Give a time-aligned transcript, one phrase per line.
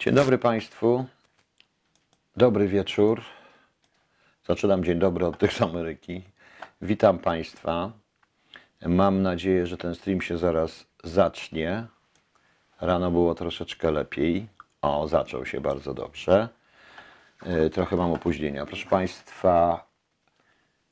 [0.00, 1.04] Dzień dobry Państwu.
[2.36, 3.22] Dobry wieczór.
[4.46, 6.22] Zaczynam dzień dobry od tych z Ameryki.
[6.82, 7.92] Witam Państwa.
[8.86, 11.86] Mam nadzieję, że ten stream się zaraz zacznie.
[12.80, 14.46] Rano było troszeczkę lepiej.
[14.82, 16.48] O, zaczął się bardzo dobrze.
[17.42, 18.66] E, Trochę mam opóźnienia.
[18.66, 19.84] Proszę Państwa,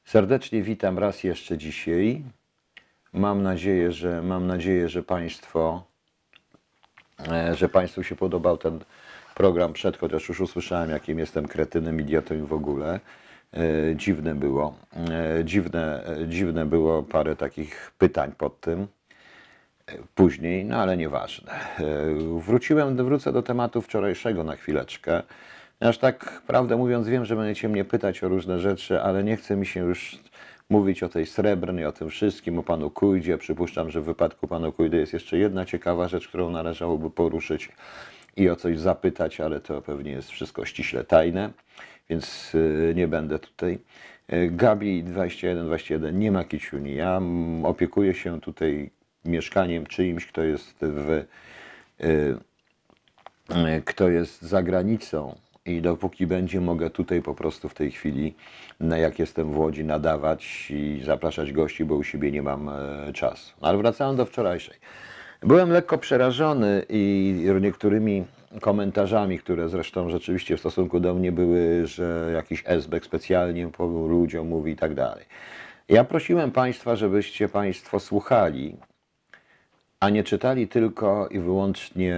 [0.05, 2.23] serdecznie witam raz jeszcze dzisiaj.
[3.13, 5.89] Mam nadzieję, że mam nadzieję, że Państwo
[7.55, 8.79] że Państwu się podobał ten
[9.35, 13.01] program przed, chociaż już usłyszałem, jakim jestem kretynem, idiotą w ogóle.
[13.55, 14.75] E, Dziwne było.
[15.41, 18.87] E, Dziwne, e, dziwne było parę takich pytań pod tym
[19.87, 21.53] e, później, no ale nieważne.
[21.53, 21.85] E,
[22.39, 25.23] Wróciłem, wrócę do tematu wczorajszego na chwileczkę.
[25.81, 29.57] Aż tak, prawdę mówiąc, wiem, że będziecie mnie pytać o różne rzeczy, ale nie chce
[29.57, 30.19] mi się już
[30.71, 33.39] mówić o tej srebrnej, o tym wszystkim, o panu Kujdzie.
[33.39, 37.69] Przypuszczam, że w wypadku panu Kujdy jest jeszcze jedna ciekawa rzecz, którą należałoby poruszyć
[38.37, 41.51] i o coś zapytać, ale to pewnie jest wszystko ściśle tajne,
[42.11, 43.79] więc y, nie będę tutaj.
[44.33, 46.95] Y, Gabi 2121 nie ma kiciuni.
[46.95, 47.21] Ja
[47.63, 48.91] opiekuję się tutaj
[49.25, 51.25] mieszkaniem czyimś, kto jest w
[52.01, 52.37] y,
[53.85, 55.35] kto jest za granicą
[55.67, 58.35] i dopóki będzie, mogę tutaj po prostu w tej chwili,
[58.81, 63.13] na jak jestem w Łodzi, nadawać i zapraszać gości, bo u siebie nie mam e,
[63.13, 63.55] czasu.
[63.63, 64.77] No, ale wracając do wczorajszej.
[65.43, 68.25] Byłem lekko przerażony i niektórymi
[68.61, 73.71] komentarzami, które zresztą rzeczywiście w stosunku do mnie były, że jakiś esbek specjalnie
[74.09, 75.25] ludziom mówi i tak dalej.
[75.89, 78.77] Ja prosiłem Państwa, żebyście Państwo słuchali
[80.01, 82.17] a nie czytali tylko i wyłącznie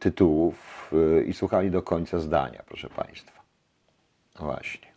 [0.00, 3.42] tytułów y, i słuchali do końca zdania, proszę Państwa.
[4.40, 4.88] Właśnie.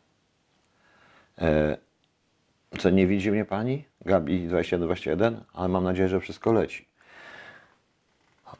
[1.38, 1.78] E,
[2.80, 3.86] Co, nie widzi mnie Pani?
[4.06, 5.44] Gabi 2121?
[5.54, 6.88] Ale mam nadzieję, że wszystko leci.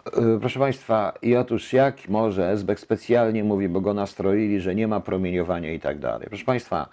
[0.06, 4.88] E, Proszę Państwa, i otóż jak może Esbek specjalnie mówi, bo go nastroili, że nie
[4.88, 6.28] ma promieniowania i tak dalej.
[6.30, 6.90] Proszę Państwa,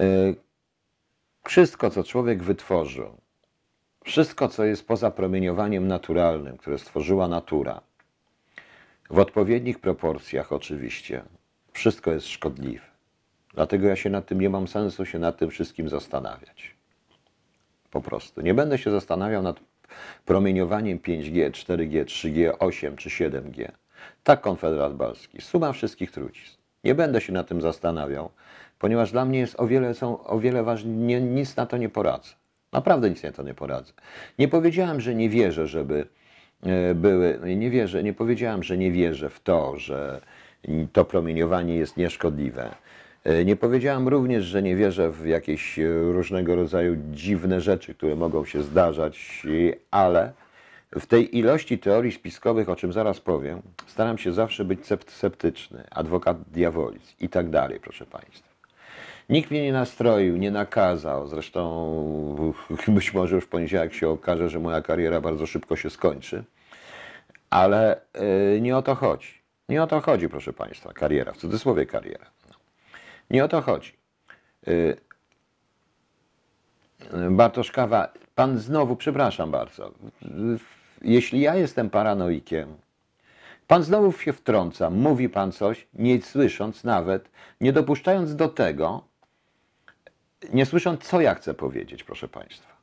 [0.00, 0.04] e,
[1.44, 3.16] wszystko, co człowiek wytworzył,
[4.04, 7.80] wszystko, co jest poza promieniowaniem naturalnym, które stworzyła natura,
[9.12, 11.22] w odpowiednich proporcjach oczywiście,
[11.72, 12.84] wszystko jest szkodliwe.
[13.54, 16.76] Dlatego ja się nad tym nie mam sensu się nad tym wszystkim zastanawiać.
[17.90, 18.40] Po prostu.
[18.40, 19.60] Nie będę się zastanawiał nad
[20.24, 23.70] promieniowaniem 5G, 4G, 3G, 8 czy 7G.
[24.24, 25.40] Tak Konfederat Balski.
[25.40, 26.56] Suma wszystkich trucizn.
[26.84, 28.30] Nie będę się nad tym zastanawiał,
[28.78, 32.34] ponieważ dla mnie jest o wiele, są o wiele ważniejsze, nic na to nie poradzę.
[32.72, 33.92] Naprawdę nic na to nie poradzę.
[34.38, 36.06] Nie powiedziałem, że nie wierzę, żeby
[36.94, 40.20] były, no nie wierzę, nie powiedziałem, że nie wierzę w to, że
[40.92, 42.74] to promieniowanie jest nieszkodliwe.
[43.24, 48.16] E, Nie powiedziałem również, że nie wierzę w jakieś e, różnego rodzaju dziwne rzeczy, które
[48.16, 50.32] mogą się zdarzać, i- ale
[51.00, 55.84] w tej ilości teorii spiskowych, o czym zaraz powiem, staram się zawsze być scept- sceptyczny,
[55.90, 58.51] adwokat diabolis i tak dalej, proszę Państwa.
[59.28, 61.28] Nikt mnie nie nastroił, nie nakazał.
[61.28, 62.56] Zresztą
[62.88, 66.44] być może już w poniedziałek się okaże, że moja kariera bardzo szybko się skończy.
[67.50, 68.00] Ale
[68.56, 69.42] y, nie o to chodzi.
[69.68, 72.26] Nie o to chodzi, proszę Państwa, kariera, w cudzysłowie kariera.
[73.30, 73.92] Nie o to chodzi.
[74.68, 74.96] Y,
[77.30, 79.92] Bartosz Kawa, Pan znowu, przepraszam bardzo,
[81.02, 82.76] jeśli ja jestem paranoikiem,
[83.66, 87.30] Pan znowu się wtrąca, mówi Pan coś, nie słysząc nawet,
[87.60, 89.04] nie dopuszczając do tego,
[90.52, 92.76] nie słysząc, co ja chcę powiedzieć, proszę Państwa.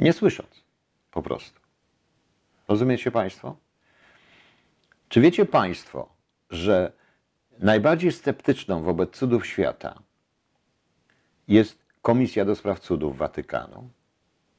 [0.00, 0.64] Nie słysząc,
[1.10, 1.60] po prostu.
[2.68, 3.56] Rozumiecie Państwo?
[5.08, 6.08] Czy wiecie Państwo,
[6.50, 6.92] że
[7.58, 10.02] najbardziej sceptyczną wobec cudów świata
[11.48, 13.90] jest Komisja do Spraw Cudów Watykanu?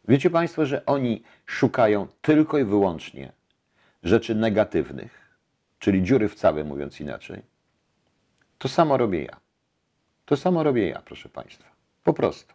[0.07, 3.31] Wiecie Państwo, że oni szukają tylko i wyłącznie
[4.03, 5.37] rzeczy negatywnych,
[5.79, 7.41] czyli dziury w całym, mówiąc inaczej?
[8.57, 9.48] To samo robię ja.
[10.29, 11.65] To samo robię ja, proszę Państwa.
[12.03, 12.53] Po prostu.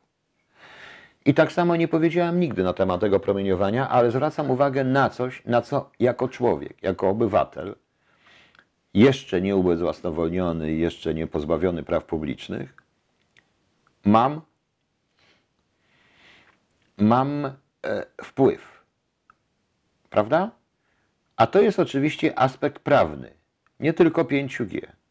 [1.24, 5.42] I tak samo nie powiedziałem nigdy na temat tego promieniowania, ale zwracam uwagę na coś,
[5.44, 7.74] na co jako człowiek, jako obywatel,
[8.94, 12.74] jeszcze nie ubezwłasnowolniony jeszcze nie pozbawiony praw publicznych,
[14.04, 14.40] mam,
[16.98, 17.52] mam e,
[18.24, 18.84] wpływ.
[20.10, 20.50] Prawda?
[21.36, 23.30] A to jest oczywiście aspekt prawny,
[23.80, 25.03] nie tylko 5G.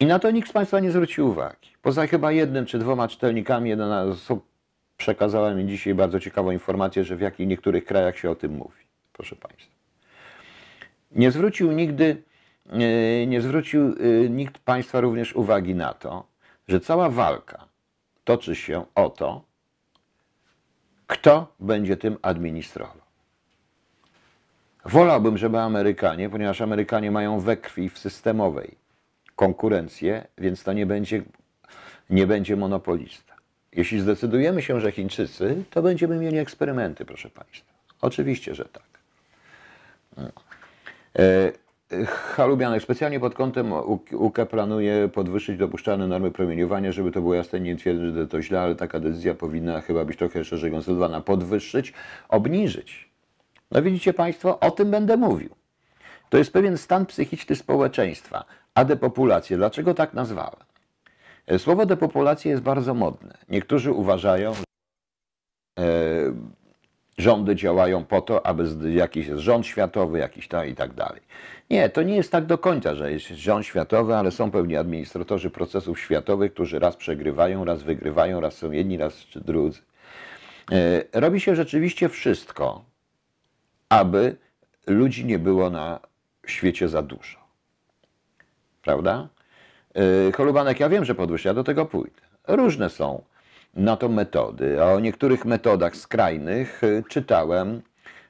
[0.00, 1.68] I na to nikt z Państwa nie zwrócił uwagi.
[1.82, 4.46] Poza chyba jednym czy dwoma czytelnikami, jedna osób
[4.96, 8.84] przekazała mi dzisiaj bardzo ciekawą informację, że w jakich niektórych krajach się o tym mówi.
[9.12, 9.74] Proszę Państwa.
[11.10, 12.22] Nie zwrócił nigdy,
[12.70, 16.26] e, nie zwrócił e, nikt Państwa również uwagi na to,
[16.68, 17.68] że cała walka
[18.24, 19.44] toczy się o to,
[21.06, 23.04] kto będzie tym administrował.
[24.84, 28.83] Wolałbym, żeby Amerykanie, ponieważ Amerykanie mają we krwi w systemowej
[29.36, 31.22] konkurencję, więc to nie będzie,
[32.10, 33.34] nie będzie monopolista.
[33.72, 37.72] Jeśli zdecydujemy się, że Chińczycy, to będziemy mieli eksperymenty, proszę Państwa.
[38.00, 38.82] Oczywiście, że tak.
[41.18, 41.52] E,
[42.06, 43.72] Chalubianek specjalnie pod kątem
[44.12, 48.60] UK planuje podwyższyć dopuszczalne normy promieniowania, żeby to było jasne, nie twierdzę, że to źle,
[48.60, 51.20] ale taka decyzja powinna chyba być trochę szerzej konsultowana.
[51.20, 51.92] Podwyższyć,
[52.28, 53.08] obniżyć.
[53.70, 55.50] No widzicie Państwo, o tym będę mówił.
[56.28, 59.56] To jest pewien stan psychiczny społeczeństwa, a depopulację.
[59.56, 60.60] Dlaczego tak nazwałem?
[61.46, 63.38] E, Słowo depopulacja jest bardzo modne.
[63.48, 64.64] Niektórzy uważają, że
[65.78, 65.84] e,
[67.18, 71.20] rządy działają po to, aby jakiś jest rząd światowy, jakiś tam i tak dalej.
[71.70, 75.50] Nie, to nie jest tak do końca, że jest rząd światowy, ale są pewni administratorzy
[75.50, 79.80] procesów światowych, którzy raz przegrywają, raz wygrywają, raz są jedni, raz czy drudzy.
[80.72, 82.84] E, Robi się rzeczywiście wszystko,
[83.88, 84.36] aby
[84.86, 86.00] ludzi nie było na
[86.46, 87.43] świecie za dużo.
[88.84, 89.28] Prawda?
[90.36, 92.20] Cholubanek, ja wiem, że podwyższa, ja do tego pójdę.
[92.48, 93.22] Różne są
[93.76, 97.80] na to metody, o niektórych metodach skrajnych yy, czytałem yy,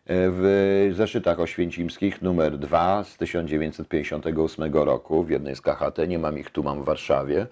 [0.07, 6.51] w zeszytach oświęcimskich numer 2 z 1958 roku w jednej z KHT, nie mam ich
[6.51, 7.47] tu, mam w Warszawie,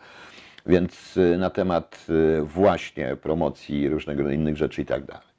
[0.66, 2.06] więc na temat
[2.42, 5.32] właśnie promocji różnego innych rzeczy i tak dalej.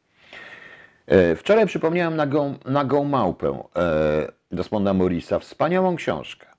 [1.35, 3.63] Wczoraj przypomniałem nagą, nagą małpę
[4.51, 6.52] Desmonda Morrisa, wspaniałą książkę.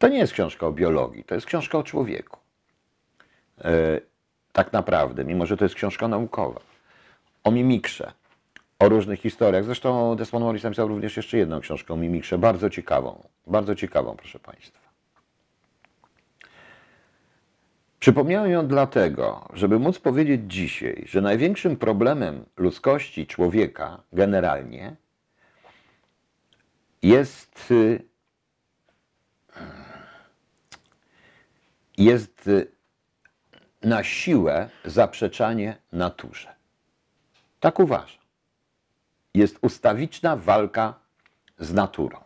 [0.00, 2.38] To nie jest książka o biologii, to jest książka o człowieku.
[3.58, 4.00] E,
[4.52, 6.60] tak naprawdę, mimo że to jest książka naukowa.
[7.44, 8.12] O mimikrze,
[8.78, 9.64] o różnych historiach.
[9.64, 13.28] Zresztą Desmond Morris napisał również jeszcze jedną książkę o mimikrze, bardzo ciekawą.
[13.46, 14.80] Bardzo ciekawą, proszę Państwa.
[17.98, 24.96] Przypomniałem ją dlatego, żeby móc powiedzieć dzisiaj, że największym problemem ludzkości, człowieka generalnie
[27.02, 27.72] jest,
[32.00, 32.66] jest y,
[33.82, 36.48] na siłę zaprzeczanie naturze.
[37.60, 38.20] Tak uważam.
[39.34, 40.94] Jest ustawiczna walka
[41.58, 42.18] z naturą.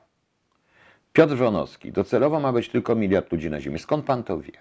[1.12, 3.78] Piotr Wronowski, docelowo ma być tylko miliard ludzi na Ziemi.
[3.78, 4.52] Skąd pan to wie?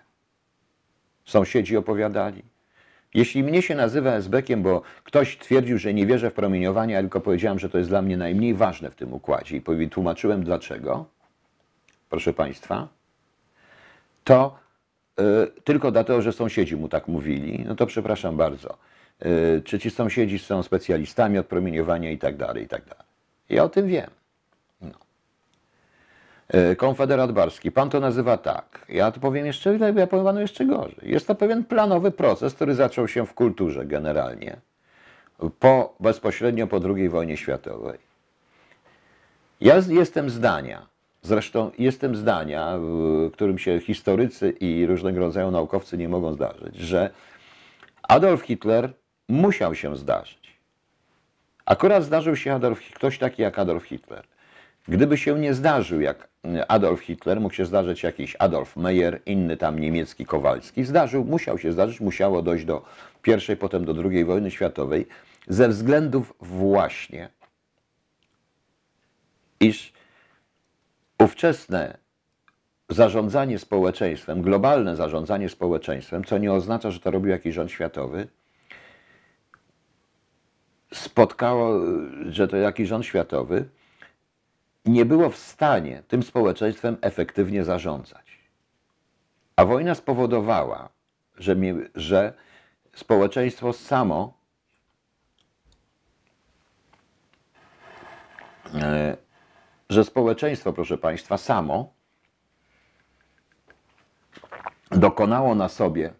[1.26, 2.44] Sąsiedzi opowiadali.
[3.14, 7.60] Jeśli mnie się nazywa esbekiem, bo ktoś twierdził, że nie wierzę w promieniowanie, tylko powiedziałem,
[7.60, 11.06] że to jest dla mnie najmniej ważne w tym układzie i tłumaczyłem dlaczego,
[12.10, 12.88] proszę Państwa,
[14.24, 14.63] to
[15.64, 18.78] tylko dlatego, że sąsiedzi mu tak mówili, no to przepraszam bardzo.
[19.26, 23.06] Y, czy ci sąsiedzi są specjalistami od promieniowania i tak dalej, i tak dalej.
[23.50, 24.10] Ja o tym wiem.
[26.48, 28.86] E, Konfederat Barski, pan to nazywa tak.
[28.90, 31.12] Ja to powiem jeszcze, ja powiem panu jeszcze gorzej.
[31.12, 34.58] Jest to pewien planowy proces, który zaczął się w kulturze generalnie,
[35.60, 38.00] po, bezpośrednio po II wojnie światowej.
[39.62, 40.88] Ja jestem zdania,
[41.24, 47.10] zresztą jestem zdania, w którym się historycy i różnego rodzaju naukowcy nie mogą zdarzyć, że
[48.04, 48.94] Adolf Hitler
[49.30, 50.54] musiał się zdarzyć.
[51.66, 54.24] Akurat zdarzył się Adolf, ktoś taki jak Adolf Hitler.
[54.88, 56.28] Gdyby się nie zdarzył jak
[56.68, 60.84] Adolf Hitler, mógł się zdarzyć jakiś Adolf Meyer, inny tam niemiecki Kowalski.
[60.84, 62.86] Zdarzył, musiał się zdarzyć, musiało dojść do
[63.22, 65.08] pierwszej, potem do drugiej wojny światowej,
[65.48, 67.30] ze względów właśnie,
[69.60, 69.93] iż
[71.24, 71.98] ówczesne
[72.90, 78.28] zarządzanie społeczeństwem, globalne zarządzanie społeczeństwem, co nie oznacza, że to robił jakiś rząd światowy,
[80.94, 81.80] spotkało,
[82.30, 83.70] że to jakiś rząd światowy,
[84.86, 88.40] nie było w stanie tym społeczeństwem efektywnie zarządzać.
[89.56, 90.90] A wojna spowodowała,
[91.38, 92.34] że, mi, że
[92.96, 94.34] społeczeństwo samo
[98.74, 99.18] e,
[99.94, 101.94] że społeczeństwo, proszę Państwa, samo
[104.92, 106.14] dokonało na sobie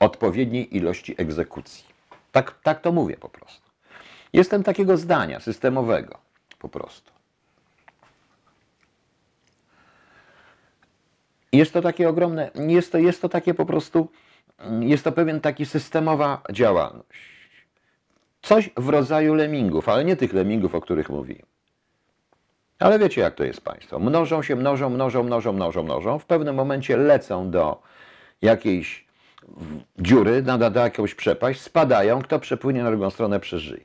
[0.00, 1.84] odpowiedniej ilości egzekucji.
[2.32, 3.70] Tak, tak to mówię po prostu.
[4.32, 6.18] Jestem takiego zdania systemowego
[6.58, 7.12] po prostu.
[11.52, 14.08] Jest to takie ogromne, jest to, jest to takie po prostu,
[14.80, 17.30] jest to pewien taki systemowa działalność.
[18.42, 21.49] Coś w rodzaju lemmingów, ale nie tych lemmingów, o których mówiłem.
[22.80, 23.98] Ale wiecie, jak to jest Państwo.
[23.98, 26.18] Mnożą się, mnożą, mnożą, mnożą, mnożą, mnożą.
[26.18, 27.82] W pewnym momencie lecą do
[28.42, 29.06] jakiejś
[29.98, 32.22] dziury, nada do jakąś przepaść, spadają.
[32.22, 33.84] Kto przepłynie na drugą stronę, przeżyje.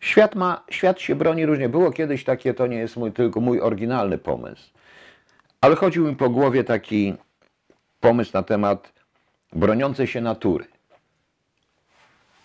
[0.00, 1.68] Świat, ma, świat się broni różnie.
[1.68, 4.70] Było kiedyś takie, to nie jest mój, tylko mój oryginalny pomysł,
[5.60, 7.14] ale chodził mi po głowie taki
[8.00, 8.92] pomysł na temat
[9.52, 10.71] broniącej się natury.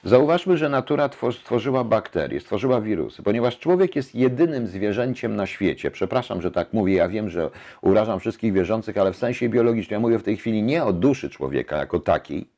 [0.04, 5.92] Zauważmy, że natura twor- stworzyła bakterie, stworzyła wirusy, ponieważ człowiek jest jedynym zwierzęciem na świecie.
[5.92, 7.50] Przepraszam, że tak mówię, ja wiem, że
[7.82, 9.96] urażam wszystkich wierzących, ale w sensie biologicznym.
[9.96, 12.50] Ja mówię w tej chwili nie o duszy człowieka jako takiej,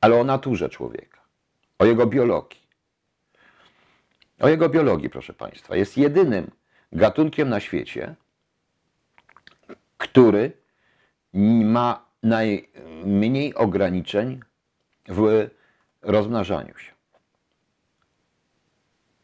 [0.00, 1.20] ale o naturze człowieka,
[1.78, 2.64] o jego biologii.
[4.40, 5.76] O jego biologii, proszę Państwa.
[5.76, 6.50] Jest jedynym
[6.92, 8.14] gatunkiem na świecie,
[9.98, 10.52] który
[11.64, 14.40] ma najmniej ograniczeń
[15.08, 15.48] w
[16.04, 16.92] rozmnażaniu się.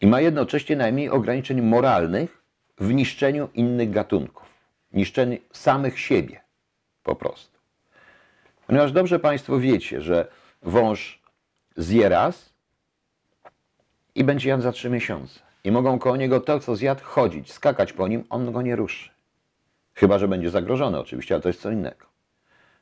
[0.00, 2.42] I ma jednocześnie najmniej ograniczeń moralnych
[2.78, 4.46] w niszczeniu innych gatunków,
[4.92, 6.40] niszczeniu samych siebie
[7.02, 7.58] po prostu.
[8.66, 10.28] Ponieważ dobrze Państwo wiecie, że
[10.62, 11.22] wąż
[11.76, 12.52] zje raz
[14.14, 15.40] i będzie jadł za trzy miesiące.
[15.64, 19.10] I mogą koło niego to, co zjadł, chodzić, skakać po nim, on go nie ruszy.
[19.94, 22.06] Chyba, że będzie zagrożony oczywiście, ale to jest co innego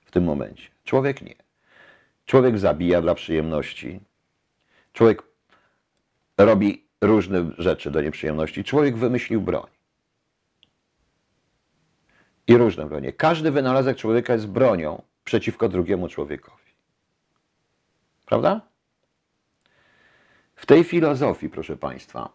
[0.05, 0.69] w tym momencie.
[0.85, 1.48] Człowiek nie.
[2.29, 4.01] Człowiek zabija dla przyjemności.
[4.93, 5.23] Człowiek
[6.39, 8.65] robi różne rzeczy do nieprzyjemności.
[8.65, 9.71] Człowiek wymyślił broń.
[12.47, 13.13] I różne bronie.
[13.13, 16.73] Każdy wynalazek człowieka jest bronią przeciwko drugiemu człowiekowi.
[18.27, 18.61] Prawda?
[20.57, 22.33] W tej filozofii, proszę Państwa,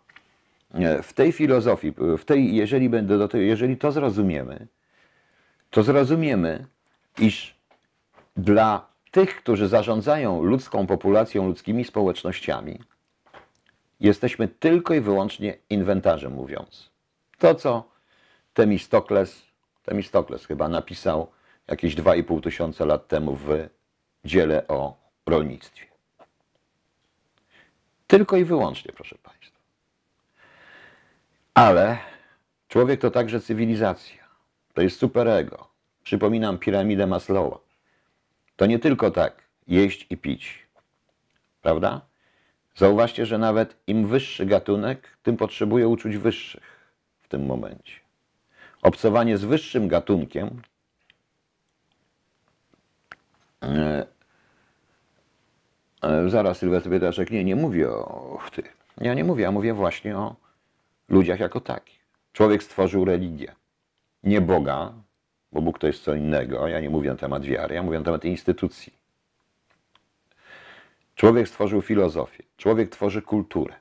[1.03, 4.67] w tej filozofii, w tej, jeżeli, będę do tej, jeżeli to zrozumiemy,
[5.69, 6.65] to zrozumiemy,
[7.19, 7.55] iż
[8.37, 12.79] dla tych, którzy zarządzają ludzką populacją, ludzkimi społecznościami,
[13.99, 16.89] jesteśmy tylko i wyłącznie inwentarzem mówiąc.
[17.37, 17.83] To, co
[18.53, 19.41] Temistokles,
[19.83, 21.27] Temistokles chyba napisał
[21.67, 23.69] jakieś 2,5 tysiąca lat temu w
[24.25, 25.85] dziele o rolnictwie.
[28.07, 29.59] Tylko i wyłącznie, proszę Państwa.
[31.53, 31.97] Ale
[32.67, 34.23] człowiek to także cywilizacja.
[34.73, 35.67] To jest superego.
[36.03, 37.62] Przypominam piramidę Maslowa.
[38.55, 40.67] To nie tylko tak jeść i pić.
[41.61, 42.01] Prawda?
[42.75, 46.63] Zauważcie, że nawet im wyższy gatunek, tym potrzebuje uczuć wyższych
[47.21, 47.93] w tym momencie.
[48.81, 50.61] Obcowanie z wyższym gatunkiem
[53.63, 54.07] e,
[56.01, 58.77] e, Zaraz Sylwester Pietraszek, nie, nie mówię o tych.
[58.97, 60.35] Ja nie mówię, ja mówię właśnie o
[61.09, 61.99] ludziach jako takich.
[62.33, 63.55] Człowiek stworzył religię.
[64.23, 64.93] Nie Boga,
[65.53, 66.67] bo Bóg to jest co innego.
[66.67, 68.93] Ja nie mówię na temat wiary, ja mówię na temat instytucji.
[71.15, 73.73] Człowiek stworzył filozofię, człowiek tworzy kulturę.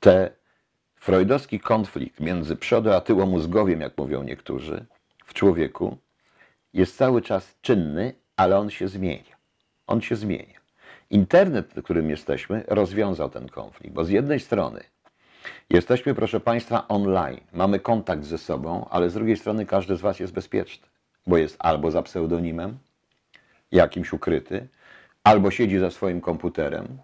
[0.00, 0.30] Te
[0.96, 4.86] freudowski konflikt między przodo a tyłomózgowiem, jak mówią niektórzy,
[5.24, 5.96] w człowieku
[6.74, 9.36] jest cały czas czynny, ale on się zmienia.
[9.86, 10.58] On się zmienia.
[11.10, 14.84] Internet, w którym jesteśmy, rozwiązał ten konflikt, bo z jednej strony
[15.70, 20.20] jesteśmy, proszę Państwa, online, mamy kontakt ze sobą, ale z drugiej strony każdy z Was
[20.20, 20.86] jest bezpieczny,
[21.26, 22.78] bo jest albo za pseudonimem,
[23.72, 24.68] jakimś ukryty,
[25.24, 26.98] albo siedzi za swoim komputerem,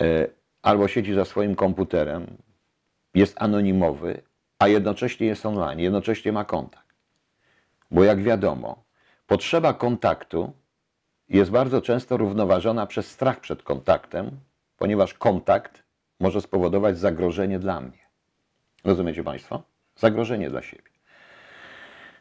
[0.00, 0.28] e,
[0.62, 2.26] albo siedzi za swoim komputerem,
[3.14, 4.22] jest anonimowy,
[4.58, 6.94] a jednocześnie jest online, jednocześnie ma kontakt.
[7.90, 8.84] Bo jak wiadomo,
[9.26, 10.52] potrzeba kontaktu
[11.28, 14.30] jest bardzo często równoważona przez strach przed kontaktem,
[14.76, 15.82] ponieważ kontakt
[16.22, 17.98] może spowodować zagrożenie dla mnie.
[18.84, 19.62] Rozumiecie Państwo?
[19.96, 20.92] Zagrożenie dla siebie.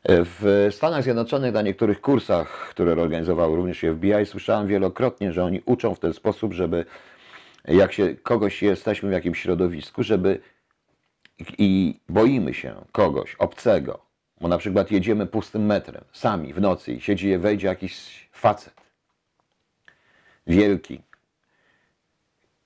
[0.05, 5.95] W Stanach Zjednoczonych na niektórych kursach, które organizowały również FBI, słyszałem wielokrotnie, że oni uczą
[5.95, 6.85] w ten sposób, żeby
[7.65, 10.39] jak się kogoś jesteśmy w jakimś środowisku, żeby
[11.57, 13.99] i boimy się kogoś obcego,
[14.41, 18.81] bo na przykład jedziemy pustym metrem, sami w nocy i siedzi, wejdzie jakiś facet,
[20.47, 21.01] wielki.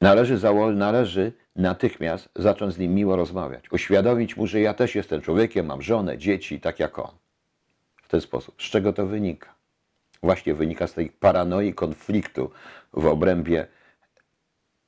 [0.06, 5.22] Należy, zało- należy natychmiast zacząć z nim miło rozmawiać, uświadomić mu, że ja też jestem
[5.22, 7.12] człowiekiem, mam żonę, dzieci, tak jak on.
[8.04, 8.62] W ten sposób.
[8.62, 9.54] Z czego to wynika?
[10.24, 12.52] Właśnie wynika z tej paranoi konfliktu
[12.94, 13.68] w obrębie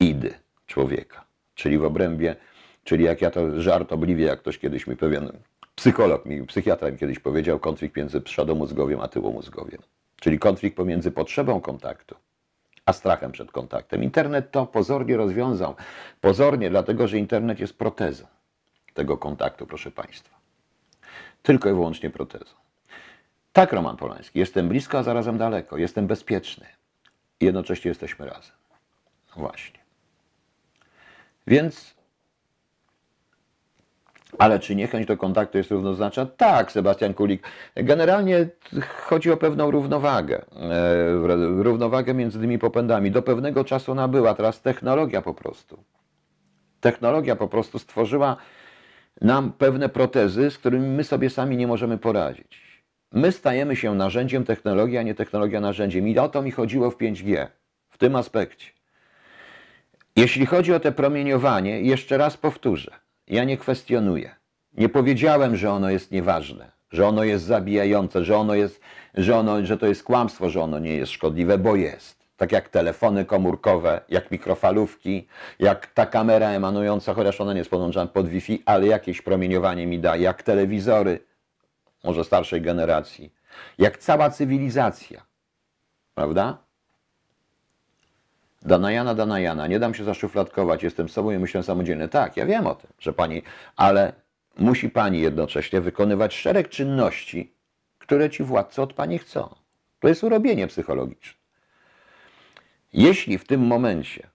[0.00, 0.34] idy
[0.66, 2.36] człowieka, czyli w obrębie,
[2.84, 5.32] czyli jak ja to żartobliwie, jak ktoś kiedyś mi pewien
[5.74, 9.82] psycholog, mi, psychiatra mi kiedyś powiedział, konflikt między przodomózgowiem a tyłomózgowiem.
[10.20, 12.14] Czyli konflikt pomiędzy potrzebą kontaktu
[12.88, 14.02] a strachem przed kontaktem.
[14.02, 15.74] Internet to pozornie rozwiązał.
[16.20, 18.26] Pozornie, dlatego że internet jest protezą
[18.94, 20.38] tego kontaktu, proszę Państwa.
[21.42, 22.54] Tylko i wyłącznie protezą.
[23.52, 25.76] Tak, Roman Polański, jestem blisko, a zarazem daleko.
[25.76, 26.66] Jestem bezpieczny.
[27.40, 28.56] Jednocześnie jesteśmy razem.
[29.30, 29.80] No właśnie.
[31.46, 31.94] Więc,
[34.38, 36.26] ale czy niechęć do kontaktu jest równoznaczna?
[36.26, 37.42] Tak, Sebastian Kulik.
[37.74, 38.48] Generalnie
[39.06, 40.44] chodzi o pewną równowagę.
[40.52, 43.10] E, równowagę między tymi popędami.
[43.10, 45.78] Do pewnego czasu ona była, teraz technologia po prostu.
[46.80, 48.36] Technologia po prostu stworzyła
[49.20, 52.68] nam pewne protezy, z którymi my sobie sami nie możemy poradzić.
[53.12, 56.08] my stajemy się narzędziem technologii, a nie technologia narzędziem.
[56.08, 57.46] I o to mi chodziło w 5G,
[57.88, 58.70] w tym aspekcie.
[60.16, 62.90] Jeśli chodzi o te promieniowanie, jeszcze raz powtórzę,
[63.30, 64.34] ja nie kwestionuję.
[64.72, 68.80] Nie powiedziałem, że ono jest nieważne, że ono jest zabijające, że ono jest,
[69.14, 72.18] że, ono, że to jest kłamstwo, że ono nie jest szkodliwe, bo jest.
[72.36, 75.26] Tak jak telefony komórkowe, jak mikrofalówki,
[75.58, 79.98] jak ta kamera emanująca, chociaż ona nie jest podłączona pod Wi-Fi, ale jakieś promieniowanie mi
[79.98, 81.20] da, jak telewizory,
[82.04, 83.32] może starszej generacji,
[83.78, 85.26] jak cała cywilizacja.
[86.14, 86.67] Prawda?
[88.62, 92.08] Danajana, Danajana, nie dam się zaszufladkować, jestem sobą i myślę samodzielnie.
[92.08, 93.42] Tak, ja wiem o tym, że pani,
[93.76, 94.12] ale
[94.58, 97.54] musi pani jednocześnie wykonywać szereg czynności,
[97.98, 99.54] które ci władcy od pani chcą.
[100.00, 101.38] To jest urobienie psychologiczne.
[102.92, 104.30] Jeśli w tym momencie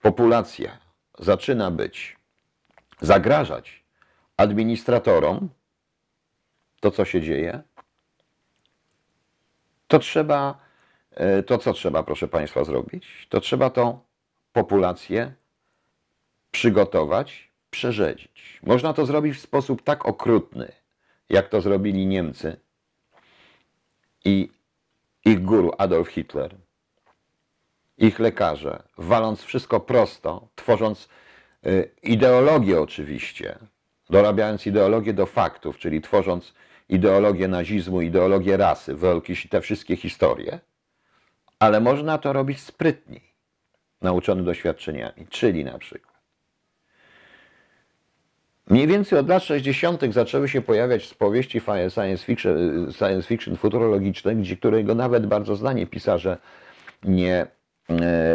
[0.00, 0.78] populacja
[1.18, 2.16] zaczyna być,
[3.00, 3.84] zagrażać
[4.36, 5.48] administratorom,
[6.80, 7.62] to co się dzieje,
[9.88, 10.58] to trzeba,
[11.46, 13.26] to co trzeba, proszę Państwa, zrobić?
[13.28, 13.98] To trzeba tą
[14.52, 15.32] populację
[16.50, 18.60] przygotować, przerzedzić.
[18.62, 20.72] Można to zrobić w sposób tak okrutny,
[21.28, 22.56] jak to zrobili Niemcy
[24.24, 24.48] i
[25.24, 26.56] ich guru Adolf Hitler,
[27.98, 31.08] ich lekarze, waląc wszystko prosto, tworząc
[31.66, 33.58] y, ideologię oczywiście,
[34.10, 36.54] dorabiając ideologię do faktów, czyli tworząc
[36.88, 38.96] ideologię nazizmu, ideologię rasy,
[39.50, 40.60] te wszystkie historie,
[41.62, 43.22] ale można to robić sprytniej,
[44.00, 46.12] nauczony doświadczeniami, czyli na przykład
[48.70, 50.02] Mniej więcej od lat 60.
[50.14, 52.56] zaczęły się pojawiać powieści science fiction,
[52.92, 56.38] science fiction futurologiczne, gdzie którego nawet bardzo znani pisarze
[57.04, 57.46] nie,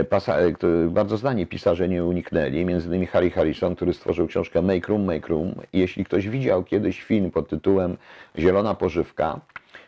[0.10, 0.54] pasa, e,
[0.90, 5.28] bardzo znani pisarze nie uniknęli, między innymi Harry Harrison, który stworzył książkę Make Room, Make
[5.28, 5.56] Room.
[5.74, 7.98] Jeśli ktoś widział kiedyś film pod tytułem
[8.40, 9.40] Zielona pożywka,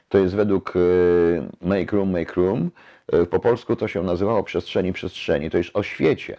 [0.09, 0.73] to jest według
[1.61, 2.71] Make Room, Make Room.
[3.29, 5.49] Po polsku to się nazywało Przestrzeni, Przestrzeni.
[5.49, 6.37] To jest o świecie,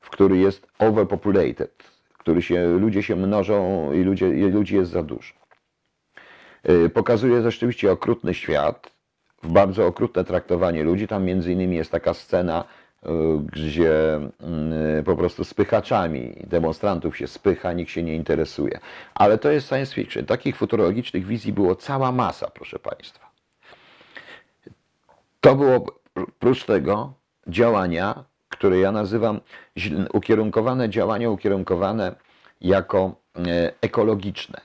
[0.00, 1.96] w który jest overpopulated
[2.26, 5.34] który się, ludzie się mnożą i, ludzie, ludzi jest za dużo.
[6.68, 8.90] Y, pokazuje rzeczywiście okrutny świat,
[9.42, 11.08] w bardzo okrutne traktowanie ludzi.
[11.08, 13.08] Tam między innymi jest taka scena, y,
[13.52, 14.20] gdzie
[15.00, 18.78] y, po prostu spychaczami demonstrantów się spycha, nikt się nie interesuje.
[19.14, 20.26] Ale to jest science fiction.
[20.26, 23.30] Takich futurologicznych wizji było cała masa, proszę Państwa.
[25.40, 25.86] To było
[26.38, 27.12] prócz tego
[27.46, 29.40] działania które ja nazywam
[30.12, 32.14] ukierunkowane działania, ukierunkowane
[32.60, 34.60] jako e, ekologiczne.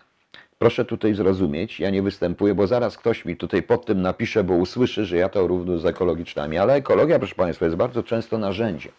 [0.57, 4.53] Proszę tutaj zrozumieć, ja nie występuję, bo zaraz ktoś mi tutaj pod tym napisze, bo
[4.53, 6.57] usłyszy, że ja to równo z ekologicznymi.
[6.57, 8.91] Ale ekologia, proszę Państwa, jest bardzo często narzędziem.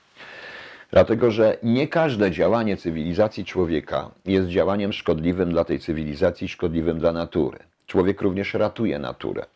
[0.91, 7.13] Dlatego, że nie każde działanie cywilizacji człowieka jest działaniem szkodliwym dla tej cywilizacji, szkodliwym dla
[7.13, 7.59] natury.
[7.87, 9.47] Człowiek również ratuje naturę.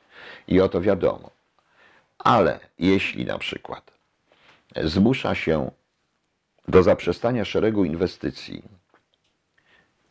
[0.49, 1.36] I o to wiadomo.
[2.19, 3.91] Ale jeśli na przykład
[4.85, 5.71] zmusza się
[6.69, 8.63] do zaprzestania szeregu inwestycji,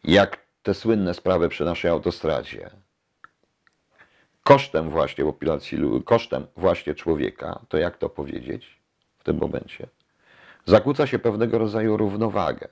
[0.03, 2.69] jak te słynne sprawy przy naszej autostradzie,
[4.43, 8.79] kosztem właśnie populacji, kosztem właśnie człowieka, to jak to powiedzieć
[9.19, 9.87] w tym momencie?
[10.65, 12.67] Zakłóca się pewnego rodzaju równowagę.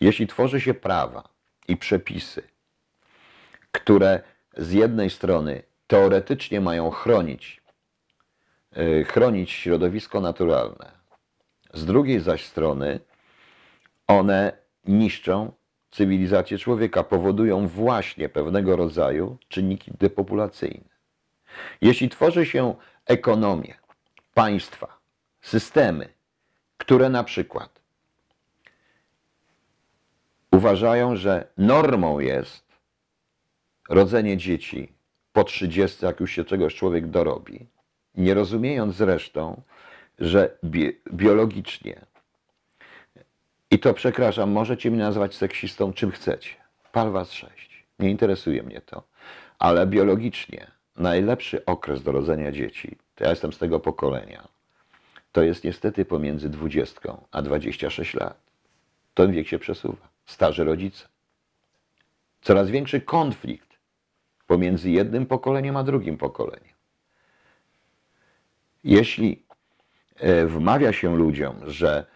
[0.00, 1.28] Jeśli tworzy się prawa
[1.68, 2.42] i przepisy,
[3.72, 4.22] które
[4.56, 7.63] z jednej strony teoretycznie mają chronić
[9.06, 10.92] chronić środowisko naturalne.
[11.74, 13.00] Z drugiej zaś strony
[14.06, 14.52] one
[14.84, 15.52] niszczą
[15.90, 20.94] cywilizację człowieka, powodują właśnie pewnego rodzaju czynniki depopulacyjne.
[21.80, 22.74] Jeśli tworzy się
[23.06, 23.74] ekonomię,
[24.34, 24.98] państwa,
[25.40, 26.08] systemy,
[26.78, 27.80] które na przykład
[30.52, 32.64] uważają, że normą jest
[33.88, 34.92] rodzenie dzieci
[35.32, 37.66] po 30, jak już się czegoś człowiek dorobi,
[38.14, 39.62] nie rozumiejąc zresztą,
[40.18, 42.00] że bi biologicznie,
[43.70, 46.50] i to przepraszam, możecie mnie nazwać seksistą czym chcecie,
[46.92, 49.02] pal was sześć, nie interesuje mnie to,
[49.58, 54.48] ale biologicznie najlepszy okres do rodzenia dzieci, to ja jestem z tego pokolenia,
[55.32, 58.36] to jest niestety pomiędzy 20 a 26 lat.
[59.14, 60.08] Ten wiek się przesuwa.
[60.26, 61.08] Starzy rodzice.
[62.42, 63.68] Coraz większy konflikt
[64.46, 66.73] pomiędzy jednym pokoleniem a drugim pokoleniem.
[68.84, 69.42] Jeśli
[70.16, 72.06] e, wmawia się ludziom, że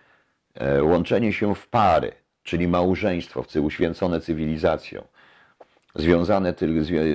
[0.55, 5.05] e, łączenie się w pary, czyli małżeństwo, uświęcone cywilizacją,
[5.95, 6.55] związane,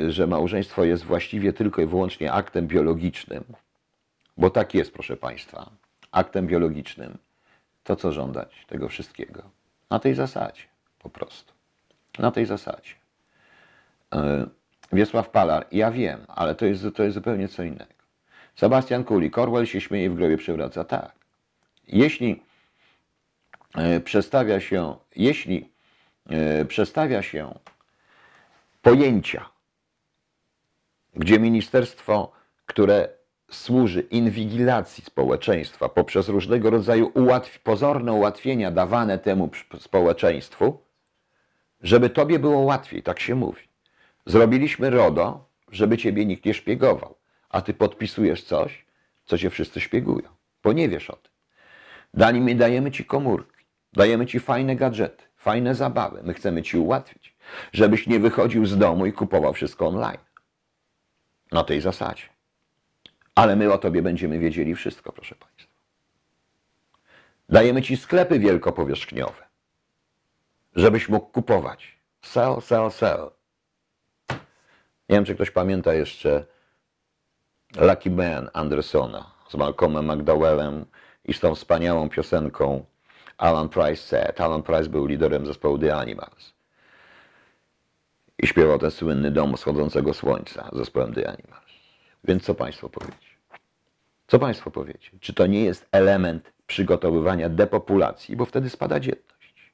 [0.08, 3.44] że małżeństwo jest właściwie tylko i wyłącznie aktem biologicznym,
[4.38, 5.70] bo tak jest, proszę Państwa,
[6.12, 7.18] aktem biologicznym,
[7.84, 9.44] to co żądać tego wszystkiego?
[9.90, 10.62] Na tej zasadzie,
[11.00, 11.54] po prostu.
[12.20, 12.94] Na tej zasadzie.
[14.14, 14.48] E,
[14.94, 17.93] Wiesław Palar, ja wiem, ale to jest, to jest zupełnie co innego.
[18.56, 20.84] Sebastian Kuli, Corwell się śmieje w grobie przewraca.
[20.84, 21.12] Tak.
[21.88, 22.44] Jeśli
[23.76, 25.70] e, przestawia się, jeśli
[26.30, 27.54] e, przestawia się
[28.82, 29.50] pojęcia,
[31.16, 32.32] gdzie ministerstwo,
[32.66, 33.10] które
[33.52, 40.78] służy inwigilacji społeczeństwa poprzez różnego rodzaju ułatw pozorne ułatwienia dawane temu społeczeństwu,
[41.82, 43.62] żeby tobie było łatwiej, tak się mówi.
[44.26, 47.16] Zrobiliśmy RODO, żeby ciebie nikt nie szpiegował,
[47.54, 48.86] a ty podpisujesz coś,
[49.26, 50.30] co cię wszyscy szpiegują,
[50.64, 51.32] bo nie wiesz o tym.
[52.14, 56.24] Dani, my dajemy ci komórki, dajemy ci fajne gadżety, fajne zabawy.
[56.24, 57.36] My chcemy ci ułatwić,
[57.74, 60.18] żebyś nie wychodził z domu i kupował wszystko online.
[61.52, 62.24] Na tej zasadzie.
[63.36, 65.74] Ale my o tobie będziemy wiedzieli wszystko, proszę Państwa.
[67.50, 69.44] Dajemy ci sklepy wielkopowierzchniowe,
[70.76, 71.98] żebyś mógł kupować.
[72.22, 73.30] Sell, sell, sell.
[75.10, 76.53] Nie wiem, czy ktoś pamięta jeszcze
[77.78, 80.86] Lucky Man Andersona z Malcolmem McDowellem
[81.26, 82.86] i z tą wspaniałą piosenką
[83.38, 84.42] Alan Price Said.
[84.42, 86.54] Alan Price był liderem zespołu The Animals.
[88.40, 91.72] I śpiewał ten słynny dom wschodzącego słońca z zespołem The Animals.
[92.24, 93.28] Więc co Państwo powiecie?
[94.28, 95.12] Co Państwo powiecie?
[95.20, 98.36] Czy to nie jest element przygotowywania depopulacji?
[98.36, 99.74] Bo wtedy spada dzietność.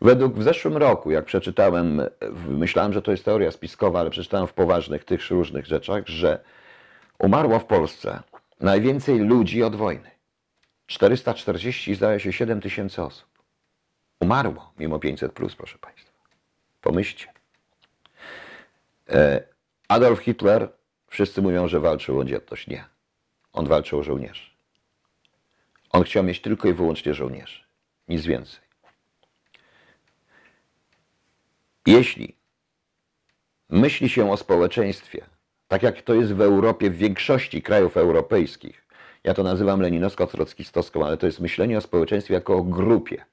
[0.00, 2.02] Według w zeszłym roku, jak przeczytałem,
[2.48, 6.38] myślałem, że to jest teoria spiskowa, ale przeczytałem w poważnych tych różnych rzeczach, że
[7.22, 8.22] umarło w Polsce
[8.60, 10.10] najwięcej ludzi od wojny.
[10.86, 13.28] 440, zdaje się, 7 tysięcy osób.
[14.20, 16.12] Umarło mimo 500, plus, proszę Państwa.
[16.80, 17.32] Pomyślcie.
[19.08, 19.42] E,
[19.88, 20.72] Adolf Hitler,
[21.08, 22.66] wszyscy mówią, że walczył o dzietność.
[22.66, 22.84] Nie.
[23.52, 24.50] On walczył o żołnierzy.
[25.90, 27.64] On chciał mieć tylko i wyłącznie żołnierzy.
[28.08, 28.60] Nic więcej.
[31.86, 32.36] Jeśli
[33.68, 35.31] myśli się o społeczeństwie,
[35.72, 38.86] tak jak to jest w Europie, w większości krajów europejskich,
[39.24, 43.24] ja to nazywam leninowsko-trockistowską, ale to jest myślenie o społeczeństwie jako o grupie.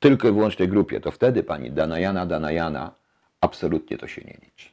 [0.00, 1.00] Tylko i wyłącznie grupie.
[1.00, 2.94] To wtedy pani Danajana, Danajana,
[3.40, 4.68] absolutnie to się nie liczy.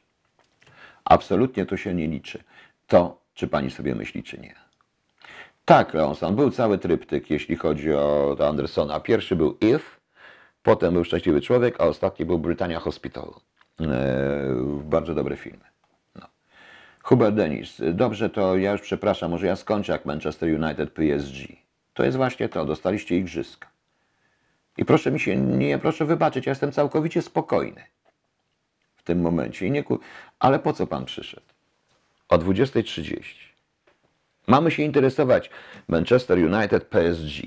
[1.04, 2.42] Absolutnie to się nie liczy.
[2.86, 4.54] To, czy pani sobie myśli, czy nie.
[5.64, 9.00] Tak, Leonson, był cały tryptyk, jeśli chodzi o Andersona.
[9.00, 9.84] Pierwszy był If,
[10.62, 13.34] potem był Szczęśliwy Człowiek, a ostatni był Britannia Hospital.
[13.80, 13.86] Eee,
[14.84, 15.69] bardzo dobre filmy.
[17.10, 21.36] Hubert Denis, dobrze, to ja już przepraszam, może ja skończę jak Manchester United PSG.
[21.94, 23.68] To jest właśnie to, dostaliście igrzyska.
[24.76, 27.84] I proszę mi się, nie, proszę wybaczyć, ja jestem całkowicie spokojny
[28.96, 29.66] w tym momencie.
[29.66, 29.98] I nie ku...
[30.38, 31.46] Ale po co pan przyszedł?
[32.28, 33.22] O 20.30.
[34.46, 35.50] Mamy się interesować
[35.88, 37.42] Manchester United PSG.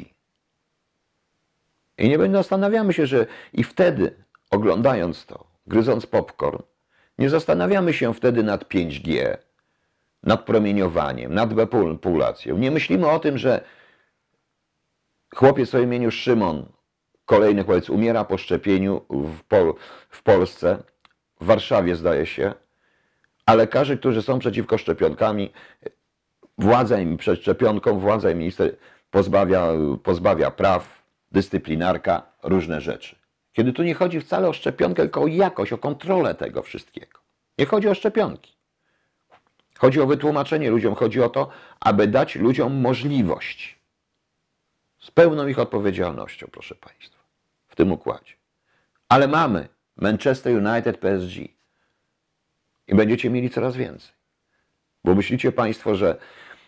[1.97, 4.15] I nie zastanawiamy się, że i wtedy,
[4.51, 6.63] oglądając to, gryząc popcorn,
[7.17, 9.37] nie zastanawiamy się wtedy nad 5G,
[10.23, 12.57] nad promieniowaniem, nad depopulacją.
[12.57, 13.63] Nie myślimy o tym, że
[15.35, 16.65] chłopiec o imieniu Szymon,
[17.25, 19.73] kolejny chłopiec, umiera po szczepieniu w, Pol
[20.09, 20.83] w Polsce,
[21.41, 22.53] w Warszawie zdaje się,
[23.45, 25.51] a lekarze, którzy są przeciwko szczepionkami,
[26.57, 28.75] władza im przed szczepionką, władza im minister
[29.11, 29.67] pozbawia,
[30.03, 33.15] pozbawia praw, dyscyplinarka, różne rzeczy.
[33.53, 37.19] Kiedy tu nie chodzi wcale o szczepionkę, tylko o jakość, o kontrolę tego wszystkiego.
[37.57, 38.52] Nie chodzi o szczepionki.
[39.83, 43.79] Chodzi o wytłumaczenie ludziom, chodzi o to, aby dać ludziom możliwość
[44.99, 47.19] z pełną ich odpowiedzialnością, proszę Państwa,
[47.67, 48.33] w tym układzie.
[49.09, 51.37] Ale mamy Manchester United PSG
[52.87, 54.11] i będziecie mieli coraz więcej.
[55.03, 56.17] Bo myślicie Państwo, że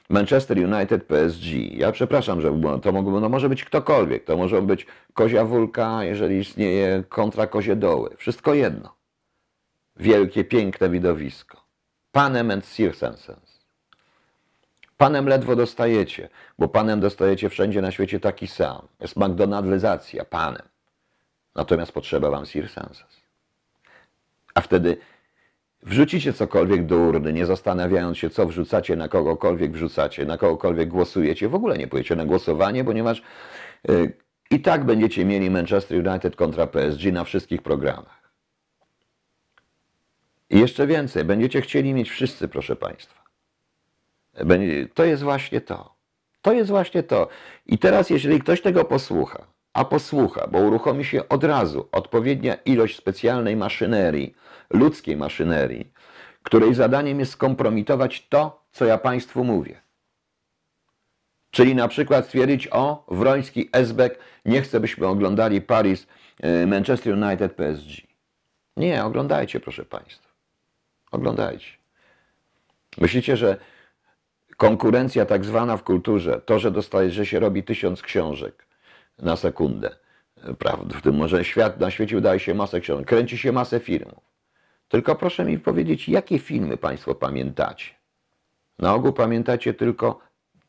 [0.09, 4.87] Manchester United, PSG, ja przepraszam, że to mogło, no może być ktokolwiek, to może być
[5.13, 8.15] Kozia Wólka, jeżeli istnieje kontra Kozie Doły.
[8.17, 8.95] Wszystko jedno.
[9.97, 11.64] Wielkie, piękne widowisko.
[12.15, 13.59] Panem and circumstance.
[14.97, 18.87] Panem ledwo dostajecie, bo panem dostajecie wszędzie na świecie taki sam.
[18.99, 20.61] Jest McDonaldlizacja panem.
[21.55, 23.03] Natomiast potrzeba wam circumstance.
[24.53, 24.97] A wtedy
[25.83, 31.49] Wrzucicie cokolwiek do urny, nie zastanawiając się, co wrzucacie, na kogokolwiek wrzucacie, na kogokolwiek głosujecie.
[31.49, 33.21] W ogóle nie pójdziecie na głosowanie, ponieważ
[33.87, 34.13] yy,
[34.51, 38.24] i tak będziecie mieli Manchester United kontra PSG na wszystkich programach.
[40.55, 43.23] I jeszcze więcej, będziecie chcieli mieć wszyscy, proszę Państwa.
[44.93, 45.95] To jest właśnie to.
[46.41, 47.27] To jest właśnie to.
[47.65, 52.97] I teraz, jeżeli ktoś tego posłucha, a posłucha, bo uruchomi się od razu odpowiednia ilość
[52.97, 54.35] specjalnej maszynerii,
[54.69, 55.91] ludzkiej maszynerii,
[56.43, 59.81] której zadaniem jest skompromitować to, co ja Państwu mówię.
[61.51, 66.07] Czyli na przykład stwierdzić, o, Wroński, Esbek, nie chcę, byśmy oglądali Paris,
[66.41, 68.07] e, Manchester United, PSG.
[68.77, 70.24] Nie, oglądajcie, proszę Państwa.
[71.15, 71.71] Oglądajcie.
[72.97, 73.57] Myślicie, że
[74.57, 78.65] konkurencja tak zwana w kulturze, to, że dostaje, że się robi tysiąc książek
[79.19, 79.95] na sekundę,
[80.59, 80.99] prawda?
[80.99, 84.23] W tym może świat, na świecie udaje się masę książek, kręci się masę filmów.
[84.87, 87.91] Tylko proszę mi powiedzieć, jakie filmy Państwo pamiętacie?
[88.79, 90.19] Na ogół pamiętacie tylko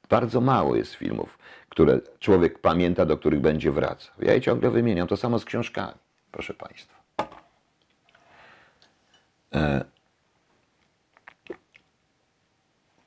[0.08, 4.14] bardzo mało jest filmów, które człowiek pamięta, do których będzie wracał.
[4.18, 5.08] Ja je ciągle wymieniam.
[5.08, 5.98] To samo z książkami,
[6.32, 6.94] proszę Państwa.
[9.54, 9.95] E...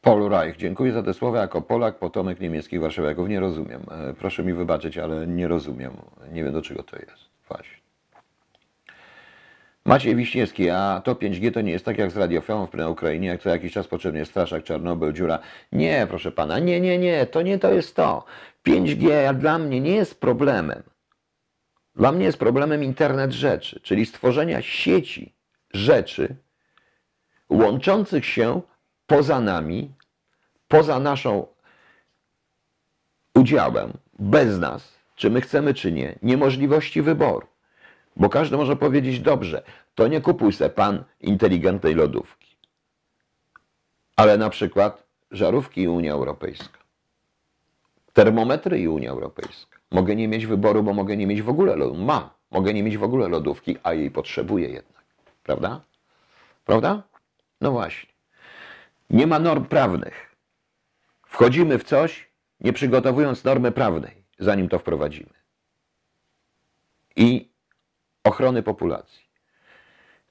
[0.10, 1.42] Paul Reich, dziękuję za te słowa.
[1.42, 3.82] Jako Polak, potomek niemieckich warszawiaków nie rozumiem.
[3.92, 5.98] E, Proszę mi wybaczyć, ale nie rozumiem.
[6.32, 7.30] Nie wiem do czego to jest.
[7.48, 7.78] Właśnie.
[9.86, 13.42] Maciej Wiśniewski, a to 5G to nie jest tak jak z radiofilmą na Ukrainie, jak
[13.42, 15.40] co jakiś czas potrzebny jest straszak, Czarnobyl, dziura.
[15.72, 18.26] Nie, proszę pana, nie, nie, nie, to nie to jest to.
[18.68, 20.84] 5G dla mnie nie jest problemem.
[21.96, 25.36] Dla mnie jest problemem internet rzeczy, czyli stworzenia sieci
[25.74, 26.36] rzeczy
[27.50, 28.62] łączących się
[29.08, 29.99] poza nami,
[30.70, 31.48] poza naszą
[33.36, 37.48] udziałem, bez nas, czy my chcemy, czy nie, niemożliwości wyboru.
[38.16, 39.64] Bo każdy może powiedzieć, dobrze,
[39.96, 42.56] to nie kupuj se pan inteligentnej lodówki.
[44.16, 46.80] Ale na przykład żarówki i Unia Europejska.
[48.14, 49.78] Termometry i Unia Europejska.
[49.92, 52.04] Mogę nie mieć wyboru, bo mogę nie mieć w ogóle lodówki.
[52.04, 52.30] Mam.
[52.52, 55.04] Mogę nie mieć w ogóle lodówki, a jej potrzebuję jednak.
[55.44, 55.82] Prawda?
[56.66, 57.04] Prawda?
[57.62, 58.10] No właśnie.
[59.10, 60.29] Nie ma norm prawnych.
[61.30, 65.34] Wchodzimy w coś, nie przygotowując normy prawnej, zanim to wprowadzimy.
[67.16, 67.50] I
[68.24, 69.30] ochrony populacji.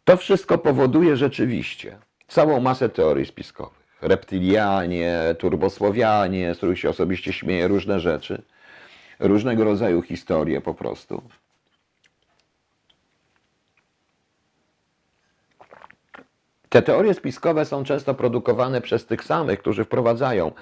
[0.05, 3.99] To wszystko powoduje rzeczywiście całą masę teorii spiskowych.
[4.01, 8.43] Reptylianie, turbosłowianie, z których się osobiście śmieję, różne rzeczy,
[9.21, 11.23] różnego rodzaju historie po prostu.
[16.69, 20.53] Te teorie spiskowe są często produkowane przez tych samych, którzy wprowadzają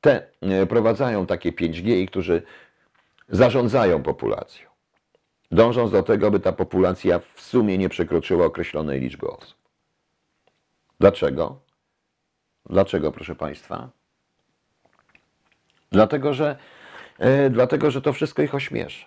[0.00, 2.42] te, e, prowadzają takie 5G i którzy
[3.28, 4.70] zarządzają populacją
[5.50, 9.58] dążąc do tego, by ta populacja w sumie nie przekroczyła określonej liczby osób.
[11.00, 11.60] Dlaczego?
[12.66, 13.90] Dlaczego, proszę Państwa?
[15.92, 16.56] Dlatego, że,
[17.18, 19.06] yy, dlatego, że to wszystko ich ośmiesza.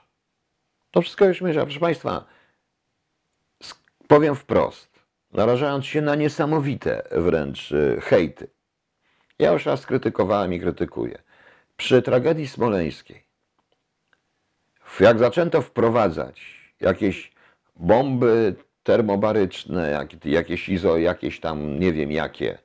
[0.91, 1.63] To wszystko ich ośmiesza.
[1.63, 2.25] Proszę Państwa,
[4.08, 4.99] powiem wprost,
[5.32, 8.47] narażając się na niesamowite wręcz yy, hejty.
[9.43, 11.17] Ja już raz krytykowałem i krytykuję.
[11.77, 13.23] Przy tragedii smoleńskiej
[14.99, 16.41] jak zaczęto wprowadzać
[16.79, 17.32] jakieś
[17.75, 22.58] bomby termobaryczne, jakieś izo, jakieś tam nie wiem jakie,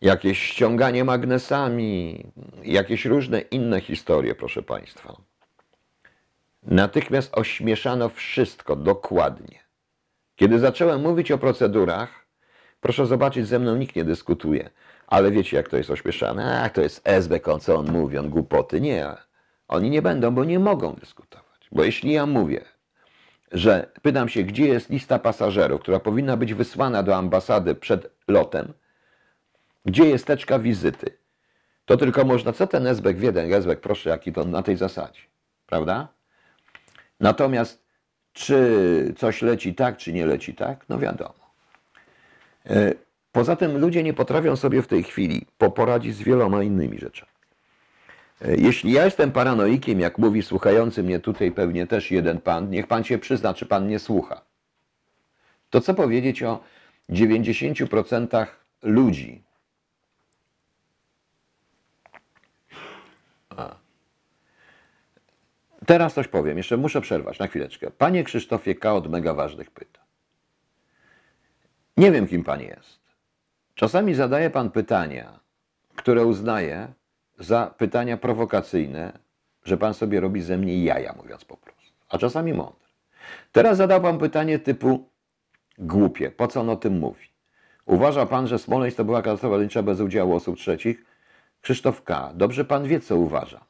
[0.00, 2.24] jakieś ściąganie magnesami,
[2.62, 5.16] jakieś różne inne historie, proszę Państwa.
[6.62, 9.58] Natychmiast ośmieszano wszystko dokładnie.
[10.36, 12.26] Kiedy zacząłem mówić o procedurach,
[12.80, 14.70] proszę zobaczyć, ze mną nikt nie dyskutuje,
[15.06, 16.62] ale wiecie jak to jest ośmieszane?
[16.62, 18.80] A, to jest SBK, co on mówi, on głupoty.
[18.80, 19.06] Nie,
[19.68, 21.68] oni nie będą, bo nie mogą dyskutować.
[21.72, 22.64] Bo jeśli ja mówię,
[23.52, 28.72] że pytam się, gdzie jest lista pasażerów, która powinna być wysłana do ambasady przed lotem,
[29.84, 31.18] gdzie jest teczka wizyty,
[31.84, 35.20] to tylko można, co ten Ezbek wie, ten Ezbek, proszę, jaki to na tej zasadzie,
[35.66, 36.08] prawda?
[37.20, 37.84] Natomiast
[38.32, 41.44] czy coś leci tak, czy nie leci tak, no wiadomo.
[43.34, 47.32] Poza tym ludzie nie potrafią sobie w tej chwili poradzić z wieloma innymi rzeczami.
[48.42, 52.86] E, jeśli ja jestem paranoikiem, jak mówi słuchający mnie tutaj pewnie też jeden pan, niech
[52.86, 54.40] pan się przyzna, czy pan nie słucha.
[55.70, 56.60] To co powiedzieć o
[57.10, 58.46] 90%
[58.82, 59.42] ludzi?
[63.56, 63.76] A.
[65.86, 67.90] Teraz coś powiem, jeszcze muszę przerwać na chwileczkę.
[67.90, 68.94] Panie Krzysztofie K.
[68.94, 70.04] od mega ważnych pytań.
[71.96, 73.03] Nie wiem, kim pan jest.
[73.74, 75.40] Czasami zadaje pan pytania,
[75.96, 76.88] które uznaje
[77.38, 79.18] za pytania prowokacyjne,
[79.64, 82.88] że pan sobie robi ze mnie jaja, mówiąc po prostu, a czasami mądre.
[83.52, 85.08] Teraz zadał pan pytanie typu
[85.78, 87.26] głupie, po co on o tym mówi?
[87.86, 91.04] Uważa pan, że Smoleńsk to była katastrofa lotnicza bez udziału osób trzecich?
[91.60, 93.64] Krzysztof K., dobrze pan wie, co uważa.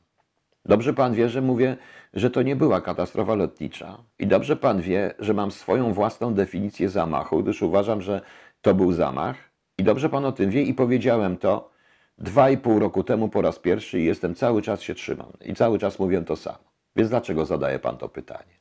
[0.65, 1.77] Dobrze pan wie, że mówię,
[2.15, 3.99] że to nie była katastrofa lotnicza.
[4.19, 8.21] I dobrze pan wie, że mam swoją własną definicję zamachu, gdyż uważam, że
[8.63, 9.54] to był zamach.
[9.79, 11.75] I dobrze pan o tym wie i powiedziałem to
[12.19, 15.55] Dwa i pół roku temu po raz pierwszy i jestem cały czas się trzymam i
[15.55, 16.65] cały czas mówię to samo.
[16.97, 18.55] Więc dlaczego zadaje pan to pytanie?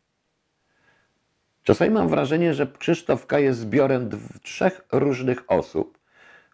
[1.63, 3.39] Czasami mam wrażenie, że Krzysztof K.
[3.39, 4.09] jest zbiorem
[4.41, 5.97] trzech różnych osób,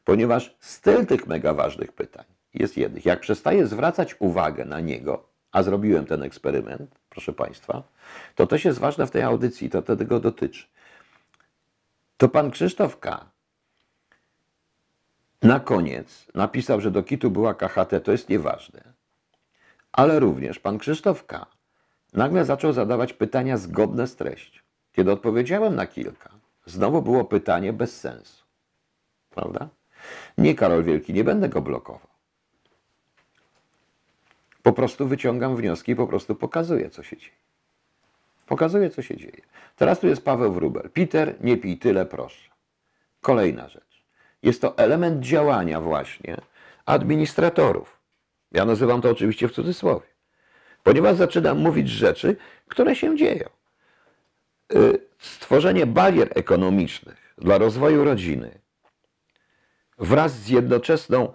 [0.03, 3.05] ponieważ styl tych mega ważnych pytań jest jednych.
[3.05, 7.83] Jak przestaję zwracać uwagę na niego, a zrobiłem ten eksperyment, proszę Państwa,
[8.35, 10.67] to też jest ważne w tej audycji, to tego dotyczy.
[12.17, 13.31] To pan Krzysztof K
[15.43, 18.83] Na koniec napisał, że do kitu była KHT, to jest nieważne.
[19.91, 21.45] Ale również pan Krzysztof K.
[22.13, 24.61] nagle zaczął zadawać pytania zgodne z treścią.
[24.91, 26.29] Kiedy odpowiedziałem na kilka,
[26.65, 28.45] znowu było pytanie bez sensu.
[29.29, 29.69] Prawda?
[30.37, 32.09] Nie, Karol Wielki, nie będę go blokował.
[34.63, 37.37] Po prostu wyciągam wnioski i po prostu pokazuję, co się dzieje.
[38.45, 39.41] Pokazuję, co się dzieje.
[39.75, 40.89] Teraz tu jest Paweł Wrubel.
[40.89, 42.49] Peter, nie pij tyle, proszę.
[43.21, 43.88] Kolejna rzecz.
[44.43, 46.37] Jest to element działania właśnie
[46.85, 47.99] administratorów.
[48.51, 50.07] Ja nazywam to oczywiście w cudzysłowie.
[50.83, 52.35] Ponieważ zaczynam mówić rzeczy,
[52.67, 53.49] które się dzieją.
[54.73, 58.59] Y, Stworzenie barier ekonomicznych dla rozwoju rodziny
[59.97, 61.33] wraz z jednoczesną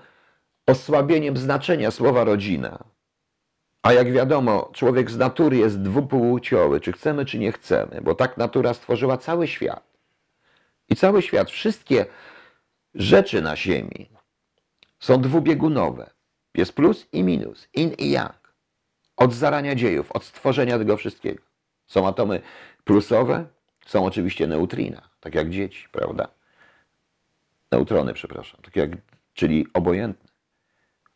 [0.67, 2.85] osłabieniem znaczenia słowa rodzina,
[3.83, 8.37] a jak wiadomo, człowiek z natury jest dwupłciowy, czy chcemy, czy nie chcemy, bo tak
[8.37, 9.83] natura stworzyła cały świat.
[10.88, 12.07] I cały świat, wszystkie
[12.94, 14.11] rzeczy na Ziemi
[15.00, 16.11] są dwubiegunowe.
[16.54, 18.54] Jest plus i minus, in i yang.
[19.16, 21.42] Od zarania dziejów, od stworzenia tego wszystkiego.
[21.87, 22.40] Są atomy
[22.85, 23.46] plusowe,
[23.87, 26.28] są oczywiście neutrina, tak jak dzieci, prawda?
[27.72, 28.90] Neutrony, przepraszam, tak jak,
[29.35, 30.30] czyli obojętne.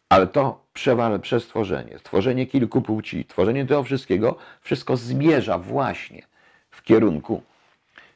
[0.09, 6.27] Ale to przewal, przestworzenie, stworzenie kilku płci, tworzenie tego wszystkiego, wszystko zmierza właśnie
[6.71, 7.43] w kierunku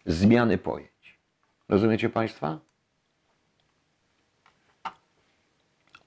[0.06, 1.18] zmiany pojęć.
[1.68, 2.58] Rozumiecie Państwa?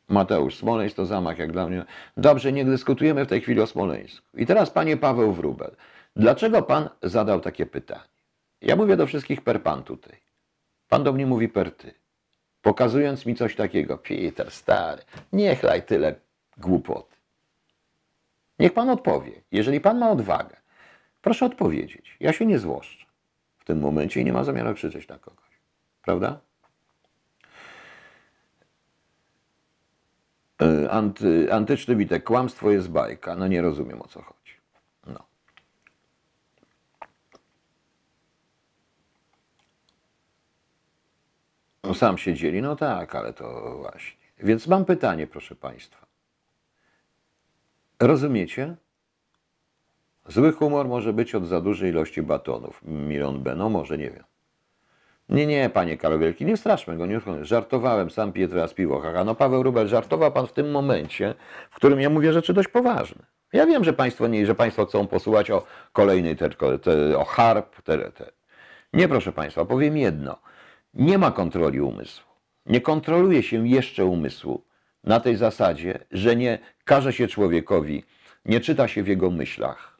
[0.07, 1.85] Mateusz, Smoleńsk to zamach jak dla mnie.
[2.17, 4.37] Dobrze, nie dyskutujemy w tej chwili o Smoleńsku.
[4.37, 5.75] I teraz panie Paweł Wrubel.
[6.15, 8.15] Dlaczego pan zadał takie pytanie?
[8.61, 10.17] Ja mówię do wszystkich per pan tutaj.
[10.89, 11.93] Pan do mnie mówi per ty.
[12.61, 13.97] Pokazując mi coś takiego.
[13.97, 15.01] Peter, stary,
[15.33, 16.15] nie chlaj tyle
[16.57, 17.15] głupoty.
[18.59, 19.31] Niech pan odpowie.
[19.51, 20.55] Jeżeli pan ma odwagę,
[21.21, 22.17] proszę odpowiedzieć.
[22.19, 23.05] Ja się nie złoszczę
[23.57, 25.49] w tym momencie i nie ma zamiaru krzyczeć na kogoś.
[26.01, 26.39] Prawda?
[30.89, 33.35] Anty, antyczny Witek, kłamstwo jest bajka.
[33.35, 34.53] No nie rozumiem o co chodzi.
[35.07, 35.25] No.
[41.83, 44.25] No sam się dzieli, no tak, ale to właśnie.
[44.37, 46.05] Więc mam pytanie, proszę Państwa.
[47.99, 48.75] Rozumiecie?
[50.27, 52.81] Zły humor może być od za dużej ilości batonów.
[52.83, 54.23] Milion B, no może, nie wiem.
[55.29, 59.23] Nie, nie, panie Karol Wielki, nie straszmy go, nie żartowałem, sam piję teraz piwo, haha.
[59.23, 61.35] No Paweł Rubel, żartował pan w tym momencie,
[61.71, 63.25] w którym ja mówię rzeczy dość poważne.
[63.53, 67.81] Ja wiem, że państwo nie, że państwo chcą posłuchać o kolejnej, te, te, o harp,
[67.81, 68.31] te, te.
[68.93, 70.37] Nie, proszę państwa, powiem jedno.
[70.93, 72.25] Nie ma kontroli umysłu.
[72.65, 74.65] Nie kontroluje się jeszcze umysłu
[75.03, 78.03] na tej zasadzie, że nie każe się człowiekowi,
[78.45, 79.97] nie czyta się w jego myślach,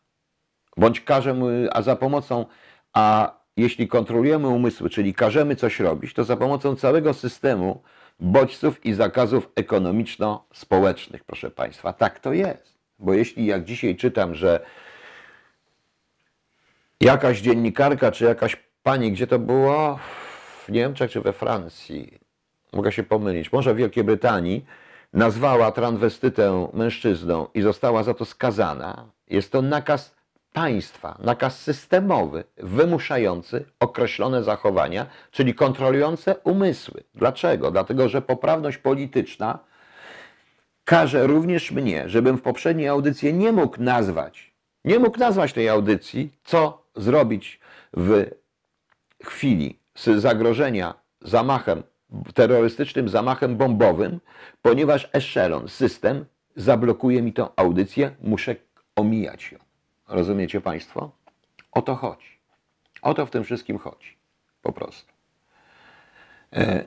[0.77, 2.45] bądź każe mu, a za pomocą,
[2.93, 7.81] a jeśli kontrolujemy umysły, czyli każemy coś robić, to za pomocą całego systemu
[8.19, 11.93] bodźców i zakazów ekonomiczno-społecznych, proszę Państwa.
[11.93, 12.75] Tak to jest.
[12.99, 14.65] Bo jeśli jak dzisiaj czytam, że
[17.01, 19.99] jakaś dziennikarka, czy jakaś pani, gdzie to było?
[20.65, 22.19] W Niemczech czy we Francji?
[22.73, 23.51] Mogę się pomylić.
[23.51, 24.65] Może w Wielkiej Brytanii
[25.13, 29.09] nazwała transwestytę mężczyzną i została za to skazana.
[29.27, 30.14] Jest to nakaz
[30.55, 37.03] państwa, nakaz systemowy, wymuszający określone zachowania, czyli kontrolujące umysły.
[37.15, 37.71] Dlaczego?
[37.71, 39.59] Dlatego, że poprawność polityczna
[40.83, 44.53] każe również mnie, żebym w poprzedniej audycji nie mógł nazwać,
[44.85, 47.59] nie mógł nazwać tej audycji, co zrobić
[47.97, 48.25] w
[49.23, 49.79] chwili
[50.17, 51.83] zagrożenia zamachem,
[52.33, 54.19] terrorystycznym zamachem bombowym,
[54.61, 58.55] ponieważ eszelon, system zablokuje mi tę audycję, muszę
[58.95, 59.64] omijać ją.
[60.07, 61.11] Rozumiecie Państwo?
[61.71, 62.39] O to chodzi.
[63.01, 64.17] O to w tym wszystkim chodzi.
[64.61, 65.13] Po prostu.
[66.53, 66.85] E,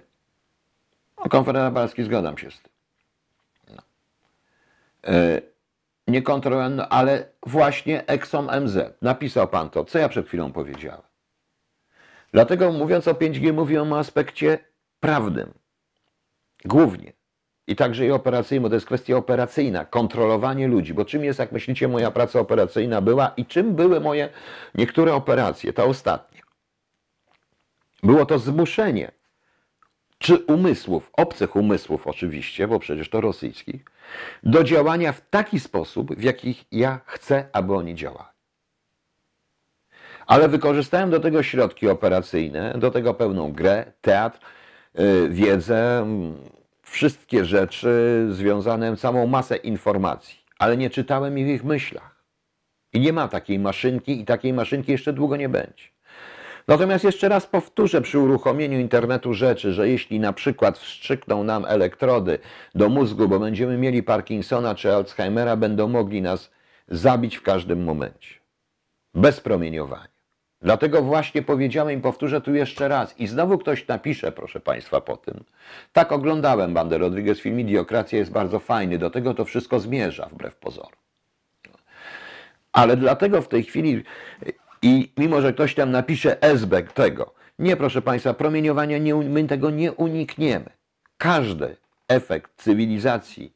[1.30, 2.72] konferencja Balski, zgadzam się z tym.
[3.68, 3.82] No.
[5.06, 5.40] E,
[6.08, 6.22] nie
[6.70, 9.02] no, ale właśnie Exxon MZ.
[9.02, 11.02] Napisał Pan to, co ja przed chwilą powiedziałem.
[12.32, 14.58] Dlatego mówiąc o 5G, mówię o aspekcie
[15.00, 15.54] prawnym.
[16.64, 17.17] Głównie
[17.68, 20.94] i także i operacyjną, to jest kwestia operacyjna, kontrolowanie ludzi.
[20.94, 24.28] Bo czym jest, jak myślicie, moja praca operacyjna była i czym były moje
[24.74, 26.42] niektóre operacje, ta ostatnia?
[28.02, 29.10] Było to zmuszenie
[30.18, 33.84] czy umysłów, obcych umysłów oczywiście, bo przecież to rosyjskich,
[34.42, 38.28] do działania w taki sposób, w jakich ja chcę, aby oni działali.
[40.26, 44.38] Ale wykorzystałem do tego środki operacyjne, do tego pełną grę, teatr,
[44.94, 46.06] yy, wiedzę,
[46.90, 52.24] wszystkie rzeczy związane, całą masę informacji, ale nie czytałem ich w ich myślach.
[52.92, 55.84] I nie ma takiej maszynki i takiej maszynki jeszcze długo nie będzie.
[56.68, 62.38] Natomiast jeszcze raz powtórzę przy uruchomieniu internetu rzeczy, że jeśli na przykład wstrzykną nam elektrody
[62.74, 66.50] do mózgu, bo będziemy mieli Parkinsona czy Alzheimera, będą mogli nas
[66.88, 68.34] zabić w każdym momencie.
[69.14, 70.17] Bez promieniowania.
[70.62, 73.20] Dlatego właśnie powiedziałem i powtórzę tu jeszcze raz.
[73.20, 75.44] I znowu ktoś napisze, proszę Państwa, po tym.
[75.92, 78.98] Tak oglądałem Bandę Rodriguez film Idiokracja jest bardzo fajny.
[78.98, 80.92] Do tego to wszystko zmierza, wbrew pozorom.
[82.72, 84.02] Ale dlatego w tej chwili
[84.82, 89.70] i mimo, że ktoś tam napisze SBEG tego, nie, proszę Państwa, promieniowania nie, my tego
[89.70, 90.70] nie unikniemy.
[91.18, 91.76] Każdy
[92.08, 93.52] efekt cywilizacji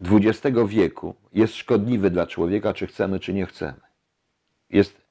[0.00, 3.80] XX wieku jest szkodliwy dla człowieka, czy chcemy, czy nie chcemy.
[4.70, 5.03] Jest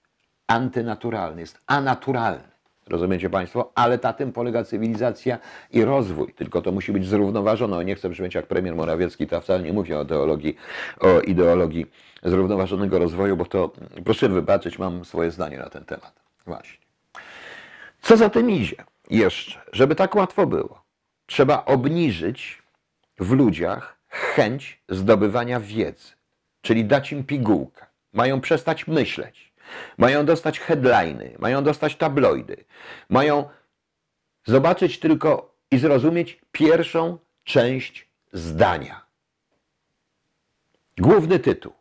[0.48, 2.54] antynaturalny, jest anaturalny.
[2.88, 3.72] Rozumiecie Państwo?
[3.76, 5.40] Ale na tym polega cywilizacja
[5.72, 6.34] i rozwój.
[6.34, 7.86] Tylko to musi być zrównoważone.
[7.86, 10.58] Nie chcę brzmieć jak premier Morawiecki, to wcale nie mówię o ideologii,
[11.00, 11.86] o ideologii
[12.24, 13.72] zrównoważonego rozwoju, bo to,
[14.06, 16.14] proszę wybaczyć, mam swoje zdanie na ten temat.
[16.46, 16.80] Właśnie.
[18.02, 18.76] Co za tym idzie?
[19.10, 20.84] Jeszcze, żeby tak łatwo było,
[21.26, 22.64] trzeba obniżyć
[23.20, 26.12] w ludziach chęć zdobywania wiedzy,
[26.62, 27.86] czyli dać im pigułkę.
[28.14, 29.53] Mają przestać myśleć,
[29.98, 32.66] mają dostać headliny, mają dostać tabloidy,
[33.10, 33.50] mają
[34.46, 39.06] zobaczyć tylko i zrozumieć pierwszą część zdania.
[40.98, 41.74] Główny tytuł.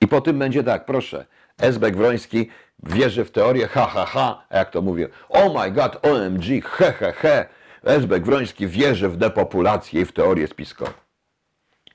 [0.00, 1.26] I po tym będzie tak, proszę,
[1.58, 2.48] Esbek Wroński
[2.82, 7.12] wierzy w teorię, ha, ha, ha, jak to mówię, oh my god, OMG, he, he,
[7.12, 7.48] he,
[7.84, 10.92] Esbek Wroński wierzy w depopulację i w teorię spiskową.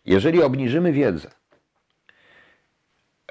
[0.06, 1.32] Jeżeli obniżymy wiedzę,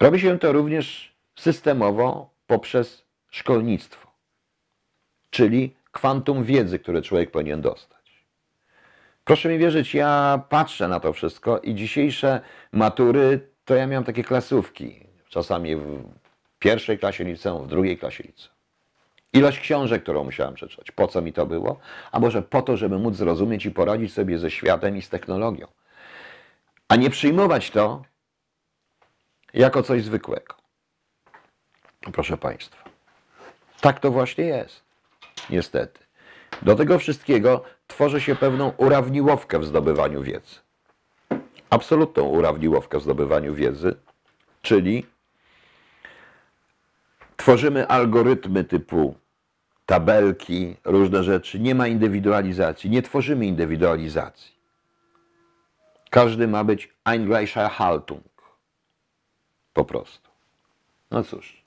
[0.00, 4.10] robi się to również systemowo poprzez szkolnictwo,
[5.30, 7.98] czyli kwantum wiedzy, które człowiek powinien dostać.
[9.24, 12.40] Proszę mi wierzyć, ja patrzę na to wszystko i dzisiejsze
[12.72, 16.04] matury to ja miałem takie klasówki, czasami w
[16.58, 18.54] pierwszej klasie liceum, w drugiej klasie liceum.
[19.32, 20.90] Ilość książek, którą musiałem przeczytać.
[20.90, 21.78] Po co mi to było?
[22.12, 25.66] A może po to, żeby móc zrozumieć i poradzić sobie ze światem i z technologią.
[26.88, 28.02] A nie przyjmować to
[29.54, 30.54] jako coś zwykłego.
[32.12, 32.84] Proszę Państwa.
[33.80, 34.82] Tak to właśnie jest.
[35.50, 36.00] Niestety.
[36.62, 40.68] Do tego wszystkiego tworzy się pewną urawniłowkę w zdobywaniu wiedzy
[41.70, 43.94] absolutną urawniłowkę w zdobywaniu wiedzy,
[44.62, 45.06] czyli
[47.36, 49.14] tworzymy algorytmy typu
[49.86, 51.60] tabelki, różne rzeczy.
[51.60, 54.58] Nie ma indywidualizacji, nie tworzymy indywidualizacji.
[56.10, 58.24] Każdy ma być ein gleicher Haltung.
[59.78, 60.30] Po prostu.
[61.10, 61.62] No cóż,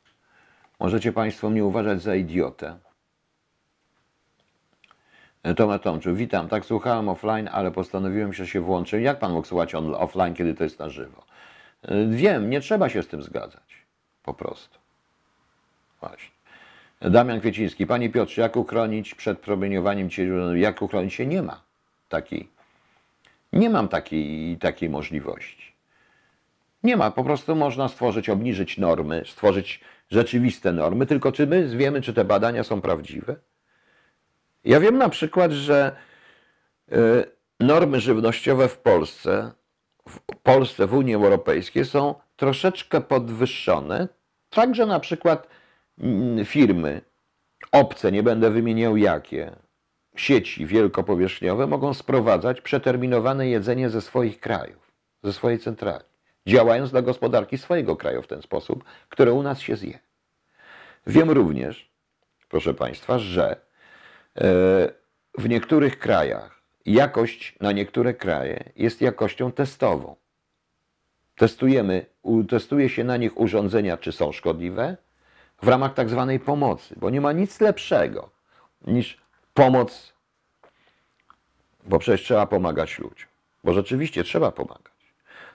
[0.80, 2.78] możecie Państwo mnie uważać za idiotę,
[5.56, 6.48] Tomasz Tomczyk, witam.
[6.48, 9.04] Tak słuchałem offline, ale postanowiłem się się włączyć.
[9.04, 11.24] Jak pan mógł słuchać on, offline, kiedy to jest na żywo?
[11.82, 13.86] E, wiem, nie trzeba się z tym zgadzać.
[14.24, 14.80] Po prostu.
[16.00, 16.32] Właśnie.
[17.02, 17.88] Damian Kwieciński.
[17.88, 20.10] Panie Piotrze, jak uchronić przed promieniowaniem?
[20.56, 21.26] Jak uchronić się?
[21.26, 21.62] Nie ma
[22.10, 22.50] takiej.
[23.54, 25.71] Nie mam takiej, takiej możliwości.
[26.84, 27.12] Nie ma.
[27.12, 31.06] Po prostu można stworzyć, obniżyć normy, stworzyć rzeczywiste normy.
[31.06, 33.36] Tylko czy my wiemy, czy te badania są prawdziwe?
[34.64, 35.96] Ja wiem na przykład, że
[36.92, 36.98] e,
[37.60, 39.52] normy żywnościowe w Polsce,
[40.10, 44.08] w Polsce, w Unii Europejskiej są troszeczkę podwyższone,
[44.50, 45.48] także na przykład
[46.00, 47.02] mm, firmy
[47.72, 49.56] obce, nie będę wymieniał jakie,
[50.16, 54.92] sieci wielkopowierzchniowe mogą sprowadzać przeterminowane jedzenie ze swoich krajów,
[55.24, 56.06] ze swojej centrali,
[56.48, 60.00] działając dla gospodarki swojego kraju w ten sposób, które u nas się zje.
[61.08, 61.92] Wiem również,
[62.50, 63.72] proszę Państwa, że
[64.38, 64.44] E,
[65.38, 70.16] w niektórych krajach jakość na niektóre kraje jest jakością testową.
[71.36, 72.06] Testujemy,
[72.50, 74.98] testuje się na nich urządzenia, czy są szkodliwe,
[75.62, 78.30] w ramach tak zwanej pomocy, bo nie ma nic lepszego
[78.88, 79.22] niż
[79.54, 80.14] pomoc,
[81.84, 83.30] bo przecież trzeba pomagać ludziom,
[83.64, 84.91] bo rzeczywiście trzeba pomagać.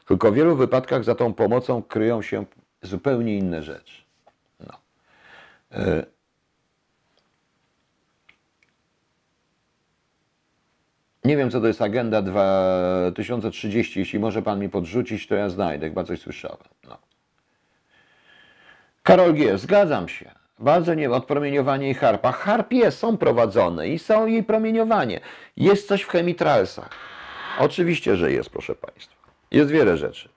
[0.07, 2.45] Tylko w wielu wypadkach za tą pomocą kryją się
[2.83, 4.03] zupełnie inne rzeczy.
[4.61, 4.79] No.
[5.73, 6.07] E,
[11.27, 14.01] Nie wiem, co to jest Agenda 2030.
[14.01, 15.89] Jeśli może Pan mi podrzucić, to ja znajdę.
[15.89, 16.59] Chyba coś słyszałem.
[16.89, 16.99] No.
[19.03, 20.31] Karol G., zgadzam się.
[20.59, 22.33] Bardzo nie odpromieniowanie i harpa.
[22.33, 25.21] Harp jest, są prowadzone i są jej promieniowanie.
[25.57, 26.91] Jest coś w chemitralsach.
[27.59, 29.16] Oczywiście, że jest, proszę Państwa.
[29.51, 30.29] Jest wiele rzeczy.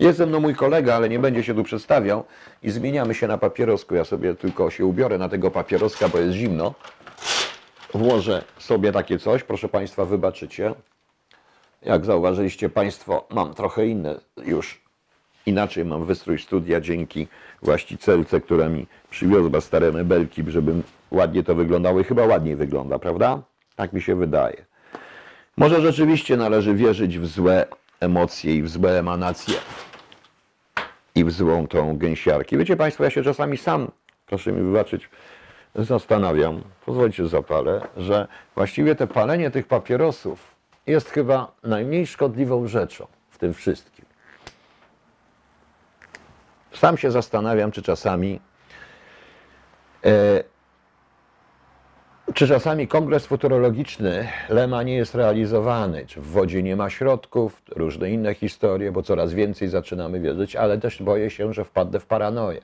[0.00, 2.24] Jest ze mną mój kolega, ale nie będzie się tu przedstawiał
[2.62, 3.94] i zmieniamy się na papierosku.
[3.94, 6.74] Ja sobie tylko się ubiorę na tego papieroska, bo jest zimno
[7.94, 10.74] włożę sobie takie coś, proszę Państwa, wybaczycie.
[11.82, 14.88] Jak zauważyliście Państwo, mam trochę inne już
[15.46, 17.28] inaczej mam wystrój studia dzięki
[17.62, 20.72] właścicielce, która mi przywiozła stare mebelki, żeby
[21.10, 23.42] ładnie to wyglądało i chyba ładniej wygląda, prawda?
[23.76, 24.64] Tak mi się wydaje.
[25.56, 27.66] Może rzeczywiście należy wierzyć w złe
[28.00, 29.54] emocje i w złe emanacje
[31.14, 32.56] i w złą tą gęsiarkę.
[32.56, 33.90] Wiecie Państwo, ja się czasami sam,
[34.26, 35.10] proszę mi wybaczyć,
[35.74, 40.54] zastanawiam, pozwolicie, zapalę, że właściwie te palenie tych papierosów
[40.86, 44.04] jest chyba najmniej szkodliwą rzeczą w tym wszystkim.
[46.72, 48.40] Sam się zastanawiam, czy czasami
[50.04, 50.44] e,
[52.34, 58.10] czy czasami kongres futurologiczny Lema nie jest realizowany, czy w wodzie nie ma środków, różne
[58.10, 62.60] inne historie, bo coraz więcej zaczynamy wierzyć, ale też boję się, że wpadnę w paranoję.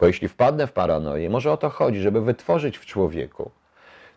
[0.00, 3.50] Bo jeśli wpadnę w paranoję, może o to chodzi, żeby wytworzyć w człowieku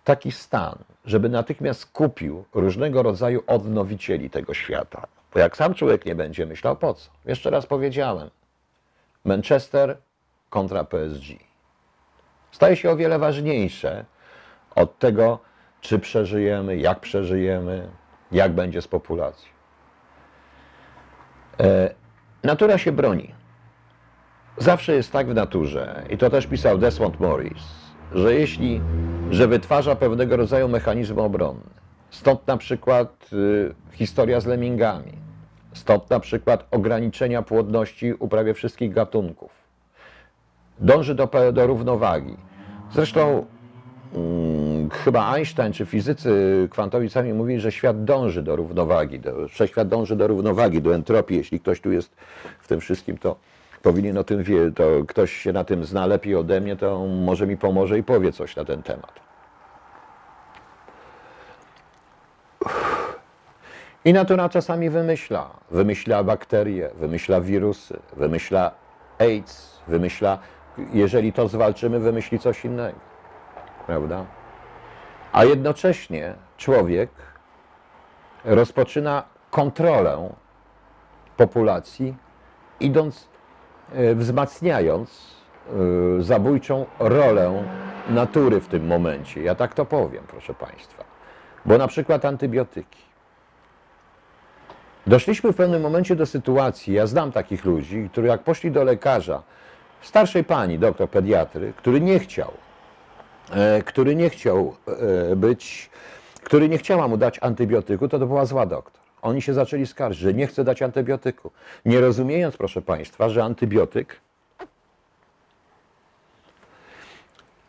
[0.04, 5.08] taki stan, żeby natychmiast kupił różnego rodzaju odnowicieli tego świata.
[5.34, 7.10] Bo jak sam człowiek nie będzie myślał, po co?
[7.26, 8.30] Jeszcze raz powiedziałem,
[9.26, 9.98] Manchester
[10.50, 11.28] kontra PSG.
[12.52, 14.06] Staje się o wiele ważniejsze
[14.78, 15.40] od tego,
[15.82, 17.88] czy przeżyjemy, jak przeżyjemy,
[18.32, 19.50] jak będzie z populacją.
[21.60, 21.94] E,
[22.44, 23.34] natura się broni.
[24.58, 27.64] Zawsze jest tak w naturze, i to też pisał Desmond Morris,
[28.12, 28.82] że jeśli,
[29.32, 31.78] że wytwarza pewnego rodzaju mechanizmy obronne.
[32.10, 35.14] Stąd na przykład y, historia z lemmingami.
[35.74, 39.52] Stąd na przykład ograniczenia płodności u prawie wszystkich gatunków.
[40.80, 42.38] Dąży do, do równowagi.
[42.92, 43.46] Zresztą
[44.92, 50.16] chyba Einstein czy fizycy kwantowi sami mówili, że świat dąży do równowagi, do, wszechświat dąży
[50.16, 51.38] do równowagi, do entropii.
[51.38, 52.16] Jeśli ktoś tu jest
[52.60, 53.36] w tym wszystkim, to
[53.82, 57.48] powinien o tym wie, to ktoś się na tym zna lepiej ode mnie, to może
[57.48, 59.28] mi pomoże i powie coś na ten temat.
[64.06, 65.50] I natura czasami wymyśla.
[65.72, 68.72] Wymyśla bakterie, wymyśla wirusy, wymyśla
[69.20, 70.40] AIDS, wymyśla,
[70.94, 73.07] jeżeli to zwalczymy, wymyśli coś innego.
[73.88, 74.26] Prawda?
[75.32, 77.10] A jednocześnie człowiek
[78.46, 80.30] rozpoczyna kontrolę
[81.38, 82.16] populacji,
[82.80, 83.28] idąc,
[83.94, 85.36] e, wzmacniając
[86.20, 87.64] e, zabójczą rolę
[88.10, 89.42] natury w tym momencie.
[89.44, 91.04] Ja tak to powiem, proszę Państwa.
[91.66, 93.00] Bo na przykład antybiotyki.
[95.08, 99.44] Doszliśmy w pewnym momencie do sytuacji, ja znam takich ludzi, którzy jak poszli do lekarza,
[100.02, 102.52] starszej pani, doktor pediatry, który nie chciał,
[103.86, 104.76] który nie chciał
[105.32, 105.90] e, być,
[106.44, 109.02] który nie chciała mu dać antybiotyku, to to była zła doktor.
[109.22, 111.52] Oni się zaczęli skarżyć, że nie chce dać antybiotyku.
[111.86, 114.22] Nie rozumiejąc, proszę Państwa, że antybiotyk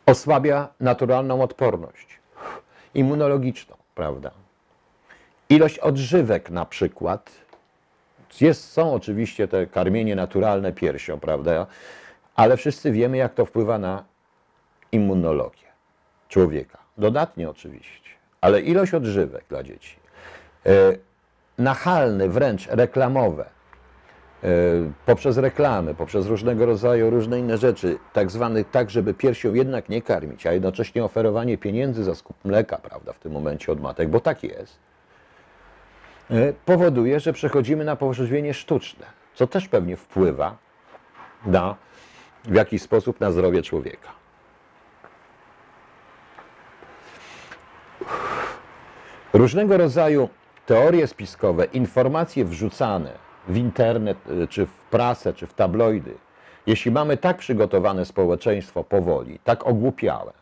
[0.07, 2.19] osłabia naturalną odporność
[2.95, 4.31] immunologiczną, prawda?
[5.49, 7.31] Ilość odżywek na przykład,
[8.41, 11.67] jest, są oczywiście te karmienie naturalne piersią, prawda?
[12.35, 14.05] Ale wszyscy wiemy, jak to wpływa na
[14.93, 15.68] immunologię
[16.29, 16.79] człowieka.
[16.99, 18.11] Dodatnie oczywiście,
[18.41, 19.97] ale ilość odżywek dla dzieci,
[20.67, 20.73] e,
[21.59, 24.49] nachalne, wręcz reklamowe, e,
[25.07, 30.03] poprzez reklamy, poprzez różnego rodzaju, różne inne rzeczy, tak zwanych tak, żeby piersią jednak nie
[30.03, 34.21] karmić, a jednocześnie oferowanie pieniędzy za skup mleka, prawda, w tym momencie od matek, bo
[34.21, 34.79] tak jest,
[36.31, 40.57] E, powoduje, że przechodzimy na pożywienie sztuczne, co też pewnie wpływa
[41.47, 41.77] na
[42.45, 44.18] w jakiś sposób na zdrowie człowieka.
[49.39, 50.29] Różnego rodzaju
[50.67, 53.13] teorie spiskowe, informacje wrzucane
[53.49, 56.15] w internet, e, czy w prasę, czy w tabloidy,
[56.67, 60.33] jeśli mamy tak przygotowane społeczeństwo powoli, tak ogłupiałe,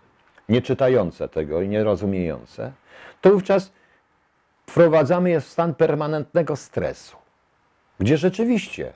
[0.48, 2.72] nie czytające tego i nie rozumiejące,
[3.20, 3.72] to wówczas
[4.66, 7.16] wprowadzamy je w stan permanentnego stresu,
[7.98, 8.92] gdzie rzeczywiście,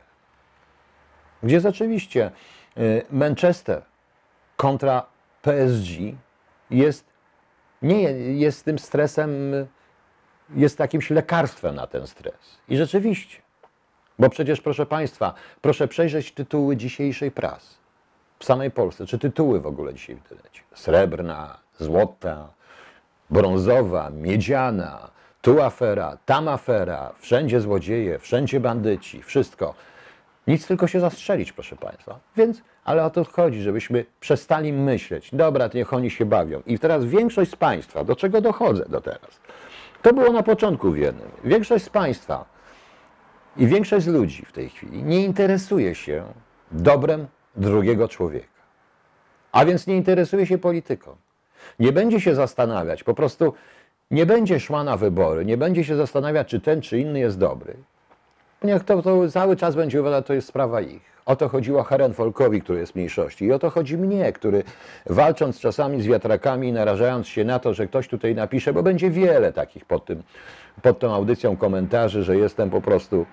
[1.42, 2.30] gdzie rzeczywiście
[2.78, 3.82] y, Manchester
[4.56, 5.06] kontra
[5.42, 5.98] PSG
[6.70, 7.04] jest,
[7.82, 9.30] nie jest tym stresem,
[10.54, 12.58] jest jakimś lekarstwem na ten stres.
[12.68, 13.36] I rzeczywiście,
[14.18, 17.74] bo przecież, proszę Państwa, proszę przejrzeć tytuły dzisiejszej prasy
[18.38, 20.60] w samej Polsce, czy tytuły w ogóle dzisiaj w internecie.
[20.74, 22.48] Srebrna, złota,
[23.30, 25.10] brązowa, miedziana,
[25.42, 29.74] tu afera, tam afera, wszędzie złodzieje, wszędzie bandyci, wszystko.
[30.46, 32.18] Nic tylko się zastrzelić, proszę Państwa.
[32.36, 36.62] Więc, ale o to chodzi, żebyśmy przestali myśleć, dobra, niech oni się bawią.
[36.66, 39.40] I teraz większość z Państwa, do czego dochodzę do teraz?
[40.02, 41.30] To było na początku w.
[41.44, 42.44] Większość z Państwa
[43.56, 46.24] i większość z ludzi w tej chwili nie interesuje się
[46.72, 47.26] dobrem
[47.56, 48.60] drugiego człowieka.
[49.52, 51.16] A więc nie interesuje się polityką.
[51.78, 53.54] Nie będzie się zastanawiać, po prostu
[54.10, 57.76] nie będzie szła na wybory, nie będzie się zastanawiać, czy ten, czy inny jest dobry,
[58.64, 61.10] Niech to, to cały czas będzie uważał, to jest sprawa ich.
[61.26, 63.44] O to chodziło Herenfolkowi, który jest mniejszości.
[63.44, 64.62] I o to chodzi mnie, który
[65.06, 69.52] walcząc czasami z wiatrakami, narażając się na to, że ktoś tutaj napisze, bo będzie wiele
[69.52, 70.22] takich pod, tym,
[70.82, 73.26] pod tą audycją komentarzy, że jestem po prostu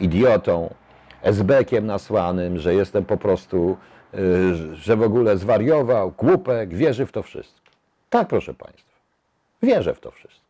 [0.00, 0.74] idiotą,
[1.22, 3.76] SB-kiem nasłanym, że jestem po prostu,
[4.14, 7.70] y, że w ogóle zwariował, głupek, wierzy w to wszystko.
[8.10, 8.94] Tak, proszę Państwa.
[9.62, 10.43] Wierzę w to wszystko.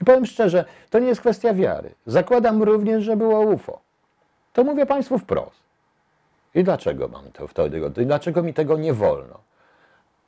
[0.00, 1.94] I powiem szczerze, to nie jest kwestia wiary.
[2.06, 3.80] Zakładam również, że było UFO.
[4.52, 5.66] To mówię Państwu wprost.
[6.54, 7.80] I dlaczego mam to wtedy?
[8.02, 9.40] I dlaczego mi tego nie wolno?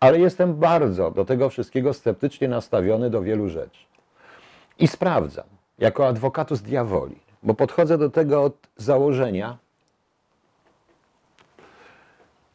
[0.01, 3.81] Ale jestem bardzo do tego wszystkiego sceptycznie nastawiony do wielu rzeczy.
[4.79, 5.47] I sprawdzam,
[5.79, 9.59] jako adwokatus diaboli, bo podchodzę do tego od założenia,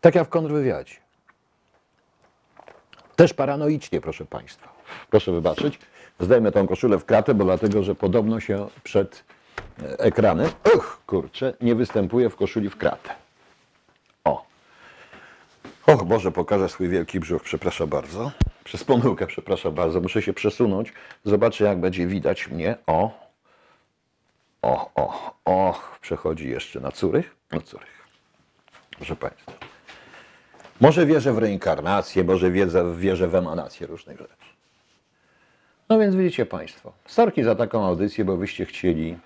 [0.01, 0.95] tak jak w kontrwywiadzie.
[3.15, 4.73] Też paranoicznie, proszę Państwa.
[5.09, 5.79] Proszę wybaczyć.
[6.19, 9.23] Zdejmę tą koszulę w kratę, bo dlatego, że podobno się przed
[9.83, 13.09] e, ekranem, uch, kurczę, nie występuje w koszuli w kratę.
[14.23, 14.45] O.
[15.87, 18.31] Och, Boże, pokażę swój wielki brzuch, przepraszam bardzo.
[18.63, 20.01] Przez pomyłkę, przepraszam bardzo.
[20.01, 20.93] Muszę się przesunąć.
[21.25, 22.75] Zobaczę, jak będzie widać mnie.
[22.87, 23.11] O.
[24.61, 25.79] O, o, o.
[26.01, 27.35] Przechodzi jeszcze na Curych.
[27.51, 28.03] Na Curych.
[28.97, 29.51] Proszę Państwa.
[30.81, 34.52] Może wierzę w reinkarnację, może wierzę, wierzę w emanację różnych rzeczy.
[35.93, 39.17] No więc widzicie Państwo, sorki za taką audycję, bo wyście chcieli,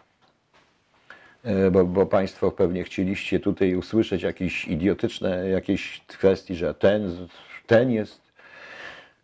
[1.43, 7.27] e, bo, bo Państwo pewnie chcieliście tutaj usłyszeć jakieś idiotyczne jakieś kwestii, że ten,
[7.67, 8.21] ten jest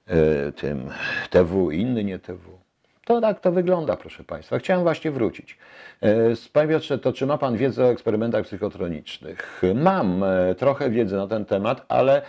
[0.07, 0.89] e, tym
[1.29, 2.59] TW, inny nie TW.
[3.05, 4.59] To tak to wygląda, proszę Państwa.
[4.59, 5.57] Chciałem właśnie wrócić.
[6.01, 6.09] E,
[6.53, 9.61] Panie Piotrze, to czy ma Pan wiedzę o eksperymentach psychotronicznych?
[9.75, 10.25] Mam
[10.57, 12.21] trochę wiedzy na ten temat, ale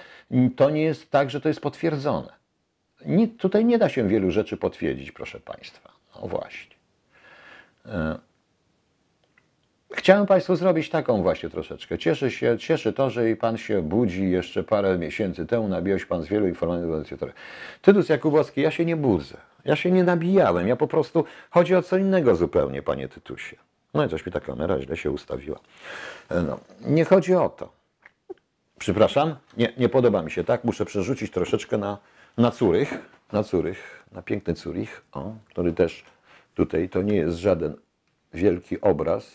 [0.57, 2.44] to nie jest tak, że to jest potwierdzone.
[3.39, 5.91] Tutaj nie da się wielu rzeczy potwierdzić, proszę Państwa.
[6.21, 6.77] No właśnie.
[7.87, 8.19] E,
[9.93, 11.99] chciałem Państwu zrobić taką właśnie troszeczkę.
[11.99, 15.69] Cieszy, się, cieszy to, że i Pan się budzi jeszcze parę miesięcy temu.
[15.69, 17.17] Nabijał Pan z wielu informacji.
[17.83, 19.37] Tytus Jakubowski, ja się nie budzę.
[19.65, 20.69] Ja się nie nabijałem.
[20.69, 23.57] Ja po prostu, chodzi o co innego zupełnie, Panie Tytusie.
[23.95, 25.59] No i coś mi ta kamera źle się ustawiła.
[26.31, 27.73] E, no, nie chodzi o to.
[28.79, 30.65] Przepraszam, nie, nie podoba mi się tak.
[30.65, 31.99] Muszę przerzucić troszeczkę na
[32.37, 32.99] na Curych,
[33.33, 36.05] na Curych, na piękny Curich, o, który też
[36.55, 37.77] tutaj to nie jest żaden
[38.35, 39.31] wielki obraz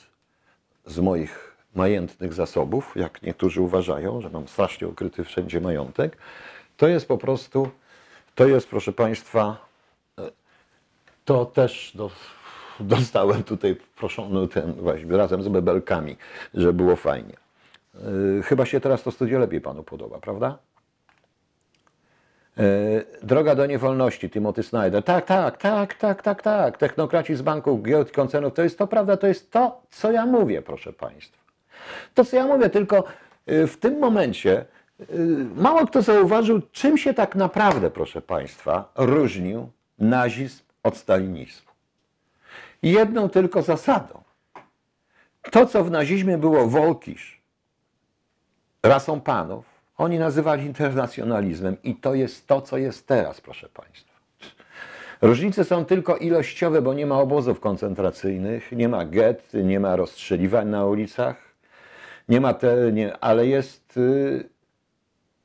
[0.86, 6.18] z moich majętnych zasobów, jak niektórzy uważają, że mam strasznie ukryty wszędzie majątek.
[6.78, 7.70] To jest po prostu,
[8.36, 9.70] to jest proszę Państwa,
[11.26, 12.12] to też do,
[12.80, 16.18] dostałem tutaj proszony ten właśnie razem z mebelkami,
[16.54, 17.34] że było fajnie.
[17.94, 20.58] Yy, chyba się teraz to studio lepiej Panu podoba, prawda?
[22.58, 22.64] E,
[23.24, 25.04] droga do niewolności, Timothy Snyder.
[25.04, 26.78] Tak, tak, tak, tak, tak, tak.
[26.78, 30.62] Technokraci z banków, giełd, koncernów, to jest to prawda, to jest to, co ja mówię,
[30.62, 31.38] proszę Państwa.
[32.14, 33.04] To, co ja mówię, tylko
[33.46, 34.66] e, w tym momencie
[35.00, 35.06] e,
[35.56, 39.70] mało kto zauważył, czym się tak naprawdę, proszę Państwa, różnił
[40.00, 41.72] nazizm od stalinizmu.
[42.84, 44.22] Jedną tylko zasadą.
[45.52, 47.42] To, co w nazizmie było wolkisz,
[48.84, 49.66] rasą panów,
[50.00, 54.20] oni nazywali internacjonalizmem i to jest to, co jest teraz, proszę Państwa.
[55.22, 60.68] Różnice są tylko ilościowe, bo nie ma obozów koncentracyjnych, nie ma get, nie ma rozstrzeliwań
[60.68, 61.36] na ulicach,
[62.30, 64.50] nie ma te, nie, ale jest y,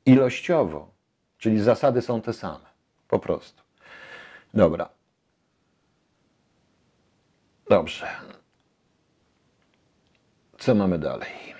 [0.05, 0.91] ilościowo,
[1.37, 2.65] czyli zasady są te same,
[3.07, 3.63] po prostu.
[4.53, 4.89] Dobra.
[7.69, 8.07] Dobrze.
[10.57, 11.54] Co mamy dalej?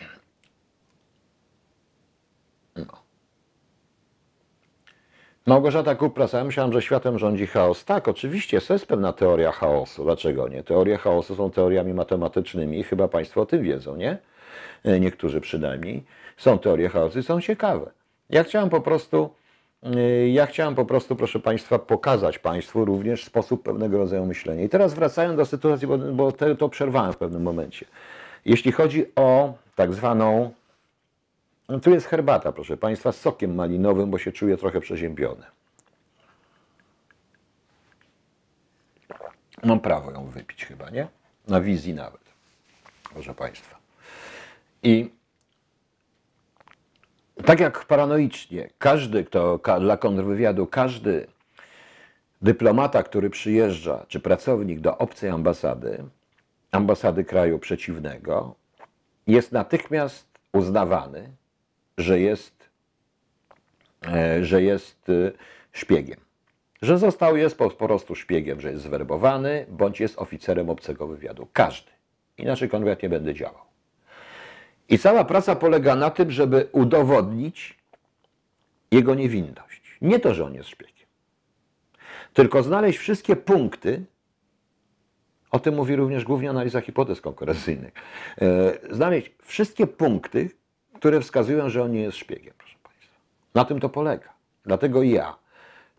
[5.47, 7.85] Małgorzata Kupras, ja myślałem, że światem rządzi chaos.
[7.85, 10.03] Tak, oczywiście, to jest pewna teoria chaosu.
[10.03, 10.63] Dlaczego nie?
[10.63, 14.17] Teorie chaosu są teoriami matematycznymi, chyba Państwo o tym wiedzą, nie?
[14.83, 16.03] E, niektórzy przynajmniej.
[16.37, 17.91] Są teorie chaosu i są ciekawe.
[18.29, 19.29] Ja chciałem po prostu,
[19.83, 24.63] e, ja chciałem po prostu, proszę Państwa, pokazać Państwu również sposób pewnego rodzaju myślenia.
[24.63, 27.85] I teraz wracając do sytuacji, bo, bo to przerwałem w pewnym momencie.
[28.45, 30.51] Jeśli chodzi o tak zwaną
[31.69, 35.45] no, tu jest herbata, proszę Państwa, z sokiem malinowym, bo się czuję trochę przeziębiony.
[39.63, 41.07] Mam prawo ją wypić chyba, nie?
[41.47, 42.21] Na wizji nawet,
[43.13, 43.77] proszę Państwa.
[44.83, 45.11] I
[47.45, 51.27] tak jak paranoicznie, każdy, kto dla kontrwywiadu, każdy
[52.41, 56.03] dyplomata, który przyjeżdża, czy pracownik do obcej ambasady,
[56.71, 58.55] ambasady kraju przeciwnego,
[59.27, 61.29] jest natychmiast uznawany
[61.97, 62.69] że jest,
[64.07, 65.31] e, że jest e,
[65.71, 66.19] szpiegiem.
[66.81, 71.47] Że został, jest po prostu szpiegiem, że jest zwerbowany, bądź jest oficerem obcego wywiadu.
[71.53, 71.91] Każdy.
[72.37, 73.65] Inaczej konwiat nie będę działał.
[74.89, 77.77] I cała praca polega na tym, żeby udowodnić
[78.91, 79.97] jego niewinność.
[80.01, 81.07] Nie to, że on jest szpiegiem,
[82.33, 84.05] tylko znaleźć wszystkie punkty,
[85.51, 87.93] o tym mówi również głównie analiza hipotez konkurencyjnych,
[88.41, 90.49] e, znaleźć wszystkie punkty,
[90.95, 93.15] które wskazują, że on nie jest szpiegiem, proszę Państwa.
[93.55, 94.29] Na tym to polega.
[94.63, 95.35] Dlatego ja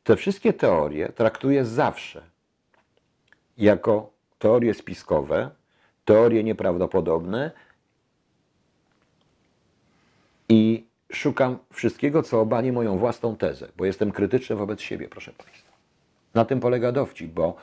[0.04, 2.22] te wszystkie teorie traktuję zawsze
[3.58, 5.50] jako teorie spiskowe,
[6.04, 7.50] teorie nieprawdopodobne
[10.48, 15.72] i szukam wszystkiego, co obali moją własną tezę, bo jestem krytyczny wobec siebie, proszę Państwa.
[16.34, 17.56] Na tym polega dowcip, bo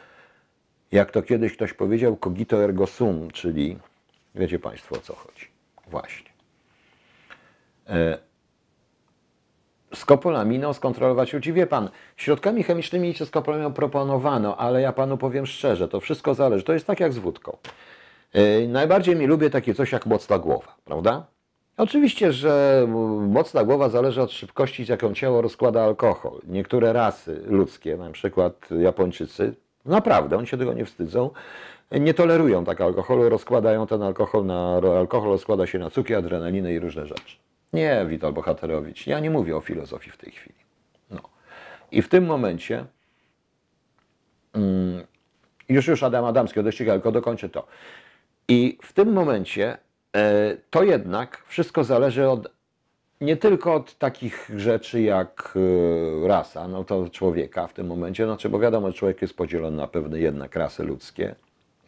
[0.91, 3.77] jak to kiedyś ktoś powiedział, cogito ergo sum, czyli
[4.35, 5.47] wiecie Państwo o co chodzi.
[5.87, 6.32] Właśnie.
[7.89, 8.17] E,
[9.95, 11.53] skopolaminą skontrolować ludzi.
[11.53, 16.63] Wie Pan, środkami chemicznymi czy skopolaminą proponowano, ale ja Panu powiem szczerze, to wszystko zależy.
[16.63, 17.57] To jest tak jak z wódką.
[18.33, 21.25] E, najbardziej mi lubię takie coś jak mocna głowa, prawda?
[21.77, 22.85] Oczywiście, że
[23.27, 26.39] mocna głowa zależy od szybkości, z jaką ciało rozkłada alkohol.
[26.47, 29.55] Niektóre rasy ludzkie, na przykład Japończycy,
[29.85, 31.29] naprawdę, oni się tego nie wstydzą,
[31.91, 36.79] nie tolerują tak alkoholu, rozkładają ten alkohol na, alkohol rozkłada się na cukier, adrenalinę i
[36.79, 37.37] różne rzeczy.
[37.73, 40.55] Nie, Wital Bohaterowicz, ja nie mówię o filozofii w tej chwili.
[41.11, 41.21] No.
[41.91, 42.85] I w tym momencie,
[44.53, 45.03] mm,
[45.69, 47.67] już już Adam Adamski, odejście tylko dokończę to.
[48.47, 49.77] I w tym momencie
[50.15, 52.47] e, to jednak wszystko zależy od
[53.21, 55.53] nie tylko od takich rzeczy jak
[56.23, 59.87] e, rasa, no to człowieka w tym momencie, znaczy, bo wiadomo, człowiek jest podzielony na
[59.87, 61.35] pewne jednak rasy ludzkie.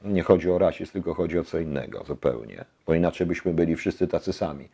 [0.06, 4.08] Nie chodzi o rasizm, tylko chodzi o co innego zupełnie, bo inaczej byśmy byli wszyscy
[4.08, 4.70] tacy sami.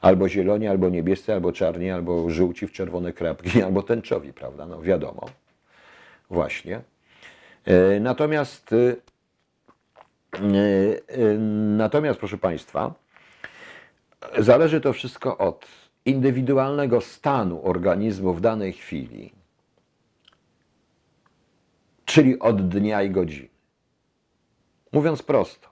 [0.00, 4.66] Albo zieloni, albo niebiescy, albo czarni, albo żółci w czerwone krapki, albo tęczowi, prawda?
[4.66, 5.26] No wiadomo.
[6.30, 6.80] Właśnie.
[7.64, 8.96] E, Natomiast, e,
[11.08, 11.38] e,
[11.76, 12.94] natomiast proszę Państwa,
[14.38, 15.66] zależy to wszystko od
[16.04, 19.32] indywidualnego stanu organizmu w danej chwili,
[22.04, 23.53] czyli od dnia i godziny.
[24.94, 25.68] Mówiąc prosto,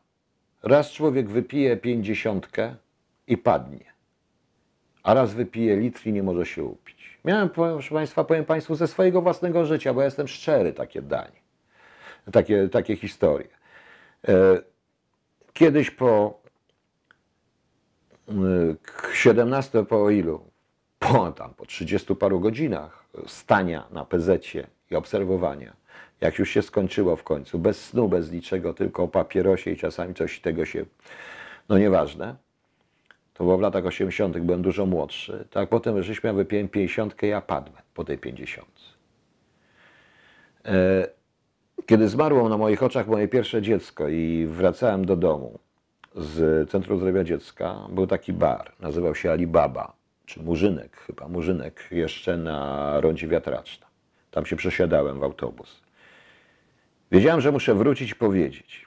[0.62, 2.74] raz człowiek wypije pięćdziesiątkę
[3.26, 3.84] i padnie,
[5.02, 7.18] a raz wypije litr i nie może się upić.
[7.24, 11.40] Miałem, proszę Państwa, powiem Państwu ze swojego własnego życia, bo ja jestem szczery, takie danie,
[12.32, 13.48] takie, takie historie.
[14.28, 14.62] E,
[15.52, 16.40] Kiedyś po
[19.12, 20.50] 17 po ilu?
[20.98, 25.76] Po, tam, po 30 paru godzinach stania na pezecie i obserwowania,
[26.20, 30.14] jak już się skończyło w końcu, bez snu, bez niczego, tylko o papierosie i czasami
[30.14, 30.84] coś tego się,
[31.68, 32.34] no nieważne,
[33.34, 34.38] to było w latach 80.
[34.38, 38.68] byłem dużo młodszy, tak potem żeśmy ja wypiłem 50, ja padłem po tej 50.
[40.64, 41.08] E,
[41.86, 45.58] Kiedy zmarło na moich oczach moje pierwsze dziecko i wracałem do domu,
[46.14, 49.92] z Centrum Zdrowia Dziecka był taki bar, nazywał się Alibaba,
[50.26, 53.86] czy Murzynek chyba, Murzynek jeszcze na rondzie Wiatraczna.
[54.30, 55.81] Tam się przesiadałem w autobus.
[57.12, 58.86] Wiedziałem, że muszę wrócić i powiedzieć.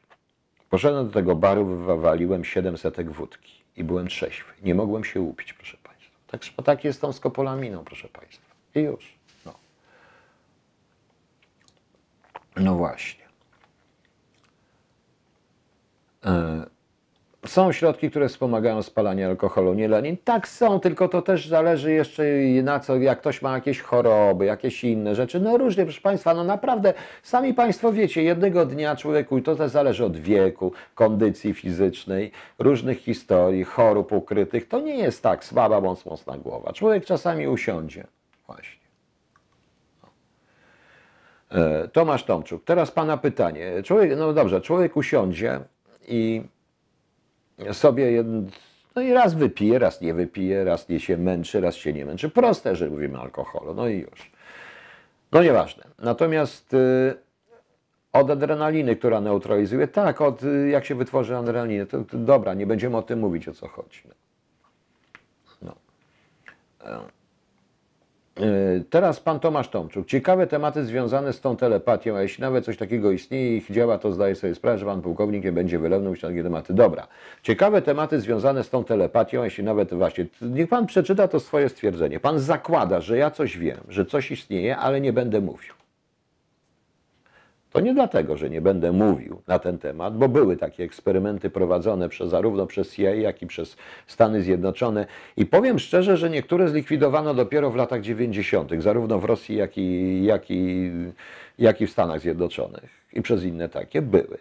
[0.70, 4.54] Poszedłem do tego baru, wywaliłem 700 wódki i byłem trzeźwy.
[4.64, 6.12] Nie mogłem się upić, proszę Państwa.
[6.28, 8.56] Tak, tak jest tą skopolaminą, proszę Państwa.
[8.76, 9.14] I już.
[9.46, 9.54] No,
[12.56, 13.26] no właśnie.
[16.26, 16.66] E,
[17.46, 20.18] są środki, które wspomagają spalanie alkoholu, nie lanin.
[20.24, 22.24] Tak są, tylko to też zależy jeszcze
[22.64, 25.40] na co, jak ktoś ma jakieś choroby, jakieś inne rzeczy.
[25.40, 26.94] No różnie, proszę Państwa, no naprawdę,
[27.24, 33.00] sami Państwo wiecie, jednego dnia człowieku, i to też zależy od wieku, kondycji fizycznej, różnych
[33.00, 34.68] historii, chorób ukrytych.
[34.68, 36.74] To nie jest tak słaba bądź mocna głowa.
[36.74, 38.08] Człowiek czasami usiądzie.
[38.48, 38.86] Właśnie.
[41.52, 43.84] E, Tomasz Tomczuk, teraz Pana pytanie.
[43.84, 45.60] Człowiek, no dobrze, człowiek usiądzie
[46.08, 46.42] i
[47.72, 48.50] sobie jeden,
[48.96, 52.30] no i raz wypije, raz nie wypije, raz nie się męczy, raz się nie męczy.
[52.30, 54.32] Proste, że mówimy alkoholu, no i już.
[55.32, 55.84] No nieważne.
[56.00, 57.14] Natomiast y,
[58.14, 62.68] od adrenaliny, która neutralizuje, tak, od y, jak się wytworzy adrenalinę, to, to dobra, nie
[62.68, 64.02] będziemy o tym mówić, o co chodzi.
[65.62, 65.76] No.
[66.86, 67.00] E, E,
[68.90, 70.08] Teraz pan Tomasz Tomczuk.
[70.08, 73.98] Ciekawe tematy związane z tą telepatią, a jeśli nawet coś takiego istnieje i ich działa,
[73.98, 76.74] to zdaje sobie sprawę, że pan pułkownik nie będzie wylewny na takie tematy.
[76.74, 77.08] Dobra.
[77.44, 80.26] Ciekawe tematy związane z tą telepatią, jeśli nawet właśnie.
[80.42, 82.20] Niech pan przeczyta to swoje stwierdzenie.
[82.20, 85.74] Pan zakłada, że ja coś wiem, że coś istnieje, ale nie będę mówił.
[87.76, 92.10] To nie dlatego, że nie będę mówił na ten temat, bo były takie eksperymenty prowadzone
[92.10, 95.06] przez, zarówno przez CIA, jak i przez Stany Zjednoczone.
[95.38, 100.24] I powiem szczerze, że niektóre zlikwidowano dopiero w latach 90., zarówno w Rosji, jak i,
[100.24, 100.92] jak i,
[101.60, 102.90] jak i w Stanach Zjednoczonych.
[103.14, 104.38] I przez inne takie były.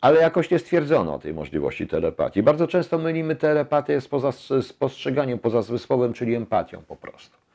[0.00, 2.42] ale jakoś nie stwierdzono tej możliwości telepatii.
[2.42, 7.47] Bardzo często mylimy telepatię z, poza, z postrzeganiem pozazmysłowym, czyli empatią po prostu.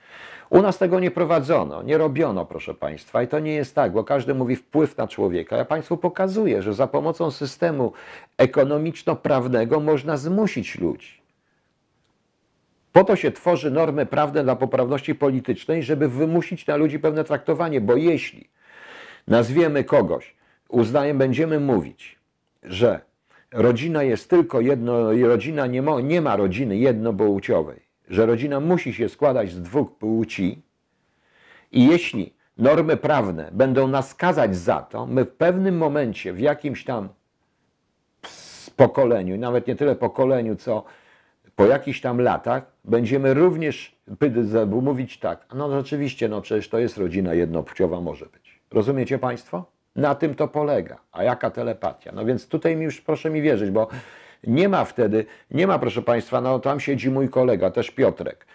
[0.54, 4.04] U nas tego nie prowadzono, nie robiono, proszę Państwa, i to nie jest tak, bo
[4.04, 5.58] każdy mówi wpływ na człowieka.
[5.58, 7.94] Ja Państwu pokazuję, że za pomocą systemu
[8.38, 11.22] ekonomiczno-prawnego można zmusić ludzi.
[12.92, 17.82] Po to się tworzy normy prawne dla poprawności politycznej, żeby wymusić na ludzi pewne traktowanie,
[17.82, 18.50] bo jeśli
[19.28, 20.36] nazwiemy kogoś,
[20.70, 22.20] uznajemy, będziemy mówić,
[22.64, 23.00] że
[23.52, 27.83] rodzina jest tylko jedno, rodzina nie ma, nie ma rodziny jednopłciowej,
[28.14, 30.62] że rodzina musi się składać z dwóch płci
[31.72, 36.84] i jeśli normy prawne będą nas skazać za to, my w pewnym momencie, w jakimś
[36.84, 37.10] tam
[38.76, 40.84] pokoleniu, nawet nie tyle pokoleniu, co
[41.56, 43.96] po jakichś tam latach, będziemy również
[44.82, 48.60] mówić tak, no rzeczywiście, no przecież to jest rodzina jednopłciowa, może być.
[48.72, 49.66] Rozumiecie Państwo?
[49.96, 50.98] Na tym to polega.
[51.12, 52.12] A jaka telepatia?
[52.16, 53.88] No więc tutaj mi już proszę mi wierzyć, bo
[54.48, 58.46] nie ma wtedy, nie ma proszę Państwa, no tam siedzi mój kolega, też Piotrek.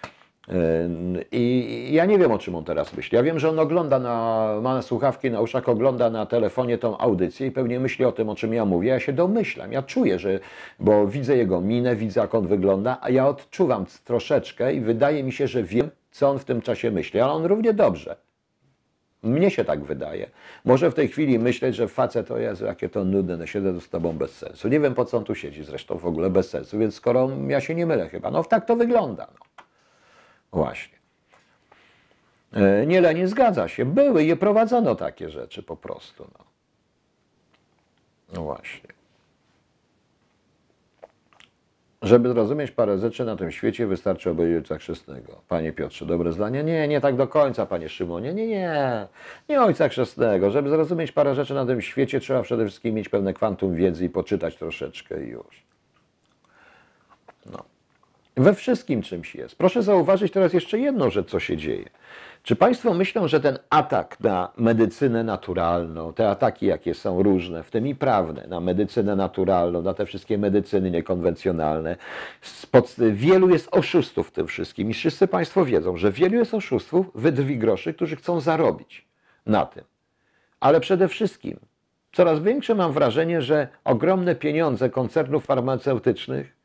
[1.32, 3.16] I ja nie wiem, o czym on teraz myśli.
[3.16, 7.46] Ja wiem, że on ogląda na, ma słuchawki na uszach, ogląda na telefonie tą audycję
[7.46, 8.88] i pewnie myśli o tym, o czym ja mówię.
[8.88, 10.40] Ja się domyślam, ja czuję, że,
[10.80, 15.32] bo widzę jego minę, widzę, jak on wygląda, a ja odczuwam troszeczkę i wydaje mi
[15.32, 18.16] się, że wiem, co on w tym czasie myśli, ale on równie dobrze.
[19.22, 20.30] Mnie się tak wydaje.
[20.64, 23.88] Może w tej chwili myśleć, że facet to jest, jakie to nudne, no siedzę z
[23.88, 24.68] tobą bez sensu.
[24.68, 27.60] Nie wiem, po co on tu siedzi zresztą w ogóle bez sensu, więc skoro ja
[27.60, 29.28] się nie mylę chyba, no tak to wygląda.
[29.34, 29.64] No.
[30.52, 30.98] Właśnie.
[32.52, 33.84] E, nie, nie zgadza się.
[33.84, 36.30] Były i prowadzono takie rzeczy po prostu.
[36.38, 36.44] No,
[38.34, 38.97] no właśnie.
[42.02, 45.42] Żeby zrozumieć parę rzeczy na tym świecie, wystarczy obejrzeć Ojca Chrzestnego.
[45.48, 46.64] Panie Piotrze, dobre zdanie?
[46.64, 48.34] Nie, nie tak do końca, Panie Szymonie.
[48.34, 49.06] Nie, nie,
[49.48, 50.50] nie Ojca Chrzestnego.
[50.50, 54.08] Żeby zrozumieć parę rzeczy na tym świecie, trzeba przede wszystkim mieć pewne kwantum wiedzy i
[54.08, 55.62] poczytać troszeczkę i już.
[57.46, 57.64] No.
[58.36, 59.56] We wszystkim czymś jest.
[59.56, 61.90] Proszę zauważyć teraz jeszcze jedną rzecz, co się dzieje.
[62.48, 67.70] Czy Państwo myślą, że ten atak na medycynę naturalną, te ataki, jakie są różne, w
[67.70, 71.96] tym i prawne, na medycynę naturalną, na te wszystkie medycyny niekonwencjonalne,
[72.42, 77.06] spod, wielu jest oszustów w tym wszystkim i wszyscy Państwo wiedzą, że wielu jest oszustów,
[77.14, 79.06] wydrwi groszy, którzy chcą zarobić
[79.46, 79.84] na tym.
[80.60, 81.58] Ale przede wszystkim
[82.12, 86.56] coraz większe mam wrażenie, że ogromne pieniądze koncernów farmaceutycznych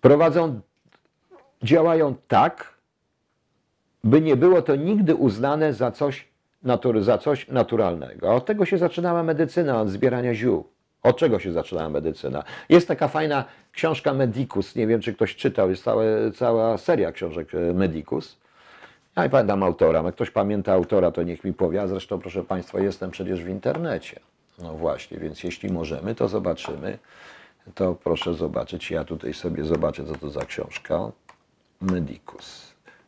[0.00, 0.60] prowadzą,
[1.62, 2.75] działają tak,
[4.04, 6.28] by nie było to nigdy uznane za coś,
[6.62, 8.30] natury, za coś naturalnego.
[8.30, 10.64] A od tego się zaczynała medycyna, od zbierania ziół.
[11.02, 12.44] Od czego się zaczynała medycyna?
[12.68, 17.54] Jest taka fajna książka Medicus, nie wiem czy ktoś czytał, jest całe, cała seria książek
[17.54, 18.36] e, Medicus.
[19.16, 22.44] Ja nie pamiętam autora, jak ktoś pamięta autora, to niech mi powie, a zresztą proszę
[22.44, 24.20] Państwa, jestem przecież w internecie.
[24.58, 26.98] No właśnie, więc jeśli możemy, to zobaczymy.
[27.74, 31.12] To proszę zobaczyć, ja tutaj sobie zobaczę, co to za książka.
[31.80, 32.65] Medicus.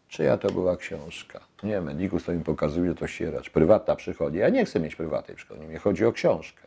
[0.08, 1.40] Czyja to była książka?
[1.62, 3.50] Nie, Medikus to mi pokazuje, to sieracz.
[3.50, 4.38] Prywatna przychodzi.
[4.38, 6.62] Ja nie chcę mieć prywatnej przychodni, mnie chodzi o książkę.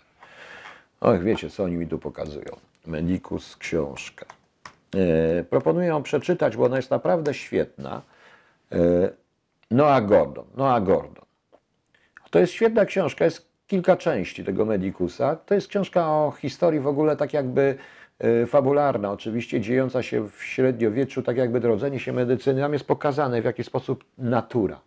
[1.02, 2.58] Och, wiecie, co oni mi tu pokazują.
[2.88, 4.26] Medikus, książka.
[4.96, 8.02] E, proponuję ją przeczytać, bo ona jest naprawdę świetna.
[8.72, 8.78] E,
[9.72, 10.46] Noah Gordon.
[10.56, 11.26] Noah Gordon.
[12.30, 15.36] To jest świetna książka, jest kilka części tego Medikusa.
[15.36, 17.78] To jest książka o historii w ogóle tak jakby
[18.48, 22.62] fabularna, oczywiście dziejąca się w średniowieczu, tak jakby drodzenie się medycyny.
[22.62, 24.82] Tam jest pokazane, w jaki sposób natura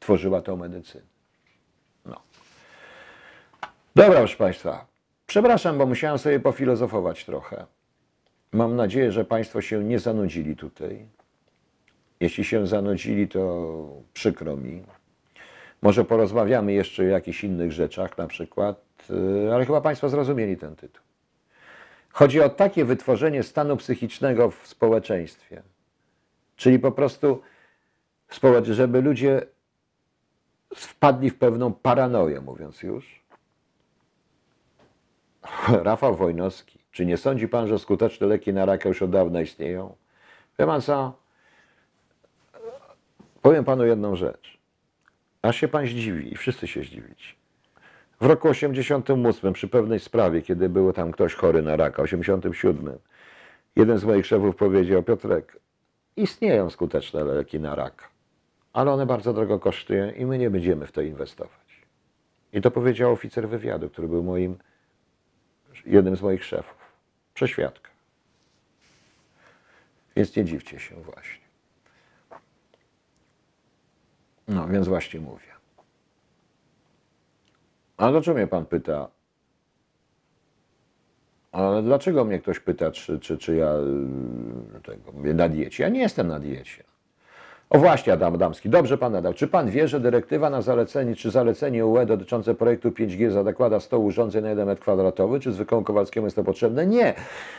[0.00, 1.04] tworzyła tę medycynę.
[2.04, 2.16] No.
[3.94, 4.86] Dobra, proszę Państwa.
[5.26, 7.66] Przepraszam, bo musiałem sobie pofilozofować trochę.
[8.52, 11.06] Mam nadzieję, że Państwo się nie zanudzili tutaj.
[12.20, 14.82] Jeśli się zanudzili, to przykro mi.
[15.82, 18.84] Może porozmawiamy jeszcze o jakichś innych rzeczach, na przykład,
[19.48, 21.07] e, ale chyba Państwo zrozumieli ten tytuł.
[22.12, 25.62] Chodzi o takie wytworzenie stanu psychicznego w społeczeństwie.
[26.56, 27.42] Czyli po prostu,
[28.62, 29.46] żeby ludzie
[30.74, 33.22] wpadli w pewną paranoję, mówiąc już.
[35.68, 39.96] Rafał Wojnowski, czy nie sądzi pan, że skuteczne leki na raka już od dawna istnieją?
[40.58, 41.18] Wie pan co?
[43.42, 44.58] Powiem panu jedną rzecz.
[45.42, 47.37] Aż się pan zdziwi i wszyscy się zdziwić.
[48.20, 52.98] W roku 88 przy pewnej sprawie, kiedy był tam ktoś chory na raka, 87,
[53.76, 55.60] jeden z moich szefów powiedział, Piotrek,
[56.16, 58.08] istnieją skuteczne leki na raka,
[58.72, 61.86] ale one bardzo drogo kosztują i my nie będziemy w to inwestować.
[62.52, 64.58] I to powiedział oficer wywiadu, który był moim,
[65.86, 66.76] jednym z moich szefów,
[67.34, 67.90] przeświadka.
[70.16, 71.48] Więc nie dziwcie się właśnie.
[74.48, 75.47] No, więc właśnie mówię.
[77.98, 79.08] A dlaczego mnie pan pyta?
[81.52, 83.74] Ale dlaczego mnie ktoś pyta, czy, czy, czy ja
[84.76, 85.82] y, tego, mówię, na diecie?
[85.82, 86.84] Ja nie jestem na diecie.
[87.70, 88.68] O właśnie, Adam Adamski.
[88.68, 89.34] Dobrze pan nadał.
[89.34, 93.98] Czy pan wie, że dyrektywa na zalecenie, czy zalecenie UE dotyczące projektu 5G zakłada 100
[93.98, 95.40] urządzeń na 1 metr kwadratowy?
[95.40, 96.86] Czy zwykłemu Kowalskiemu jest to potrzebne?
[96.86, 97.14] Nie.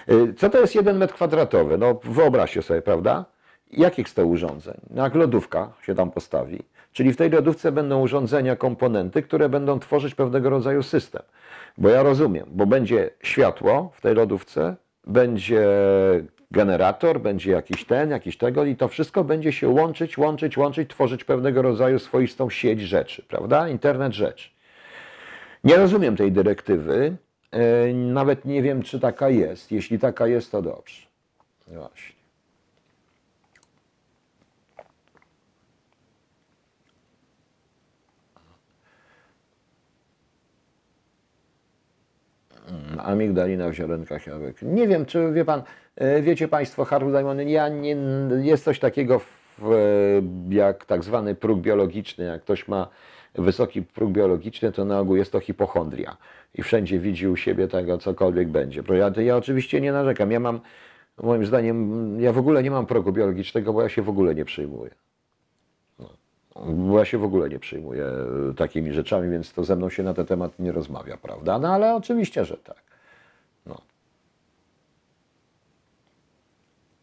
[0.10, 1.78] Y, Co to jest 1 metr kwadratowy?
[1.78, 3.26] No wyobraźcie sobie, prawda?
[3.72, 4.82] Jakich 100 urządzeń?
[4.95, 6.59] Jak lodówka się tam postawi.
[6.93, 11.22] Czyli w tej lodówce będą urządzenia, komponenty, które będą tworzyć pewnego rodzaju system.
[11.78, 14.76] Bo ja rozumiem, bo będzie światło w tej lodówce,
[15.07, 15.67] będzie
[16.51, 21.24] generator, będzie jakiś ten, jakiś tego i to wszystko będzie się łączyć, łączyć, łączyć, tworzyć
[21.24, 23.70] pewnego rodzaju swoistą sieć rzeczy, prawda?
[23.70, 24.49] Internet rzeczy.
[25.63, 27.17] Nie rozumiem tej dyrektywy,
[27.51, 29.72] e, nawet nie wiem, czy taka jest.
[29.72, 31.01] Jeśli taka jest, to dobrze.
[31.67, 32.18] Właśnie.
[42.97, 44.61] Amigdalina w ziarenkach jabłek.
[44.61, 45.61] Nie wiem, czy wie pan,
[45.95, 47.97] e, wiecie państwo, Harold Diamond, ja nie,
[48.41, 52.26] jest coś takiego w, e, jak tak zwany próg biologiczny.
[52.26, 52.88] Jak ktoś ma
[53.36, 56.17] wysoki próg biologiczny, to na ogół jest to hipochondria
[56.55, 58.84] i wszędzie widzi u siebie tego, cokolwiek będzie.
[58.89, 60.32] Ja, ja oczywiście nie narzekam.
[60.32, 60.59] Ja mam,
[61.24, 64.45] moim zdaniem, ja w ogóle nie mam progu biologicznego, bo ja się w ogóle nie
[64.45, 64.91] przejmuję.
[66.66, 70.03] Bo ja się w ogóle nie przejmuję e, takimi rzeczami, więc to ze mną się
[70.03, 71.60] na ten temat nie rozmawia, prawda?
[71.60, 72.82] No ale oczywiście, że tak.
[73.66, 73.82] No.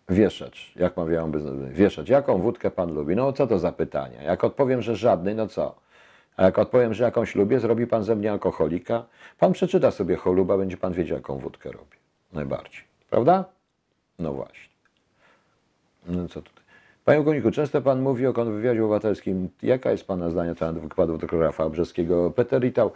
[0.08, 3.16] Wieszacz, jak mawiałem bez Wieszacz, jaką wódkę pan lubi?
[3.16, 4.18] No co to za pytanie?
[4.24, 5.74] Jak odpowiem, że żadnej, no co?
[6.36, 9.04] A jak odpowiem, że jakąś lubię, zrobi pan ze mnie alkoholika?
[9.38, 11.96] Pan przeczyta sobie choluba, będzie pan wiedział, jaką wódkę robi.
[12.32, 12.84] Najbardziej.
[13.10, 13.44] Prawda?
[14.18, 14.68] No właśnie.
[16.06, 16.65] No co tutaj?
[17.06, 19.48] Panie Koniku, często Pan mówi o kontrwywiadzie obywatelskim.
[19.62, 22.30] Jaka jest Pana zdanie na temat wykładów doktora Rafała Brzeskiego?
[22.30, 22.92] Peter Ritał.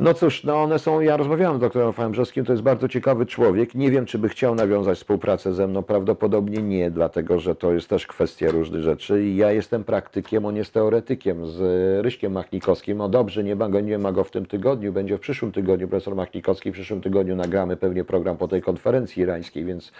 [0.00, 3.26] No cóż, no one są, ja rozmawiałem z doktorem Rafałem Brzeskim, to jest bardzo ciekawy
[3.26, 3.74] człowiek.
[3.74, 7.88] Nie wiem, czy by chciał nawiązać współpracę ze mną, prawdopodobnie nie, dlatego że to jest
[7.88, 9.28] też kwestia różnych rzeczy.
[9.28, 11.60] Ja jestem praktykiem, on jest teoretykiem z
[12.04, 12.98] Ryśkiem Machnikowskim.
[12.98, 15.88] No dobrze, nie ma go, nie ma go w tym tygodniu, będzie w przyszłym tygodniu,
[15.88, 19.92] profesor Machnikowski, w przyszłym tygodniu nagramy pewnie program po tej konferencji irańskiej, więc e,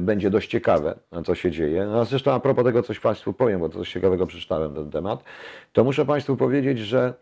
[0.00, 1.86] będzie dość ciekawe, co się dzieje.
[1.86, 4.90] No, a zresztą a propos tego coś Państwu powiem, bo to coś ciekawego przeczytałem ten
[4.90, 5.24] temat,
[5.72, 7.14] to muszę Państwu powiedzieć, że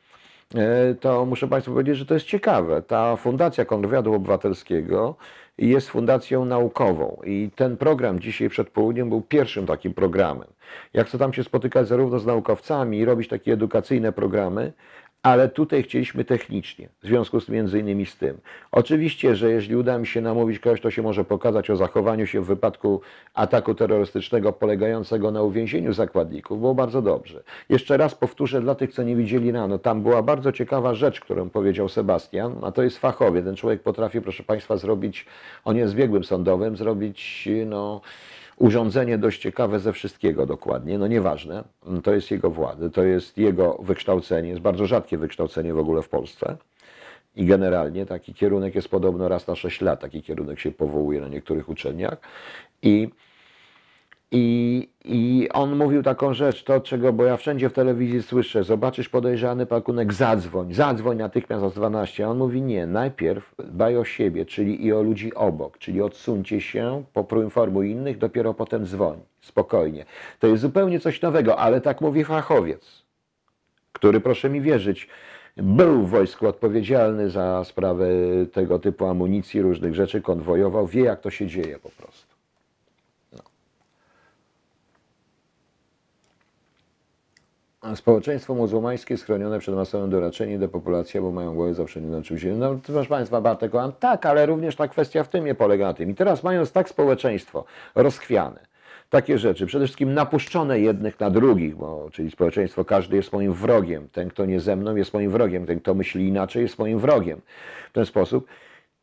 [0.54, 2.82] E, to muszę Państwu powiedzieć, że to jest ciekawe.
[2.82, 5.16] Ta Fundacja Kontrwywiadu Obywatelskiego
[5.58, 10.48] jest fundacją naukową i ten program dzisiaj przed południem był pierwszym takim programem.
[10.94, 14.72] Jak chcę tam się spotykać zarówno z naukowcami i robić takie edukacyjne programy,
[15.22, 18.40] ale tutaj chcieliśmy technicznie, w związku z między innymi z tym.
[18.72, 22.40] Oczywiście, że jeśli uda mi się namówić kogoś, to się może pokazać o zachowaniu się
[22.40, 23.00] w wypadku
[23.34, 27.42] ataku terrorystycznego polegającego na uwięzieniu zakładników, było bardzo dobrze.
[27.68, 31.50] Jeszcze raz powtórzę dla tych, co nie widzieli rano, tam była bardzo ciekawa rzecz, którą
[31.50, 33.42] powiedział Sebastian, a to jest fachowie.
[33.42, 35.26] Ten człowiek potrafi, proszę Państwa, zrobić,
[35.64, 38.00] on jest biegłym sądowym, zrobić, no,
[38.58, 41.64] urządzenie dość ciekawe ze wszystkiego dokładnie, no nieważne,
[42.02, 46.08] to jest jego władzy, to jest jego wykształcenie, jest bardzo rzadkie wykształcenie w ogóle w
[46.08, 46.56] Polsce.
[47.36, 51.28] I generalnie taki kierunek jest podobno raz na 6 lat, taki kierunek się powołuje na
[51.28, 52.16] niektórych uczelniach.
[52.82, 53.08] I
[54.30, 59.08] i, I on mówił taką rzecz, to czego, bo ja wszędzie w telewizji słyszę, zobaczysz
[59.08, 62.26] podejrzany pakunek, zadzwoń, zadzwoń natychmiast o 12.
[62.26, 66.60] A on mówi nie, najpierw dbaj o siebie, czyli i o ludzi obok, czyli odsuńcie
[66.60, 70.04] się, poinformuj innych, dopiero potem dzwoń, spokojnie.
[70.38, 73.02] To jest zupełnie coś nowego, ale tak mówi fachowiec,
[73.92, 75.08] który, proszę mi wierzyć,
[75.56, 78.06] był w wojsku odpowiedzialny za sprawę
[78.52, 82.27] tego typu amunicji, różnych rzeczy, konwojował, wie jak to się dzieje po prostu.
[87.94, 92.58] Społeczeństwo muzułmańskie schronione przed masowym doraczeniem depopulacja, bo mają głowy zaprzęgnione czymś innym.
[92.58, 95.94] No, proszę Państwa, Bartek, on, tak, ale również ta kwestia w tym nie polega na
[95.94, 96.10] tym.
[96.10, 97.64] I teraz mając tak społeczeństwo
[97.94, 98.60] rozchwiane,
[99.10, 104.08] takie rzeczy, przede wszystkim napuszczone jednych na drugich, bo, czyli społeczeństwo, każdy jest moim wrogiem.
[104.12, 105.66] Ten, kto nie ze mną, jest moim wrogiem.
[105.66, 107.40] Ten, kto myśli inaczej, jest moim wrogiem.
[107.90, 108.46] W ten sposób.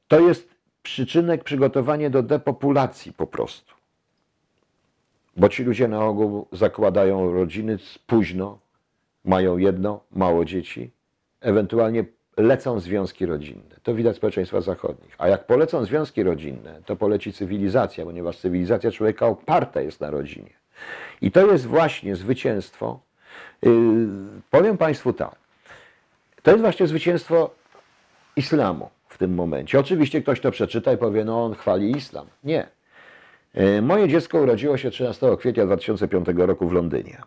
[0.07, 0.49] To jest
[0.83, 3.73] przyczynek, przygotowanie do depopulacji po prostu.
[5.37, 8.64] Bo ci ludzie na ogół zakładają rodziny późno,
[9.25, 10.91] mają jedno, mało dzieci,
[11.41, 12.05] ewentualnie
[12.37, 13.75] lecą związki rodzinne.
[13.83, 15.15] To widać w społeczeństwach zachodnich.
[15.17, 20.53] A jak polecą związki rodzinne, to poleci cywilizacja, ponieważ cywilizacja człowieka oparta jest na rodzinie.
[21.21, 22.99] I to jest właśnie zwycięstwo.
[23.61, 23.71] Yy,
[24.49, 25.35] powiem Państwu tak.
[26.43, 27.49] To jest właśnie zwycięstwo
[28.35, 29.79] islamu w tym momencie.
[29.79, 32.27] Oczywiście ktoś to przeczyta i powie, no on chwali islam.
[32.43, 32.67] Nie.
[33.53, 37.21] Yy, moje dziecko urodziło się 13 kwietnia 2005 roku w Londynie.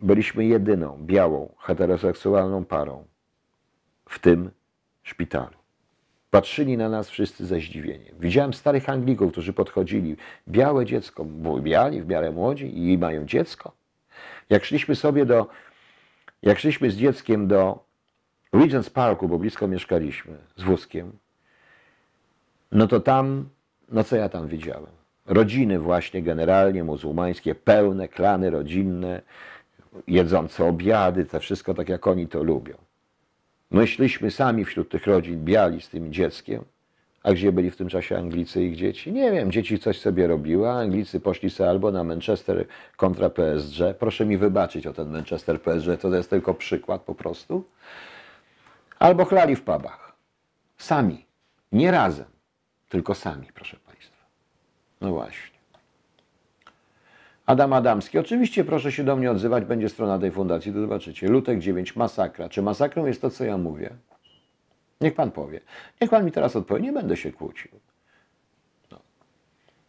[0.00, 3.04] Byliśmy jedyną białą, heteroseksualną parą
[4.08, 4.50] w tym
[5.02, 5.60] szpitalu.
[6.30, 8.14] Patrzyli na nas wszyscy ze zdziwieniem.
[8.20, 10.16] Widziałem starych Anglików, którzy podchodzili.
[10.48, 13.72] Białe dziecko, bo biali, w miarę młodzi i mają dziecko.
[14.50, 15.46] Jak szliśmy sobie do,
[16.42, 17.84] jak szliśmy z dzieckiem do
[18.54, 21.12] Regent's Parku, bo blisko mieszkaliśmy, z wózkiem,
[22.72, 23.48] no to tam,
[23.88, 24.92] no co ja tam widziałem?
[25.26, 29.22] Rodziny właśnie generalnie muzułmańskie, pełne, klany rodzinne,
[30.06, 32.74] jedzące obiady, to wszystko tak jak oni to lubią.
[33.70, 36.64] My szliśmy sami wśród tych rodzin, biali z tym dzieckiem,
[37.22, 39.12] a gdzie byli w tym czasie Anglicy i ich dzieci?
[39.12, 42.66] Nie wiem, dzieci coś sobie robiły, a Anglicy poszli sobie albo na Manchester
[42.96, 43.78] kontra PSG.
[43.98, 47.64] Proszę mi wybaczyć o ten Manchester PSG, to jest tylko przykład po prostu.
[48.98, 50.12] Albo chlali w pubach.
[50.78, 51.26] Sami.
[51.72, 52.26] Nie razem,
[52.88, 54.26] tylko sami, proszę Państwa.
[55.00, 55.49] No właśnie.
[57.50, 58.18] Adam Adamski.
[58.18, 61.28] Oczywiście proszę się do mnie odzywać, będzie strona tej fundacji, to zobaczycie.
[61.28, 62.48] Lutek 9, masakra.
[62.48, 63.90] Czy masakrą jest to, co ja mówię?
[65.00, 65.60] Niech Pan powie.
[66.00, 67.70] Niech Pan mi teraz odpowie, nie będę się kłócił.
[68.90, 68.98] No.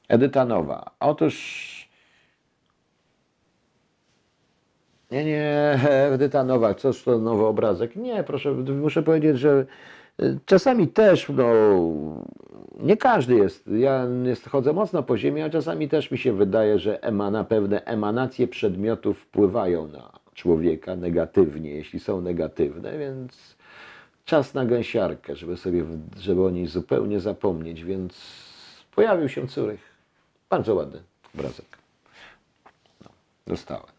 [0.08, 0.92] Edyta Nowa.
[1.00, 1.92] Otóż...
[5.12, 5.80] Nie, nie,
[6.14, 7.96] Edyta Nowa, coż to nowy obrazek?
[7.96, 9.66] Nie, proszę, muszę powiedzieć, że
[10.46, 11.54] czasami też, no,
[12.80, 16.80] nie każdy jest, ja jest, chodzę mocno po ziemi, a czasami też mi się wydaje,
[16.80, 23.56] że emana, pewne emanacje przedmiotów wpływają na człowieka negatywnie, jeśli są negatywne, więc
[24.26, 25.86] czas na gęsiarkę, żeby sobie,
[26.20, 28.14] żeby o niej zupełnie zapomnieć, więc
[28.96, 29.92] pojawił się Curych.
[30.50, 31.00] Bardzo ładny
[31.36, 31.78] obrazek.
[33.04, 33.10] No,
[33.48, 33.92] dostałem.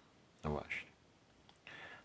[0.44, 0.81] No właśnie.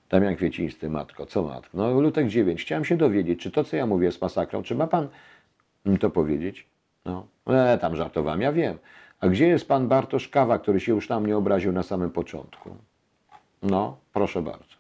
[0.10, 1.78] Damian Kwieciństy, matko, co matko?
[1.78, 2.62] No, lutek 9.
[2.62, 5.08] Chciałem się dowiedzieć, czy to, co ja mówię, jest masakrą, czy ma pan
[5.86, 6.68] mi to powiedzieć?
[7.06, 8.78] No, e, tam żartowałem, ja wiem.
[9.20, 12.76] A gdzie jest pan Bartosz Kawa, który się już na mnie obraził na samym początku?
[13.64, 14.78] No, proszę bardzo.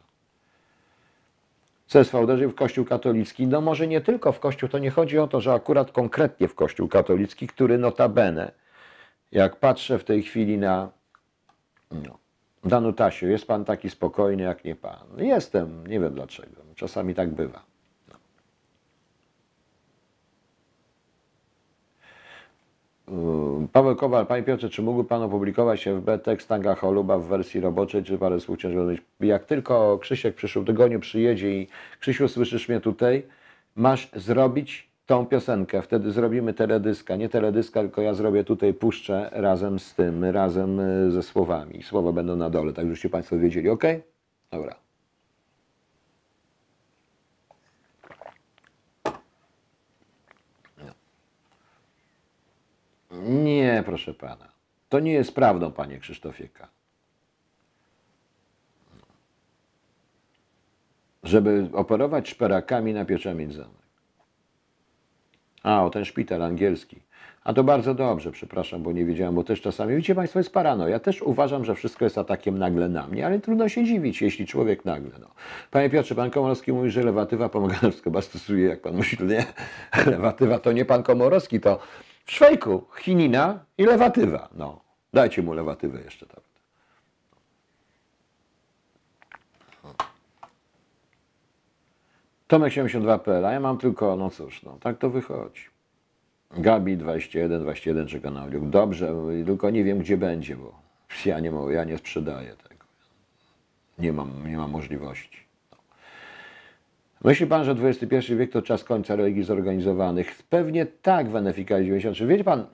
[1.87, 3.47] CSV uderzył w Kościół katolicki.
[3.47, 6.55] No może nie tylko w Kościół, to nie chodzi o to, że akurat konkretnie w
[6.55, 8.51] Kościół katolicki, który notabene,
[9.31, 10.89] jak patrzę w tej chwili na
[11.91, 12.17] no,
[12.67, 15.07] Danutasiu, jest pan taki spokojny jak nie pan.
[15.17, 16.61] Jestem, nie wiem dlaczego.
[16.75, 17.61] Czasami tak bywa.
[18.07, 18.15] No.
[23.71, 28.03] Paweł Kowal, Panie Piotrze, czy mógłby Pan opublikować FB tekst Tanga Choluba w wersji roboczej,
[28.03, 28.81] czy parę słów ciężko
[29.19, 31.67] Jak tylko Krzysiek w przyszłym tygodniu przyjedzie i
[31.99, 33.23] Krzysiu, słyszysz mnie tutaj,
[33.75, 39.79] masz zrobić tą piosenkę, wtedy zrobimy teledyska, nie teledyska, tylko ja zrobię tutaj, puszczę razem
[39.79, 41.83] z tym, razem y, ze słowami.
[41.83, 43.83] Słowa będą na dole, tak żebyście Państwo wiedzieli, ok?
[44.51, 44.75] Dobra.
[53.21, 54.47] Nie, proszę Pana.
[54.89, 56.67] To nie jest prawdą, Panie Krzysztofie K.
[61.23, 63.86] Żeby operować szperakami na Pieczemiec Zamek.
[65.63, 66.99] A, o ten szpital angielski.
[67.43, 70.87] A to bardzo dobrze, przepraszam, bo nie wiedziałem, bo też czasami, widzicie Państwo, jest parano.
[70.87, 74.47] Ja też uważam, że wszystko jest atakiem nagle na mnie, ale trudno się dziwić, jeśli
[74.47, 75.11] człowiek nagle.
[75.19, 75.27] No.
[75.71, 79.25] Panie Piotrze, Pan Komorowski mówi, że lewatywa pomaga na wszystko, chyba stosuje, jak Pan myśli,
[79.25, 79.45] nie?
[80.11, 81.79] Lewatywa to nie Pan Komorowski, to
[82.25, 84.49] w szwejku chinina i lewatywa.
[84.55, 84.81] No,
[85.13, 86.46] dajcie mu lewatywę jeszcze tam.
[92.47, 95.61] Tomek72.pl, a ja mam tylko, no cóż, no tak to wychodzi.
[96.51, 98.59] Gabi 21, 21 czeka na audio.
[98.59, 99.13] Dobrze,
[99.45, 100.71] tylko nie wiem gdzie będzie, bo
[101.25, 102.85] ja nie, ja nie sprzedaję tego.
[103.99, 105.47] Nie mam, nie mam możliwości.
[107.23, 110.43] Myśli pan, że XXI wiek to czas końca religii zorganizowanych?
[110.49, 112.27] Pewnie tak w NFK 93.
[112.27, 112.65] Wiecie pan,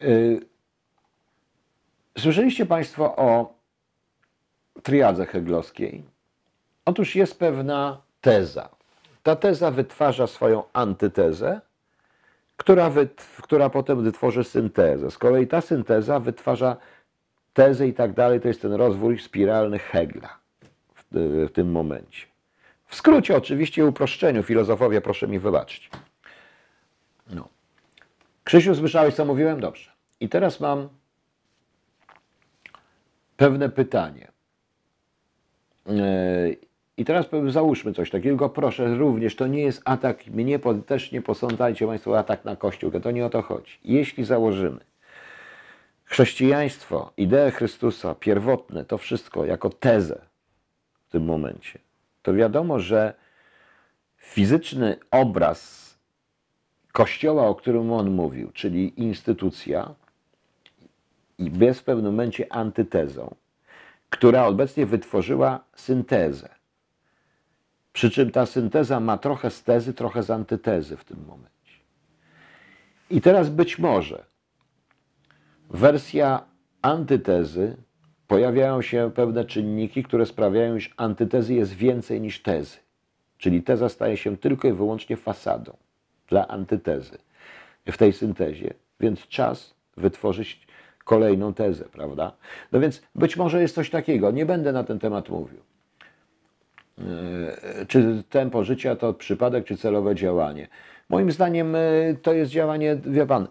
[0.00, 0.40] yy,
[2.18, 3.54] słyszeliście państwo o
[4.82, 6.02] triadze heglowskiej?
[6.84, 8.68] Otóż jest pewna teza.
[9.22, 11.60] Ta teza wytwarza swoją antytezę,
[12.56, 15.10] która, wyt, która potem wytworzy syntezę.
[15.10, 16.76] Z kolei ta synteza wytwarza
[17.52, 18.40] tezę i tak dalej.
[18.40, 20.38] To jest ten rozwój spiralny Hegla
[20.94, 21.02] w,
[21.48, 22.26] w tym momencie.
[22.86, 24.42] W skrócie, oczywiście, uproszczeniu.
[24.42, 25.90] Filozofowie, proszę mi wybaczyć.
[27.30, 27.48] No.
[28.44, 29.60] Krzysiu, słyszałeś, co mówiłem?
[29.60, 29.90] Dobrze.
[30.20, 30.88] I teraz mam
[33.36, 34.32] pewne pytanie.
[36.96, 41.86] I teraz załóżmy coś takiego, proszę również, to nie jest atak, mnie też nie posądzajcie
[41.86, 43.72] Państwo atak na Kościół, to nie o to chodzi.
[43.84, 44.80] Jeśli założymy
[46.04, 50.20] chrześcijaństwo, ideę Chrystusa, pierwotne, to wszystko jako tezę
[51.08, 51.78] w tym momencie,
[52.22, 53.14] to wiadomo, że
[54.16, 55.86] fizyczny obraz
[56.92, 59.94] Kościoła, o którym on mówił, czyli instytucja,
[61.38, 63.34] jest w pewnym momencie antytezą,
[64.10, 66.55] która obecnie wytworzyła syntezę
[67.96, 71.80] Przy czym ta synteza ma trochę z tezy, trochę z antytezy w tym momencie.
[73.10, 74.24] I teraz być może
[75.70, 76.44] wersja
[76.82, 77.76] antytezy
[78.26, 82.76] pojawiają się pewne czynniki, które sprawiają, iż antytezy jest więcej niż tezy.
[83.38, 85.76] Czyli teza staje się tylko i wyłącznie fasadą
[86.28, 87.18] dla antytezy
[87.86, 88.74] w tej syntezie.
[89.00, 90.66] Więc czas wytworzyć
[91.04, 92.32] kolejną tezę, prawda?
[92.72, 94.30] No więc być może jest coś takiego.
[94.30, 95.75] Nie będę na ten temat mówił.
[96.98, 100.68] Yy, Czy tempo życia to przypadek, czy celowe działanie?
[101.08, 103.48] Moim zdaniem yy, to jest działanie, wie pan,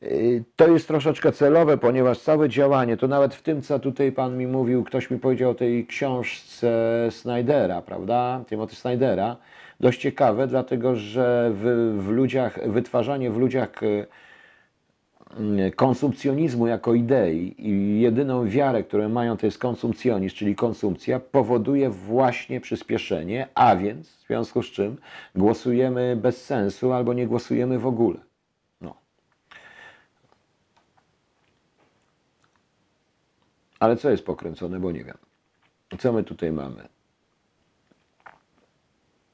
[0.00, 4.36] yy, to jest troszeczkę celowe, ponieważ całe działanie, to nawet w tym, co tutaj pan
[4.36, 6.68] mi mówił, ktoś mi powiedział o tej książce
[7.10, 8.44] Snydera, prawda?
[8.48, 9.36] Timothy Snydera,
[9.80, 13.72] dość ciekawe, dlatego że w, w ludziach, wytwarzanie w ludziach
[15.76, 22.60] konsumpcjonizmu jako idei i jedyną wiarę, którą mają, to jest konsumpcjonizm, czyli konsumpcja, powoduje właśnie
[22.60, 24.98] przyspieszenie, a więc w związku z czym
[25.34, 28.18] głosujemy bez sensu albo nie głosujemy w ogóle.
[28.80, 28.96] No.
[33.80, 35.18] Ale co jest pokręcone, bo nie wiem.
[35.98, 36.88] Co my tutaj mamy?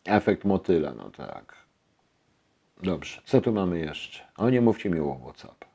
[0.05, 1.57] Efekt motyla, no tak.
[2.83, 4.27] Dobrze, co tu mamy jeszcze?
[4.37, 5.72] O, nie mówcie mi o WhatsApp.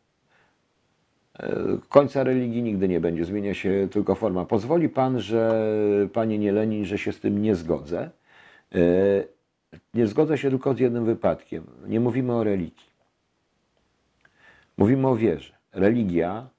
[1.89, 4.45] Końca religii nigdy nie będzie, zmienia się tylko forma.
[4.45, 5.67] Pozwoli Pan, że
[6.13, 8.09] Panie nie Lenin, że się z tym nie zgodzę.
[8.75, 8.79] E,
[9.93, 11.63] Nie zgodzę się tylko z jednym wypadkiem.
[11.87, 12.87] Nie mówimy o religii.
[14.77, 15.53] Mówimy o wierze.
[15.73, 16.49] Religia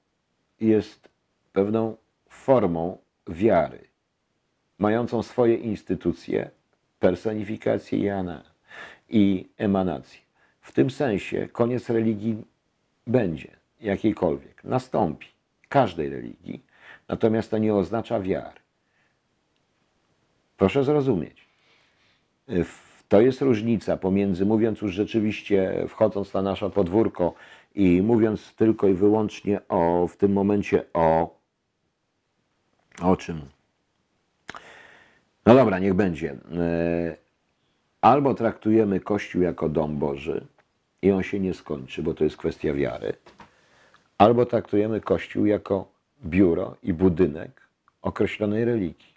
[0.61, 1.09] jest
[1.53, 1.95] pewną
[2.29, 2.97] formą
[3.27, 3.79] wiary,
[4.79, 6.49] mającą swoje instytucje,
[6.99, 8.09] personifikację i
[9.09, 10.19] i emanację.
[10.61, 12.43] W tym sensie koniec religii
[13.07, 15.27] będzie jakiejkolwiek, nastąpi,
[15.69, 16.63] każdej religii,
[17.07, 18.59] natomiast to nie oznacza wiary.
[20.57, 21.47] Proszę zrozumieć.
[23.07, 27.33] To jest różnica pomiędzy mówiąc już rzeczywiście, wchodząc na nasze podwórko
[27.75, 31.35] i mówiąc tylko i wyłącznie o, w tym momencie o,
[33.01, 33.41] o czym?
[35.45, 36.31] No dobra, niech będzie.
[36.31, 37.17] E,
[38.01, 40.47] Albo traktujemy Kościół jako dom Boży
[41.01, 43.13] i on się nie skończy, bo to jest kwestia wiary,
[44.19, 45.91] albo traktujemy Kościół jako
[46.25, 47.61] biuro i budynek
[48.01, 49.13] określonej religii.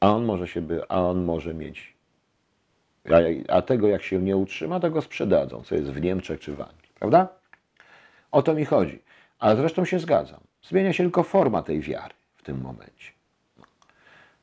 [0.00, 1.94] A on może się by, a on może mieć.
[3.10, 6.52] A, a tego jak się nie utrzyma, to go sprzedadzą, co jest w Niemczech czy
[6.52, 7.28] w Anglii, prawda?
[8.30, 9.02] O to mi chodzi.
[9.38, 10.40] Ale zresztą się zgadzam.
[10.62, 13.12] Zmienia się tylko forma tej wiary w tym momencie.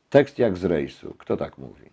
[0.09, 1.15] Tekst jak z rejsu.
[1.18, 1.89] Kto tak mówi?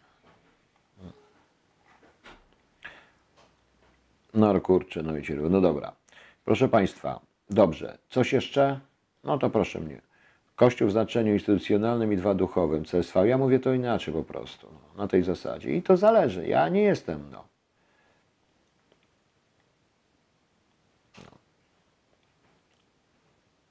[4.35, 5.93] No kurczę, no wiecie, no dobra.
[6.45, 7.21] Proszę Państwa,
[7.51, 7.99] dobrze.
[8.09, 8.81] Coś jeszcze?
[9.25, 10.01] No to proszę mnie.
[10.57, 13.29] Kościół w znaczeniu instytucjonalnym i dwa duchowym, CSV.
[13.29, 15.77] Ja mówię to inaczej po prostu, no, na tej zasadzie.
[15.77, 16.47] I to zależy.
[16.47, 17.45] Ja nie jestem, no.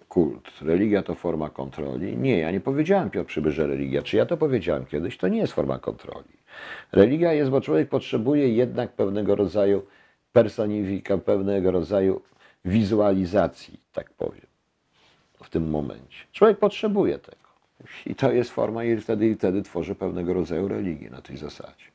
[0.07, 0.61] Kult.
[0.61, 2.17] Religia to forma kontroli.
[2.17, 4.01] Nie, ja nie powiedziałem Piotr Przybysz, że religia.
[4.01, 5.17] Czy ja to powiedziałem kiedyś?
[5.17, 6.37] To nie jest forma kontroli.
[6.91, 9.81] Religia jest, bo człowiek potrzebuje jednak pewnego rodzaju
[10.33, 12.21] personifika, pewnego rodzaju
[12.67, 14.45] wizualizacji, tak powiem,
[15.43, 16.17] w tym momencie.
[16.33, 17.47] Człowiek potrzebuje tego.
[18.05, 21.85] I to jest forma, i wtedy, i wtedy tworzy pewnego rodzaju religię na tej zasadzie.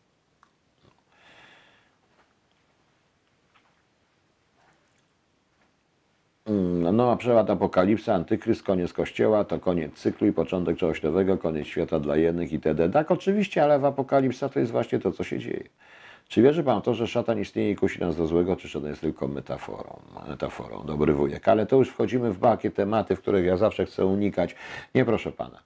[6.47, 11.67] Mm, Nowa przewad apokalipsa, antykryst, koniec kościoła, to koniec cyklu i początek czegoś nowego, koniec
[11.67, 12.91] świata dla jednych itd.
[12.91, 15.65] Tak, oczywiście, ale w apokalipsa to jest właśnie to, co się dzieje.
[16.29, 18.89] Czy wierzy Pan w to, że szatan istnieje i kusi nas do złego, czy szatan
[18.89, 20.01] jest tylko metaforą?
[20.29, 21.49] Metaforą, dobry wujek.
[21.49, 24.55] Ale to już wchodzimy w takie tematy, w których ja zawsze chcę unikać.
[24.95, 25.59] Nie, proszę Pana.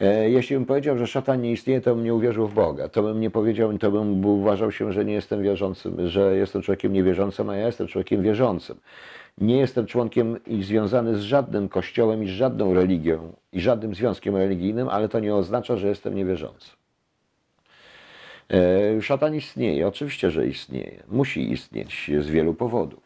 [0.00, 2.88] E, Jeśli bym powiedział, że szatan nie istnieje, to bym nie uwierzył w Boga.
[2.88, 6.92] To bym nie powiedział, to bym uważał się, że nie jestem wierzącym, że jestem człowiekiem
[6.92, 8.76] niewierzącym, a ja jestem człowiekiem wierzącym.
[9.38, 14.36] Nie jestem członkiem i związany z żadnym kościołem i z żadną religią i żadnym związkiem
[14.36, 16.70] religijnym, ale to nie oznacza, że jestem niewierzący.
[18.52, 21.02] E, Szatan istnieje, oczywiście, że istnieje.
[21.08, 23.02] Musi istnieć z wielu powodów.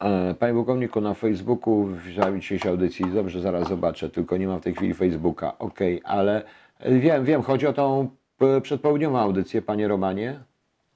[0.00, 4.64] E, Panie pułkowniku, na Facebooku wziąłem dzisiejszej audycji, dobrze, zaraz zobaczę, tylko nie mam w
[4.64, 5.58] tej chwili Facebooka.
[5.58, 6.42] Okej, ale
[6.86, 10.40] wiem, wiem, chodzi o tą p- przedpołudniową audycję, Panie Romanie.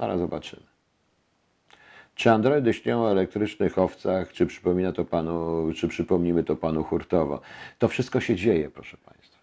[0.01, 0.68] Zaraz zobaczymy.
[2.19, 7.41] Czy androidy śnią o elektrycznych owcach, czy przypomina to panu, czy przypomnimy to panu hurtowo?
[7.79, 9.39] To wszystko się dzieje, proszę Państwa.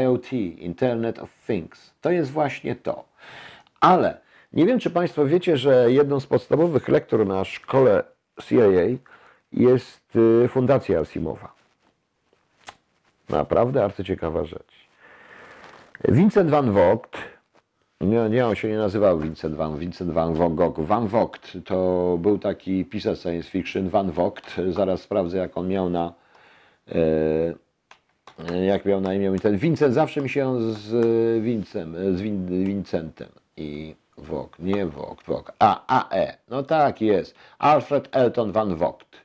[0.00, 3.04] IoT, Internet of Things, to jest właśnie to.
[3.80, 4.20] Ale
[4.52, 8.04] nie wiem, czy Państwo wiecie, że jedną z podstawowych lektur na szkole
[8.44, 8.98] CIA
[9.52, 11.52] jest y, Fundacja Asimowa.
[13.28, 14.88] Naprawdę arcyciekawa rzecz.
[16.08, 17.18] Vincent van Vogt,
[18.02, 20.80] nie, nie, on się nie nazywał Vincent van, Vincent van Gogh.
[20.80, 25.90] Van Vogt to był taki pisarz science fiction, Van Vogt, zaraz sprawdzę jak on miał
[25.90, 26.12] na,
[28.48, 29.38] e, jak miał na imię.
[29.42, 35.86] Ten Vincent zawsze mi się z Vincem, z Vincentem i Vogt, nie Vogt, Vogt, a,
[35.86, 39.16] AE, no tak jest, Alfred Elton van Vogt.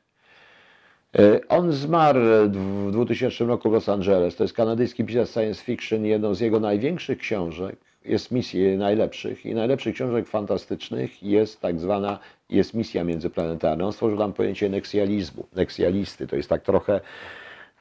[1.15, 4.35] E, On zmarł w 2000 roku w Los Angeles.
[4.35, 6.05] To jest kanadyjski pisarz science fiction.
[6.05, 12.19] Jedną z jego największych książek jest misji najlepszych i najlepszych książek fantastycznych jest tak zwana
[12.49, 13.85] jest misja międzyplanetarna.
[13.85, 16.27] On stworzył tam pojęcie neksjalizmu, neksjalisty.
[16.27, 17.01] To jest tak trochę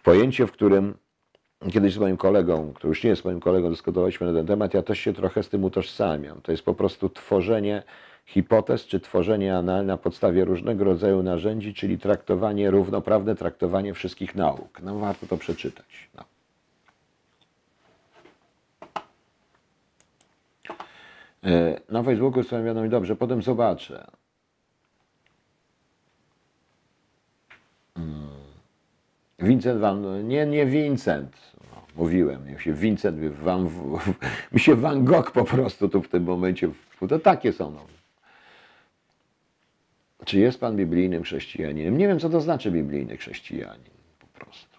[0.02, 0.94] pojęcie, w którym
[1.72, 4.82] kiedyś z moim kolegą, który już nie jest moim kolegą, dyskutowaliśmy na ten temat, ja
[4.82, 6.40] też się trochę z tym utożsamiam.
[6.40, 7.82] To jest po prostu tworzenie
[8.26, 14.80] hipotez, czy tworzenie anal na podstawie różnego rodzaju narzędzi, czyli traktowanie, równoprawne traktowanie wszystkich nauk.
[14.82, 16.10] No warto to przeczytać.
[16.14, 16.35] No.
[21.88, 24.06] Na Facebooku są wiadomo dobrze, potem zobaczę.
[27.96, 28.28] Mm.
[29.38, 31.36] Vincent Van, nie, nie Vincent,
[31.70, 33.70] no, mówiłem, mi się Vincent, Van,
[34.52, 36.68] mi się Van Gogh po prostu tu w tym momencie,
[37.08, 37.70] to takie są.
[37.70, 37.86] No.
[40.24, 41.98] Czy jest pan biblijnym chrześcijaninem?
[41.98, 44.76] Nie wiem, co to znaczy biblijny chrześcijanin, po prostu.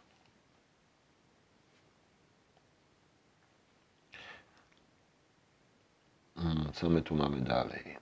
[6.26, 6.26] Mm,
[6.73, 7.97] Co my tu mamy dalej?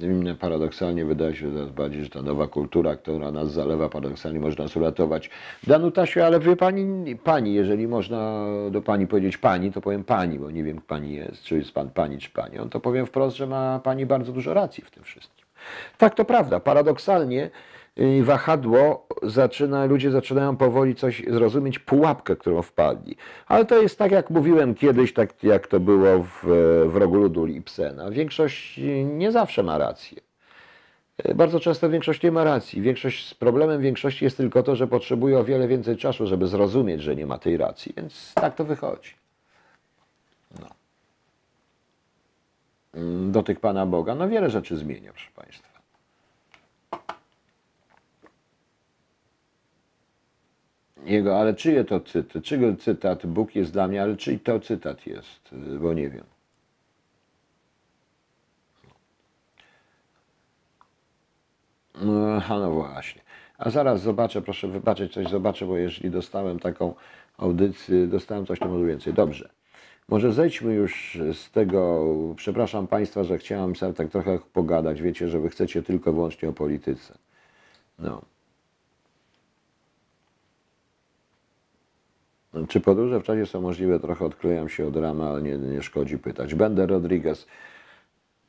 [0.00, 4.64] Mnie paradoksalnie wydaje się coraz bardziej, że ta nowa kultura, która nas zalewa, paradoksalnie można
[4.64, 5.30] nas uratować.
[5.66, 10.50] Danutasiu, ale wie pani, pani, jeżeli można do pani powiedzieć pani, to powiem pani, bo
[10.50, 12.58] nie wiem, pani jest, czy jest pan pani, czy pani.
[12.58, 15.46] On to powiem wprost, że ma pani bardzo dużo racji w tym wszystkim.
[15.98, 16.60] Tak, to prawda.
[16.60, 17.50] Paradoksalnie
[18.22, 23.16] wahadło zaczyna, ludzie zaczynają powoli coś zrozumieć, pułapkę, którą wpadli.
[23.46, 26.44] Ale to jest tak, jak mówiłem kiedyś, tak jak to było w,
[26.86, 28.10] w rogu ludu Ibsena.
[28.10, 30.20] Większość nie zawsze ma rację.
[31.34, 32.82] Bardzo często większość nie ma racji.
[32.82, 37.16] Większość, problemem większości jest tylko to, że potrzebuje o wiele więcej czasu, żeby zrozumieć, że
[37.16, 37.92] nie ma tej racji.
[37.96, 39.10] Więc tak to wychodzi.
[40.60, 40.66] No.
[43.30, 45.73] Dotyk Pana Boga, no wiele rzeczy zmienia, proszę Państwa.
[51.04, 52.42] Jego, ale czyje to cytat?
[52.42, 53.26] Czygo cytat?
[53.26, 55.50] Bóg jest dla mnie, ale czyj to cytat jest?
[55.80, 56.24] Bo nie wiem.
[62.02, 63.22] No, Aha, no właśnie.
[63.58, 66.94] A zaraz zobaczę, proszę wybaczyć, coś zobaczę, bo jeżeli dostałem taką
[67.38, 69.14] audycję, dostałem coś, to może więcej.
[69.14, 69.48] Dobrze.
[70.08, 72.04] Może zejdźmy już z tego.
[72.36, 75.02] Przepraszam Państwa, że chciałem sobie tak trochę pogadać.
[75.02, 77.14] Wiecie, że Wy chcecie tylko wyłącznie o polityce.
[77.98, 78.22] No.
[82.68, 84.00] Czy podróże w czasie są możliwe?
[84.00, 86.54] Trochę odklejam się od ramy, ale nie, nie szkodzi pytać.
[86.54, 87.46] Bender Rodriguez.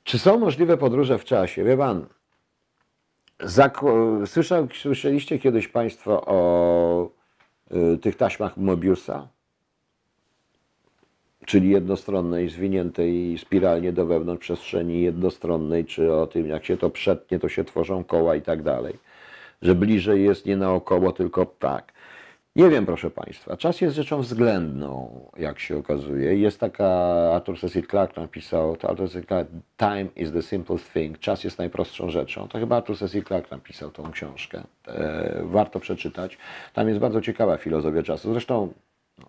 [0.04, 1.64] Czy są możliwe podróże w czasie?
[1.64, 2.06] Wie Pan,
[4.26, 7.10] Słyszał, słyszeliście kiedyś Państwo o
[7.94, 9.28] y, tych taśmach Mobiusa?
[11.46, 17.40] Czyli jednostronnej, zwiniętej spiralnie do wewnątrz przestrzeni jednostronnej, czy o tym, jak się to przetnie,
[17.40, 18.94] to się tworzą koła i tak dalej.
[19.62, 21.94] Że bliżej jest nie naokoło, tylko tak.
[22.56, 23.58] Nie wiem, proszę Państwa.
[23.58, 26.38] Czas jest rzeczą względną, jak się okazuje.
[26.38, 26.88] Jest taka,
[27.34, 31.20] Arthur Cecil Clarke napisał, to Arthur Cecil Clarke, Time is the simplest thing.
[31.20, 32.48] Czas jest najprostszą rzeczą.
[32.48, 34.64] To chyba Arthur Cecil Clarke napisał tą książkę.
[34.88, 36.38] E, warto przeczytać.
[36.74, 38.32] Tam jest bardzo ciekawa filozofia czasu.
[38.32, 38.74] Zresztą
[39.20, 39.26] no.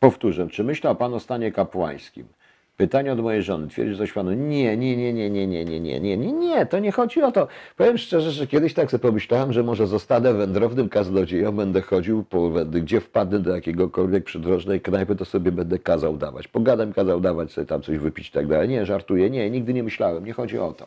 [0.00, 2.26] powtórzę, czy myślał Pan o stanie kapłańskim?
[2.76, 3.68] Pytanie od mojej żony.
[3.68, 4.32] Twierdzi, że coś panu.
[4.32, 7.32] Nie, nie, nie, nie, nie, nie, nie, nie, nie, nie, nie, to nie chodzi o
[7.32, 7.48] to.
[7.76, 12.50] Powiem szczerze, że kiedyś tak sobie pomyślałem, że może zostanę wędrownym kaznodzieją, będę chodził po
[12.50, 16.48] wędy, gdzie wpadnę do jakiegokolwiek przydrożnej knajpy, to sobie będę kazał dawać.
[16.48, 18.68] Pogadam, kazał dawać sobie tam coś wypić i tak dalej.
[18.68, 20.86] Nie, żartuję, nie, nigdy nie myślałem, nie chodzi o to.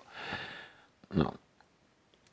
[1.16, 1.32] No.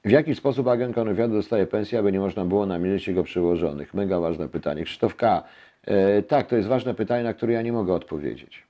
[0.04, 3.94] W jaki sposób agent kontrwywiadu dostaje pensję, aby nie można było namierzyć jego przełożonych?
[3.94, 4.84] Mega ważne pytanie.
[4.84, 5.42] Krzysztof K.
[5.84, 8.65] E, tak, to jest ważne pytanie, na które ja nie mogę odpowiedzieć.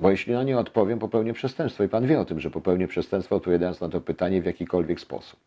[0.00, 1.84] Bo jeśli na nie odpowiem, popełnię przestępstwo.
[1.84, 5.40] I pan wie o tym, że popełnię przestępstwo, odpowiadając na to pytanie w jakikolwiek sposób.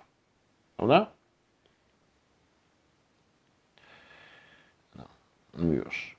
[0.78, 1.11] Prawda?
[4.95, 5.03] No,
[5.57, 6.18] no już.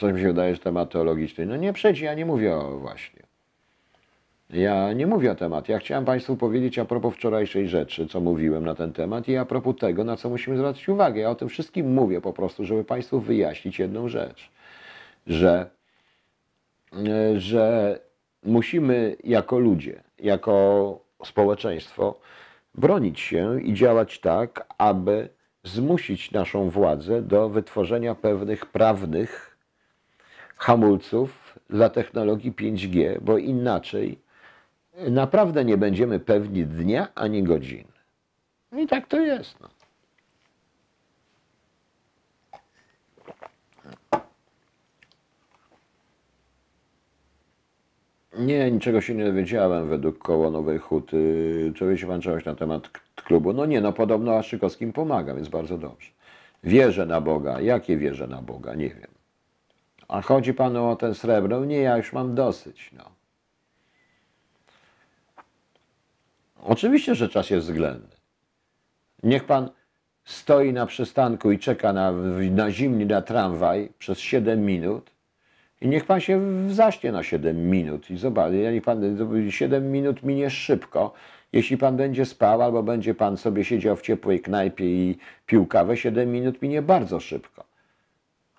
[0.00, 1.46] Coś mi się wydaje, że temat teologiczny.
[1.46, 3.22] No nie przejdzie, ja nie mówię o właśnie.
[4.50, 5.68] Ja nie mówię o temat.
[5.68, 9.44] Ja chciałem Państwu powiedzieć a propos wczorajszej rzeczy, co mówiłem na ten temat i a
[9.44, 11.20] propos tego, na co musimy zwracać uwagę.
[11.20, 14.50] Ja o tym wszystkim mówię po prostu, żeby Państwu wyjaśnić jedną rzecz,
[15.26, 15.70] że
[17.36, 17.98] że
[18.42, 22.20] musimy jako ludzie, jako społeczeństwo
[22.74, 25.28] bronić się i działać tak, aby
[25.64, 29.56] zmusić naszą władzę do wytworzenia pewnych prawnych
[30.56, 34.18] hamulców dla technologii 5G, bo inaczej
[35.08, 37.92] naprawdę nie będziemy pewni dnia ani godziny.
[38.78, 39.60] I tak to jest.
[39.60, 39.68] No.
[48.40, 51.72] Nie, niczego się nie dowiedziałem według koło Nowej Huty.
[51.76, 53.52] Czy się pan czegoś na temat klubu?
[53.52, 56.10] No nie, no podobno Aszykowskim pomaga, więc bardzo dobrze.
[56.64, 57.60] Wierzę na Boga.
[57.60, 58.74] Jakie wierzę na Boga?
[58.74, 59.10] Nie wiem.
[60.08, 61.64] A chodzi panu o ten srebro?
[61.64, 63.04] Nie, ja już mam dosyć, no.
[66.62, 68.16] Oczywiście, że czas jest względny.
[69.22, 69.70] Niech pan
[70.24, 72.12] stoi na przystanku i czeka na,
[72.50, 75.09] na zimny na tramwaj przez 7 minut
[75.80, 76.40] i niech pan się
[76.70, 79.02] zaśnie na 7 minut i zobaczy, niech pan
[79.50, 81.12] 7 minut minie szybko.
[81.52, 85.96] Jeśli pan będzie spał albo będzie pan sobie siedział w ciepłej knajpie i pił kawę,
[85.96, 87.64] 7 minut minie bardzo szybko.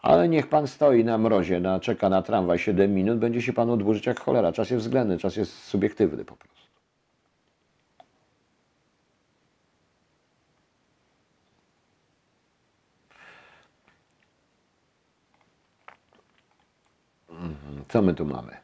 [0.02, 3.70] Ale niech pan stoi na mrozie, na, czeka na tramwaj 7 minut, będzie się pan
[3.70, 4.52] odburzyć jak cholera.
[4.52, 6.51] Czas jest względny, czas jest subiektywny po prostu.
[17.90, 18.58] Co my tu mamy?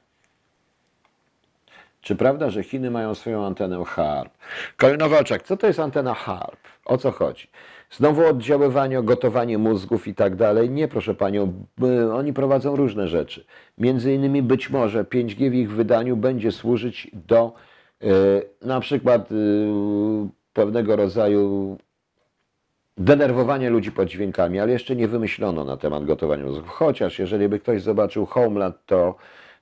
[2.01, 4.33] Czy prawda, że Chiny mają swoją antenę HARP?
[4.77, 6.59] Kalinowaczek, co to jest antena HARP?
[6.85, 7.47] O co chodzi?
[7.91, 10.69] Znowu oddziaływanie, gotowanie mózgów i tak dalej?
[10.69, 11.53] Nie, proszę Panią,
[12.13, 13.45] oni prowadzą różne rzeczy.
[13.77, 17.53] Między innymi być może 5G w ich wydaniu będzie służyć do
[18.01, 18.07] e,
[18.61, 19.35] na przykład e,
[20.53, 21.77] pewnego rodzaju
[22.97, 26.69] denerwowanie ludzi podźwiękami, ale jeszcze nie wymyślono na temat gotowania mózgów.
[26.69, 29.15] Chociaż jeżeli by ktoś zobaczył Homeland, to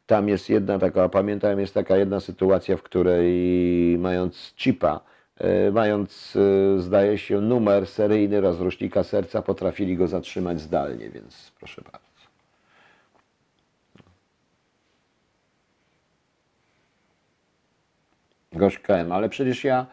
[0.06, 5.00] tam jest jedna taka, pamiętam, jest taka jedna sytuacja, w której mając chipa,
[5.38, 6.38] e, mając,
[6.78, 12.06] e, zdaje się, numer seryjny rozrusznika serca, potrafili go zatrzymać zdalnie, więc proszę bardzo.
[18.54, 19.86] Gorzkałem, ale przecież ja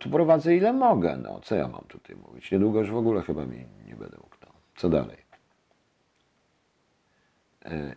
[0.00, 1.16] tu prowadzę ile mogę.
[1.16, 2.50] No, co ja mam tutaj mówić?
[2.50, 4.36] Niedługo już w ogóle chyba mi nie będę mógł.
[4.42, 4.48] No.
[4.76, 5.16] Co dalej?
[7.64, 7.96] E,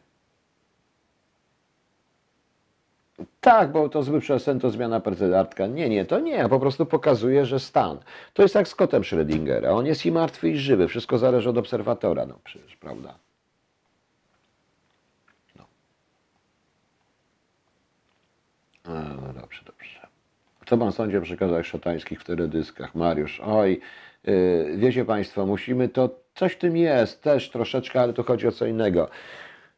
[3.41, 5.67] tak, bo to zły przesen to zmiana precydentka.
[5.67, 6.49] Nie, nie, to nie.
[6.49, 7.97] Po prostu pokazuję, że stan.
[8.33, 9.69] To jest jak z kotem Schrödingera.
[9.69, 10.87] On jest i martwy, i żywy.
[10.87, 12.25] Wszystko zależy od obserwatora.
[12.25, 13.15] No przecież, prawda?
[18.83, 19.98] A, no dobrze, dobrze.
[20.69, 22.95] Co pan sądzi o przekazach szatańskich w teledyskach?
[22.95, 23.79] Mariusz, oj,
[24.23, 28.51] yy, wiecie państwo, musimy to, coś w tym jest też troszeczkę, ale tu chodzi o
[28.51, 29.09] co innego.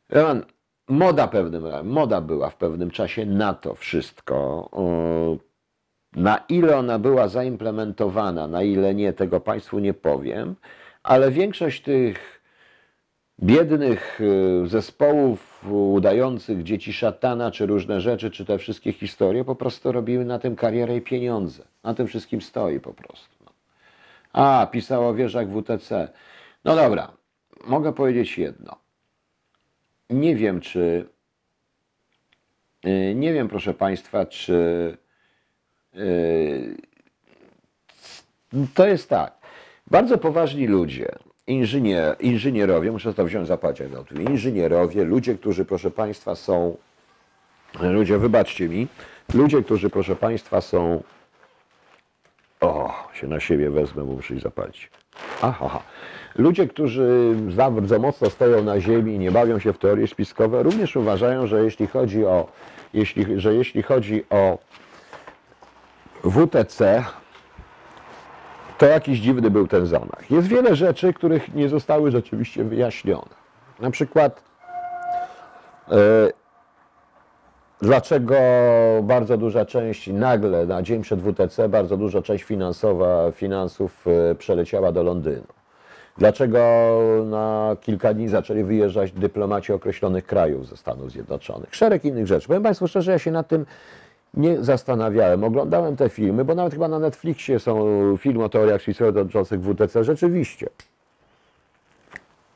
[0.07, 0.45] Pan,
[0.89, 4.69] moda pewnym, moda była w pewnym czasie na to wszystko.
[6.15, 10.55] Na ile ona była zaimplementowana, na ile nie, tego Państwu nie powiem,
[11.03, 12.41] ale większość tych
[13.43, 19.91] biednych y, zespołów udających dzieci szatana, czy różne rzeczy, czy te wszystkie historie, po prostu
[19.91, 21.63] robiły na tym karierę i pieniądze.
[21.83, 23.35] Na tym wszystkim stoi po prostu.
[23.45, 23.51] no.
[24.33, 26.11] A, pisał o wieżach WTC.
[26.65, 27.11] No dobra,
[27.67, 28.75] mogę powiedzieć jedno.
[30.09, 31.09] Nie wiem, czy.
[32.85, 34.97] y, Nie wiem, proszę Państwa, czy.
[35.95, 36.75] y,
[38.73, 39.33] To jest tak.
[39.87, 41.11] Bardzo poważni ludzie,
[41.51, 46.77] inżynier, inżynierowie, muszę to wziąć zapać jak na tym, inżynierowie, ludzie, którzy, proszę Państwa, są.
[47.81, 48.87] Ludzie, wybaczcie mi,
[49.33, 51.03] ludzie, którzy, proszę Państwa, są.
[52.61, 54.89] O, się na siebie wezmę, muszę ich zapalić.
[55.41, 55.83] Aha, aha.
[56.35, 57.35] Ludzie, którzy
[57.87, 61.63] za mocno stoją na ziemi i nie bawią się w teorie spiskowe, również uważają, że
[61.63, 62.47] jeśli chodzi o,
[62.93, 64.57] jeśli, że jeśli chodzi o
[66.23, 67.03] WTC,
[68.81, 70.31] to jakiś dziwny był ten zamach.
[70.31, 73.29] Jest wiele rzeczy, których nie zostały rzeczywiście wyjaśnione.
[73.79, 74.43] Na przykład,
[75.91, 75.95] e,
[77.81, 78.35] dlaczego
[79.03, 84.91] bardzo duża część nagle na dzień przed WTC, bardzo duża część finansowa finansów e, przeleciała
[84.91, 85.47] do Londynu.
[86.17, 86.59] Dlaczego
[87.25, 91.75] na kilka dni zaczęli wyjeżdżać dyplomaci określonych krajów ze Stanów Zjednoczonych?
[91.75, 92.47] Szereg innych rzeczy.
[92.47, 93.65] Powiem Państwu szczerze, ja się nad tym
[94.33, 95.43] nie zastanawiałem.
[95.43, 97.85] Oglądałem te filmy, bo nawet chyba na Netflixie są
[98.17, 100.03] filmy o teoriach spiskowych dotyczących WTC.
[100.03, 100.69] Rzeczywiście.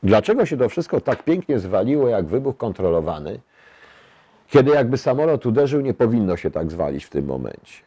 [0.02, 3.40] Dlaczego się to wszystko tak pięknie zwaliło, jak wybuch kontrolowany,
[4.48, 7.86] kiedy jakby samolot uderzył, nie powinno się tak zwalić w tym momencie?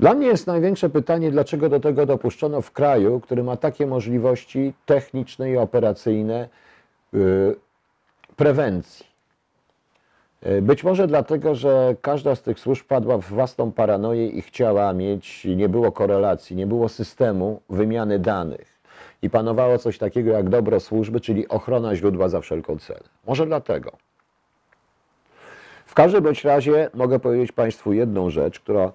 [0.00, 4.72] Dla mnie jest największe pytanie, dlaczego do tego dopuszczono w kraju, który ma takie możliwości
[4.86, 6.48] techniczne i operacyjne
[7.12, 7.56] yy,
[8.36, 9.06] prewencji.
[10.42, 14.92] E, Być może dlatego, że każda z tych służb padła w własną paranoję i chciała
[14.92, 18.78] mieć, nie było korelacji, nie było systemu wymiany danych.
[19.22, 23.00] I panowało coś takiego jak dobro służby, czyli ochrona źródła za wszelką cenę.
[23.26, 23.92] Może dlatego.
[25.86, 28.92] W każdym bądź razie mogę powiedzieć Państwu jedną rzecz, która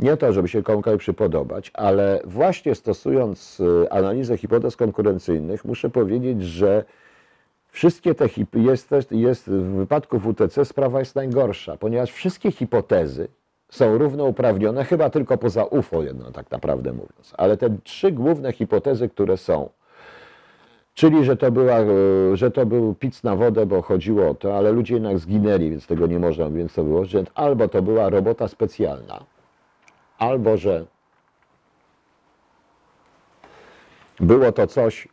[0.00, 6.42] nie to, żeby się komuś przypodobać, ale właśnie stosując y, analizę hipotez konkurencyjnych, muszę powiedzieć,
[6.42, 6.84] że
[7.72, 13.28] wszystkie te hip- jest, jest w wypadku WTC sprawa jest najgorsza, ponieważ wszystkie hipotezy
[13.70, 17.34] są równouprawnione, chyba tylko poza UFO jedno, tak naprawdę mówiąc.
[17.38, 19.68] Ale te trzy główne hipotezy, które są,
[20.94, 21.86] Czyli, że to, była, e,
[22.36, 25.86] że to był pic na wodę, bo chodziło o to, ale ludzie jednak zginęli, więc
[25.86, 29.24] tego nie można, więc to było, że albo to była robota specjalna,
[30.18, 30.84] albo że
[34.20, 35.08] było to coś,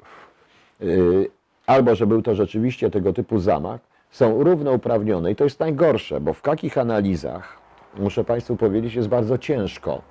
[0.80, 1.30] yy,
[1.68, 3.82] albo że był to rzeczywiście tego typu zamach,
[4.12, 5.32] są równouprawnione.
[5.32, 7.58] I to jest najgorsze, bo w takich analizach,
[8.00, 10.02] muszę Państwu powiedzieć, jest bardzo ciężko.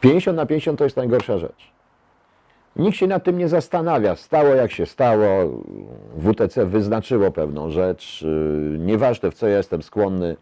[0.00, 1.72] 50 na 50 to jest najgorsza rzecz.
[2.76, 4.16] Nikt się nad tym nie zastanawia.
[4.16, 5.26] Stało jak się stało.
[6.16, 8.22] WTC wyznaczyło pewną rzecz.
[8.22, 10.36] Yy, Nieważne w co ja jestem skłonny,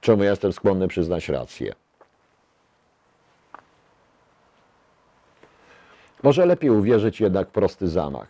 [0.00, 1.72] czemu ja jestem skłonny przyznać rację.
[6.22, 8.28] Może lepiej uwierzyć jednak w prosty zamach.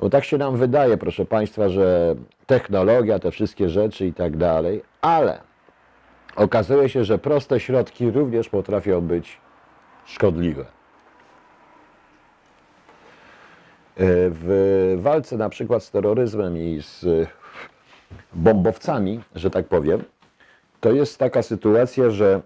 [0.00, 2.14] Bo tak się nam wydaje, proszę Państwa, że
[2.46, 5.40] technologia, te wszystkie rzeczy i tak dalej, ale
[6.36, 9.40] okazuje się, że proste środki również potrafią być
[10.04, 10.64] szkodliwe.
[14.30, 17.28] W walce na przykład z terroryzmem i z
[18.32, 20.04] bombowcami, że tak powiem,
[20.80, 22.40] to jest taka sytuacja, że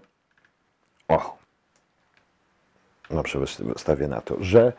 [4.07, 4.73] na to, że,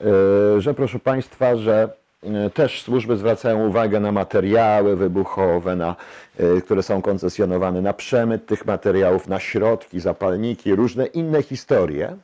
[0.00, 1.88] e, że proszę Państwa, że
[2.22, 5.96] e, też służby zwracają uwagę na materiały wybuchowe, na,
[6.38, 12.16] e, które są koncesjonowane, na przemyt tych materiałów, na środki, zapalniki, różne inne historie.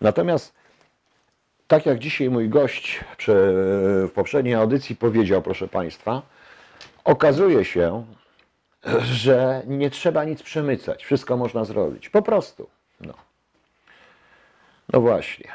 [0.00, 0.52] Natomiast
[1.68, 3.32] tak jak dzisiaj mój gość przy,
[4.08, 6.22] w poprzedniej audycji powiedział, proszę Państwa,
[7.04, 8.04] okazuje się,
[9.02, 12.08] że nie trzeba nic przemycać, wszystko można zrobić.
[12.08, 12.68] Po prostu.
[13.00, 13.14] No,
[14.92, 15.50] no właśnie.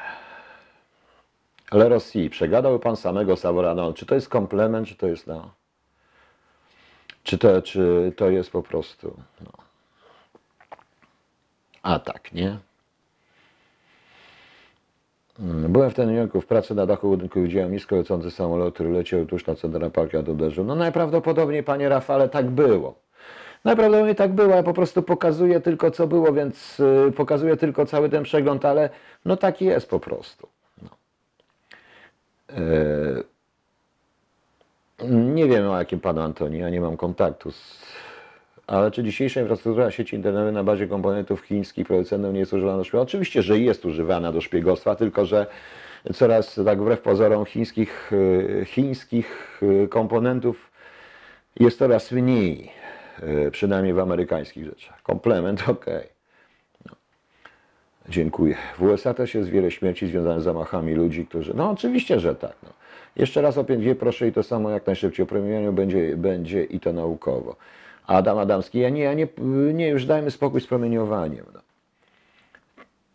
[1.71, 3.93] Ale Rosji, przegadał pan samego Savorana.
[3.93, 5.51] Czy to jest komplement, czy to jest no.
[7.23, 9.51] Czy to, czy to jest po prostu no.
[11.83, 12.57] atak, nie?
[15.39, 18.89] Mm, Byłem w New Yorku w pracy na dachu budynku widziałem nisko lecący samolot, który
[18.89, 20.63] leciał tuż na Central Park, a uderzył.
[20.65, 22.95] No najprawdopodobniej, panie Rafale, tak było.
[23.63, 28.09] Najprawdopodobniej tak było, ja po prostu pokazuję tylko co było, więc y, pokazuję tylko cały
[28.09, 28.89] ten przegląd, ale
[29.25, 30.47] no tak jest po prostu.
[30.81, 30.89] No.
[32.57, 33.23] E,
[35.09, 37.93] nie wiem o jakim panu Antoni, ja nie mam kontaktu z...
[38.67, 42.83] Ale czy dzisiejsza infrastruktura sieci internetowej na bazie komponentów chińskich producentów nie jest używana do
[42.83, 43.01] szpiegostwa?
[43.01, 45.47] Oczywiście, że jest używana do szpiegostwa, tylko że
[46.13, 50.71] coraz, tak wbrew pozorom, chińskich, y, chińskich y, komponentów
[51.59, 52.71] jest coraz mniej,
[53.51, 55.01] przynajmniej w amerykańskich rzeczach.
[55.01, 56.07] Komplement, okej.
[56.85, 56.95] No.
[58.09, 58.55] Dziękuję.
[58.77, 61.53] W USA też jest wiele śmierci związanych z zamachami ludzi, którzy.
[61.53, 62.55] No oczywiście, że tak.
[62.63, 62.69] No.
[63.15, 65.23] Jeszcze raz o 5G proszę i to samo jak najszybciej.
[65.23, 67.55] O promieniowaniu będzie, będzie i to naukowo.
[68.07, 69.27] Adam Adamski, ja nie, ja nie,
[69.73, 71.45] nie już dajmy spokój z promieniowaniem.
[71.53, 71.59] No.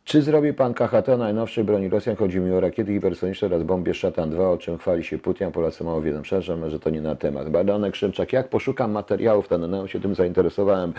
[0.09, 2.17] Czy zrobi pan KHT najnowszej broni Rosjan?
[2.17, 5.85] Chodzi mi o rakiety hipersoniczne oraz bombie Szatan 2, o czym chwali się Putin, Polacy
[5.85, 6.23] mało wiedzą.
[6.23, 7.49] Przepraszam, że to nie na temat.
[7.49, 10.93] Badanek Szymczak, jak poszukam materiałów, to na się tym zainteresowałem.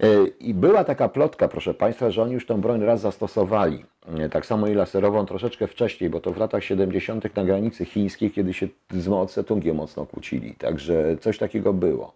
[0.00, 0.06] E,
[0.40, 3.84] I była taka plotka, proszę Państwa, że oni już tą broń raz zastosowali.
[4.18, 7.36] E, Tak samo i laserową troszeczkę wcześniej, bo to w latach 70.
[7.36, 9.26] na granicy chińskiej, kiedy się z Mao
[9.74, 10.54] mocno kłócili.
[10.54, 12.14] Także coś takiego było.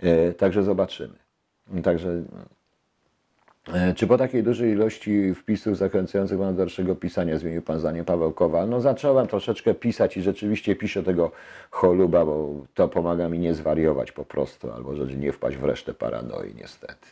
[0.00, 1.14] E, Także zobaczymy.
[1.82, 2.22] Także
[3.96, 8.68] Czy po takiej dużej ilości wpisów zachęcających Pana dalszego pisania zmienił Pan zdanie Paweł Kowal?
[8.68, 11.30] No zacząłem troszeczkę pisać i rzeczywiście piszę tego
[11.70, 15.94] choluba, bo to pomaga mi nie zwariować po prostu, albo że nie wpaść w resztę
[15.94, 17.06] paranoi niestety.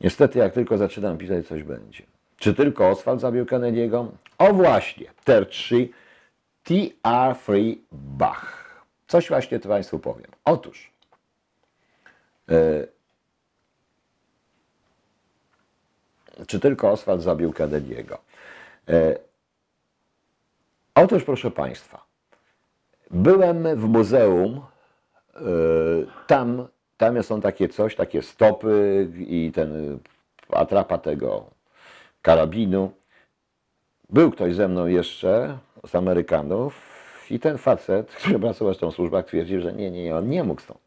[0.00, 2.02] Niestety jak tylko zaczynam pisać, coś będzie.
[2.38, 4.06] Czy tylko Oswald zabił Kennedy'ego?
[4.38, 5.88] O właśnie, Ter 3
[6.66, 8.66] TR3 Bach.
[9.06, 10.30] Coś właśnie to Państwu powiem.
[10.44, 10.90] Otóż
[12.48, 12.86] e,
[16.46, 18.16] czy tylko Oswald zabił Kennedy'ego.
[18.88, 19.18] E,
[20.94, 22.04] otóż, proszę Państwa,
[23.10, 24.60] byłem w muzeum,
[25.34, 25.40] e,
[26.26, 29.98] tam, tam są takie coś, takie stopy i ten
[30.50, 31.44] atrapa tego
[32.22, 32.92] karabinu.
[34.10, 36.96] Był ktoś ze mną jeszcze z Amerykanów
[37.30, 40.44] I ten facet, który pracował w tą służbach, twierdzi, że nie, nie, nie, on nie
[40.44, 40.85] mógł stąd.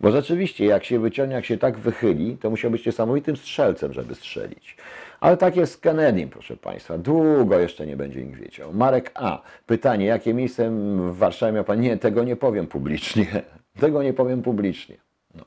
[0.00, 4.14] Bo rzeczywiście, jak się wyciągnie, jak się tak wychyli, to musiał być niesamowitym strzelcem, żeby
[4.14, 4.76] strzelić.
[5.20, 6.98] Ale tak jest z Kennedym, proszę Państwa.
[6.98, 8.72] Długo jeszcze nie będzie nikt wiedział.
[8.72, 9.42] Marek A.
[9.66, 11.80] Pytanie, jakie miejsce w Warszawie miał Pan?
[11.80, 13.26] Nie, tego nie powiem publicznie.
[13.80, 14.96] Tego nie powiem publicznie.
[15.34, 15.44] No.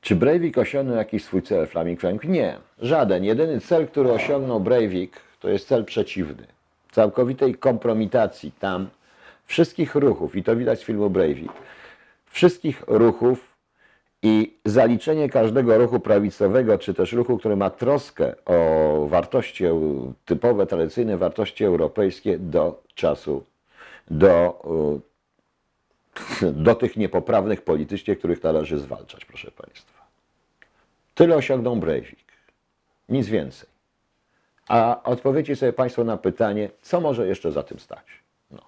[0.00, 2.24] Czy Breivik osiągnął jakiś swój cel, Flaming Frank?
[2.24, 3.24] Nie, żaden.
[3.24, 6.59] Jedyny cel, który osiągnął Breivik, to jest cel przeciwny.
[6.90, 8.88] Całkowitej kompromitacji tam
[9.44, 11.52] wszystkich ruchów, i to widać z filmu Breivik,
[12.26, 13.50] wszystkich ruchów
[14.22, 19.64] i zaliczenie każdego ruchu prawicowego, czy też ruchu, który ma troskę o wartości
[20.24, 23.44] typowe, tradycyjne wartości europejskie do czasu,
[24.10, 24.62] do,
[26.42, 30.06] do tych niepoprawnych politycznie, których należy zwalczać, proszę Państwa.
[31.14, 32.18] Tyle osiągnął Breivik.
[33.08, 33.68] Nic więcej.
[34.68, 38.04] A odpowiedzcie sobie Państwo na pytanie, co może jeszcze za tym stać.
[38.50, 38.62] No.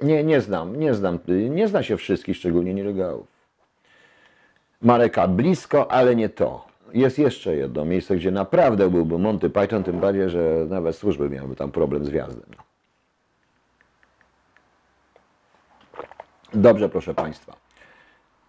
[0.00, 1.18] Nie, nie znam, nie znam,
[1.50, 3.26] nie zna się wszystkich, szczególnie nielegalów.
[4.82, 6.66] Mareka, blisko, ale nie to.
[6.92, 11.56] Jest jeszcze jedno miejsce, gdzie naprawdę byłby Monty Python, tym bardziej, że nawet służby miałyby
[11.56, 12.50] tam problem z wjazdem.
[12.56, 12.62] No.
[16.54, 17.67] Dobrze, proszę Państwa.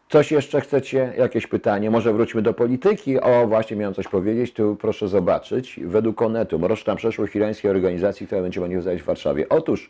[0.09, 1.13] Coś jeszcze chcecie?
[1.17, 1.91] Jakieś pytanie?
[1.91, 3.21] Może wróćmy do polityki?
[3.21, 4.53] O, właśnie miałem coś powiedzieć.
[4.53, 5.79] Tu proszę zobaczyć.
[5.83, 9.49] Według Onetu, mroczna przeszłość irańskiej organizacji, która będzie manifestować w Warszawie.
[9.49, 9.89] Otóż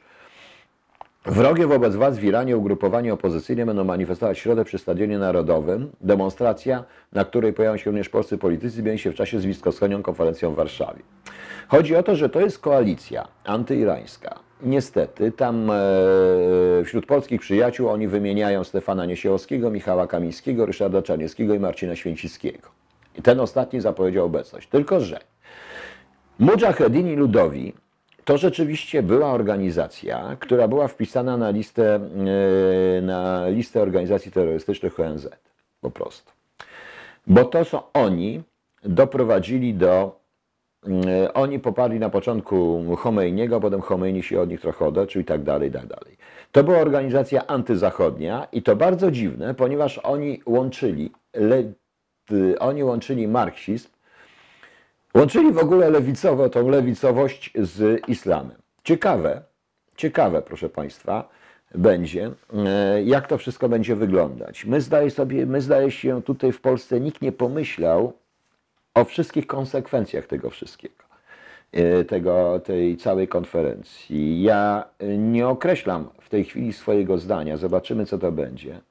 [1.25, 5.91] Wrogie wobec władz w Iranie ugrupowanie opozycyjne będą manifestować w środę przy Stadionie Narodowym.
[6.01, 6.83] Demonstracja,
[7.13, 10.55] na której pojawią się również polscy politycy, będzie się w czasie z bliskowschodnią konferencją w
[10.55, 11.01] Warszawie.
[11.67, 14.48] Chodzi o to, że to jest koalicja antyirańska.
[14.63, 15.75] Niestety, tam e,
[16.85, 22.69] wśród polskich przyjaciół oni wymieniają Stefana Niesiełowskiego, Michała Kamińskiego, Ryszarda Czarnieckiego i Marcina Święcickiego.
[23.17, 24.67] I ten ostatni zapowiedział obecność.
[24.67, 25.19] Tylko, że
[26.39, 27.73] Mujahedini Ludowi
[28.25, 35.29] to rzeczywiście była organizacja, która była wpisana na listę, e, na listę organizacji terrorystycznych ONZ.
[35.81, 36.31] Po prostu.
[37.27, 38.41] Bo to są oni
[38.83, 40.18] doprowadzili do.
[40.87, 45.43] E, Oni poparli na początku Chomejniego, potem Chomeini się od nich trochę odeczył i tak
[45.43, 46.17] dalej, i tak dalej.
[46.51, 51.63] To była organizacja antyzachodnia i to bardzo dziwne, ponieważ oni łączyli, le,
[52.31, 53.89] y, oni łączyli marksizm
[55.13, 58.57] Łączyli w ogóle lewicowo, tą lewicowość z islamem.
[58.83, 59.41] Ciekawe,
[59.95, 61.29] ciekawe, proszę Państwa,
[61.75, 64.65] będzie, e, jak to wszystko będzie wyglądać.
[64.65, 68.13] My zdaje sobie, my zdaje się tutaj w Polsce nikt nie pomyślał
[68.99, 71.03] o wszystkich konsekwencjach tego wszystkiego,
[71.71, 74.41] e, tego, tej całej konferencji.
[74.41, 78.81] Ja e, nie określam w tej chwili swojego zdania, zobaczymy co to będzie,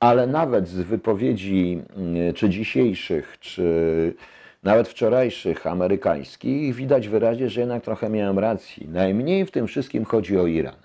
[0.00, 4.14] ale nawet z wypowiedzi mm, czy dzisiejszych, czy
[4.62, 8.88] nawet wczorajszych amerykańskich, widać wyraźnie, że jednak trochę miałem racji.
[8.88, 10.76] Najmniej w tym wszystkim chodzi o Iran.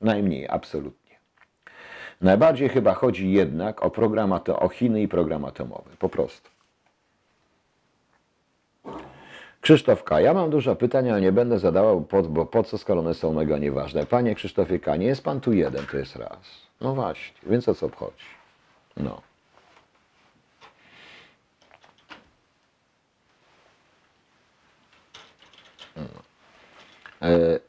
[0.00, 1.16] Najmniej, absolutnie.
[2.20, 5.90] Najbardziej chyba chodzi jednak o program o Chiny i program atomowy.
[5.98, 6.51] Po prostu.
[9.62, 10.20] Krzysztof K.
[10.20, 13.32] Ja mam dużo pytań, ale nie będę zadawał, po, bo po co, skoro one są
[13.32, 14.06] mega nieważne.
[14.06, 14.96] Panie Krzysztofie K.
[14.96, 16.38] Nie jest pan tu jeden, to jest raz.
[16.80, 18.24] No właśnie, więc o co obchodzi?
[18.96, 19.22] No.
[27.22, 27.60] E,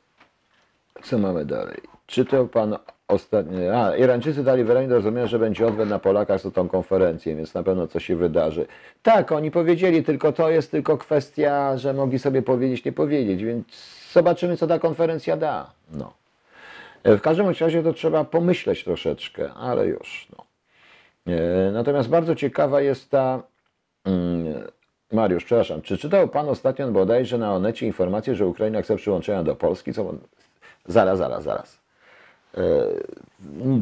[1.04, 1.93] Co mamy dalej?
[2.08, 2.78] Czytał pan
[3.08, 3.84] ostatnio.
[3.86, 7.54] A, Irańczycy dali wyraźnie do zrozumienia, że będzie odwet na Polakach za tą konferencję, więc
[7.54, 8.66] na pewno coś się wydarzy.
[9.04, 13.66] Tak, oni powiedzieli, tylko to jest tylko kwestia, że mogli sobie powiedzieć, nie powiedzieć, więc
[14.14, 15.72] zobaczymy, co ta konferencja da.
[15.92, 16.14] No.
[17.04, 20.28] E, W każdym razie to trzeba pomyśleć troszeczkę, ale już.
[20.38, 20.46] No.
[21.34, 23.44] E, Natomiast bardzo ciekawa jest ta.
[24.06, 24.46] mm,
[25.12, 29.56] Mariusz, przepraszam, czy czytał Pan ostatnio bodajże na Onecie informację, że Ukraina chce przyłączenia do
[29.56, 29.94] Polski?
[29.94, 30.14] Co...
[30.86, 31.83] Zaraz, zaraz, zaraz.
[32.58, 32.62] E,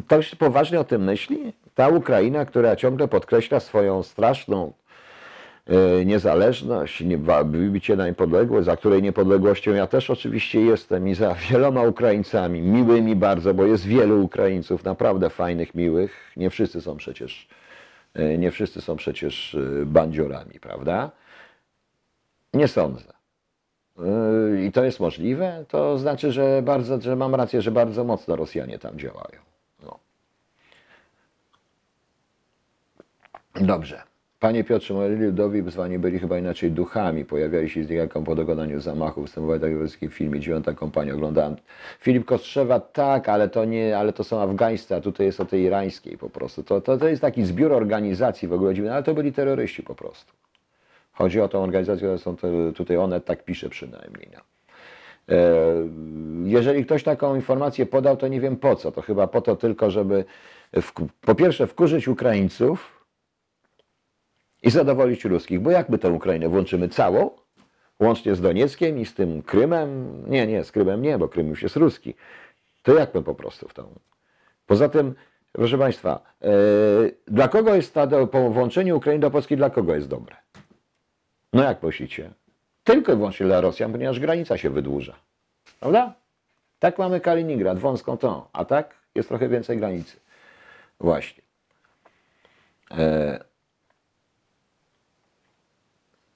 [0.06, 1.52] Ktoś poważnie o tym myśli?
[1.74, 4.72] Ta Ukraina, która ciągle podkreśla swoją straszną
[5.66, 7.02] e, niezależność,
[7.44, 13.16] wybicie na niepodległość, za której niepodległością ja też oczywiście jestem i za wieloma Ukraińcami, miłymi
[13.16, 16.32] bardzo, bo jest wielu Ukraińców naprawdę fajnych, miłych.
[16.36, 17.48] Nie wszyscy są przecież,
[18.14, 21.10] e, nie wszyscy są przecież bandziorami, prawda?
[22.54, 23.11] Nie sądzę.
[24.02, 28.36] Yy, I to jest możliwe, to znaczy, że bardzo, że mam rację, że bardzo mocno
[28.36, 29.38] Rosjanie tam działają.
[29.82, 29.98] No.
[33.54, 34.02] Dobrze.
[34.42, 37.24] Panie Piotrze, moi ludowi zwani byli chyba inaczej duchami.
[37.24, 39.22] Pojawiali się z niejaką po dokonaniu zamachu.
[39.22, 40.40] Występowali tak w filmie.
[40.40, 41.56] Dziewiąta kompania oglądałem.
[42.00, 45.62] Filip Kostrzewa, tak, ale to nie, ale to są afgańscy, a tutaj jest o tej
[45.62, 46.62] irańskiej po prostu.
[46.62, 49.94] To, to, to jest taki zbiór organizacji w ogóle dziwny, ale to byli terroryści po
[49.94, 50.32] prostu.
[51.22, 52.36] Chodzi o tą organizację, które są
[52.74, 54.28] tutaj one tak pisze przynajmniej.
[54.34, 54.40] No.
[55.34, 55.38] E,
[56.44, 58.92] Jeżeli ktoś taką informację podał, to nie wiem po co.
[58.92, 60.24] To chyba po to tylko, żeby
[60.72, 63.04] w, po pierwsze wkurzyć Ukraińców,
[64.62, 65.60] i zadowolić ruskich.
[65.60, 67.30] Bo jak my tę Ukrainę włączymy całą,
[68.00, 70.22] łącznie z Donieckiem i z tym Krymem?
[70.26, 72.14] Nie, nie, z Krymem nie, bo Krym już jest ruski.
[72.82, 73.94] To jak my po prostu w tą.
[74.66, 75.14] Poza tym,
[75.52, 76.48] proszę Państwa, e,
[77.26, 80.36] dla kogo jest ta, po włączeniu Ukrainy do Polski, dla kogo jest dobre?
[81.52, 82.30] No jak myślicie?
[82.84, 85.14] Tylko i wyłącznie dla Rosjan, ponieważ granica się wydłuża.
[85.80, 86.14] Prawda?
[86.78, 90.16] Tak mamy Kaliningrad, wąską tą, a tak jest trochę więcej granicy.
[91.00, 91.42] Właśnie.
[92.90, 93.44] E,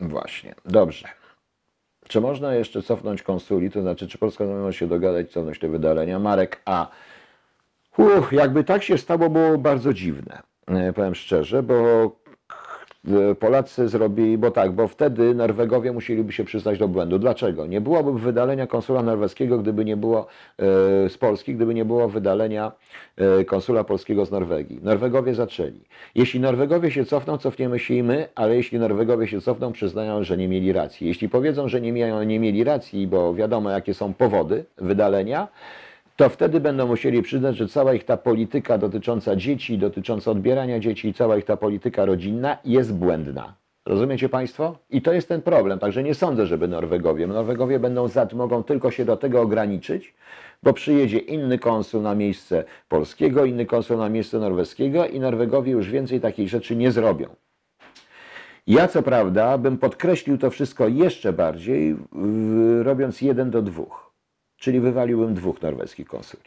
[0.01, 1.09] Właśnie, dobrze.
[2.09, 6.19] Czy można jeszcze cofnąć konsuli, to znaczy, czy Polska może się dogadać, cofnąć te wydalenia?
[6.19, 6.89] Marek A.
[7.99, 12.11] Uch, jakby tak się stało, było bardzo dziwne, e, powiem szczerze, bo
[13.41, 17.19] Polacy zrobili, bo tak, bo wtedy Norwegowie musieliby się przyznać do błędu.
[17.19, 17.67] Dlaczego?
[17.67, 20.27] Nie byłoby wydalenia konsula norweskiego, gdyby nie było
[20.59, 20.65] e,
[21.09, 22.73] z Polski, gdyby nie było wydalenia
[23.17, 24.81] e, konsula polskiego z Norwegii.
[24.83, 25.81] Norwegowie zaczęli.
[26.15, 30.37] Jeśli Norwegowie się cofną, cofniemy się i my, ale jeśli Norwegowie się cofną, przyznają, że
[30.37, 31.07] nie mieli racji.
[31.07, 31.93] Jeśli powiedzą, że nie,
[32.27, 35.49] nie mieli racji, bo wiadomo, jakie są powody wydalenia,
[36.17, 41.15] to wtedy będą musieli przyznać, że cała ich ta polityka dotycząca dzieci, dotycząca odbierania dzieci,
[41.15, 43.55] cała ich ta polityka rodzinna jest błędna.
[43.87, 44.79] Rozumiecie Państwo?
[44.91, 45.79] I to jest ten problem.
[45.79, 47.27] Także nie sądzę, żeby Norwegowie.
[47.27, 50.15] Norwegowie będą za, mogą tylko się do tego ograniczyć,
[50.63, 55.91] bo przyjedzie inny konsul na miejsce polskiego, inny konsul na miejsce norweskiego i Norwegowie już
[55.91, 57.27] więcej takich rzeczy nie zrobią.
[58.67, 64.06] Ja co prawda bym podkreślił to wszystko jeszcze bardziej, w- robiąc jeden do dwóch.
[64.57, 66.43] Czyli wywaliłbym dwóch norweskich konsuli.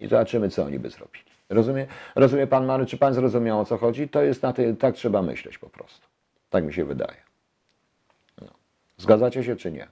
[0.00, 1.24] I zobaczymy, co oni by zrobili.
[1.48, 4.08] Rozumie, rozumie pan Mary, czy pan zrozumiał o co chodzi?
[4.08, 6.06] To jest na tej, tak trzeba myśleć po prostu.
[6.50, 7.16] Tak mi się wydaje.
[8.40, 8.48] No.
[8.96, 9.88] Zgadzacie się, czy nie?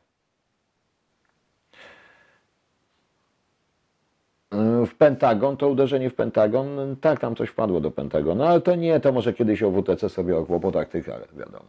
[4.52, 8.74] Yy, W Pentagon, to uderzenie w Pentagon, tak, tam coś wpadło do Pentagonu, ale to
[8.74, 11.64] nie, to może kiedyś o WTC sobie o kłopotach tych, ale wiadomo.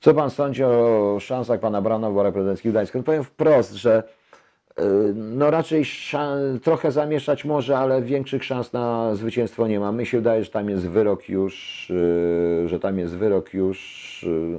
[0.00, 2.98] Co pan sądzi o szansach pana wyborach prezydenckich w Gdańsku?
[2.98, 4.02] No powiem wprost, że
[5.14, 5.84] no raczej
[6.62, 9.92] trochę zamieszać może, ale większych szans na zwycięstwo nie ma.
[9.92, 13.78] Mi się wydaje, że tam jest wyrok już, yy, że tam jest wyrok już,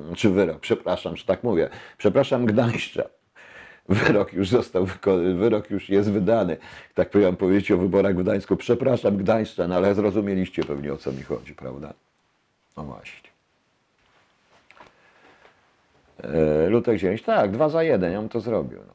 [0.10, 3.04] yy, czy wyrok, przepraszam, że tak mówię, przepraszam Gdańszcza.
[3.90, 4.88] Wyrok już został,
[5.36, 6.58] wyrok już jest wydany.
[6.94, 8.56] Tak powiem powiedzieć o wyborach w Gdańsku.
[8.56, 11.94] Przepraszam Gdańszczan, ale zrozumieliście pewnie o co mi chodzi, prawda?
[12.78, 13.30] No właśnie.
[16.68, 18.80] Lutek Zięć, tak, dwa za jeden, ja bym to zrobił.
[18.88, 18.95] No.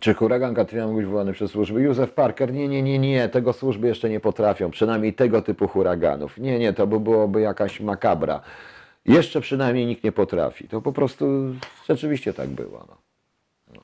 [0.00, 1.80] Czy huragan Katrina mógł być wywołany przez służby?
[1.80, 6.38] Józef Parker, nie, nie, nie, nie, tego służby jeszcze nie potrafią, przynajmniej tego typu huraganów.
[6.38, 8.40] Nie, nie, to by byłoby jakaś makabra.
[9.04, 10.68] Jeszcze przynajmniej nikt nie potrafi.
[10.68, 11.26] To po prostu
[11.88, 12.86] rzeczywiście tak było.
[12.88, 12.96] No.
[13.74, 13.80] No.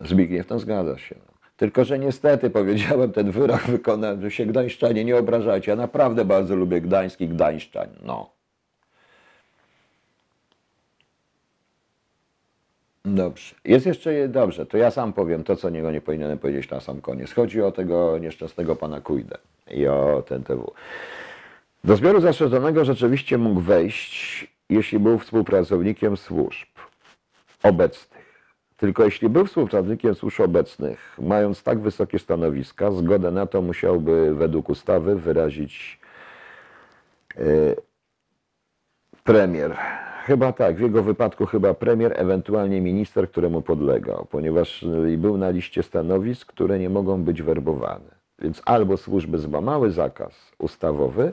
[0.00, 1.16] Zbigniew, to zgadza się.
[1.56, 5.70] Tylko, że niestety powiedziałem, ten wyrok wykonałem, że się Gdańszczanie nie obrażajcie.
[5.70, 7.88] Ja naprawdę bardzo lubię Gdański Gdańszczań.
[8.02, 8.41] No.
[13.04, 13.54] Dobrze.
[13.64, 16.80] Jest jeszcze, je- dobrze, to ja sam powiem to, co niego nie powinienem powiedzieć na
[16.80, 17.32] sam koniec.
[17.32, 19.38] Chodzi o tego nieszczęsnego pana Kujdę
[19.70, 20.72] i o ten TW.
[21.84, 26.68] Do zbioru zastrzeżonego rzeczywiście mógł wejść, jeśli był współpracownikiem służb
[27.62, 28.22] obecnych.
[28.76, 34.68] Tylko jeśli był współpracownikiem służb obecnych, mając tak wysokie stanowiska, zgodę na to musiałby według
[34.68, 36.00] ustawy wyrazić
[37.38, 37.76] y,
[39.24, 39.76] premier.
[40.26, 45.50] Chyba tak, w jego wypadku chyba premier, ewentualnie minister, któremu podlegał, ponieważ y, był na
[45.50, 48.22] liście stanowisk, które nie mogą być werbowane.
[48.38, 51.32] Więc albo służby złamały zakaz ustawowy,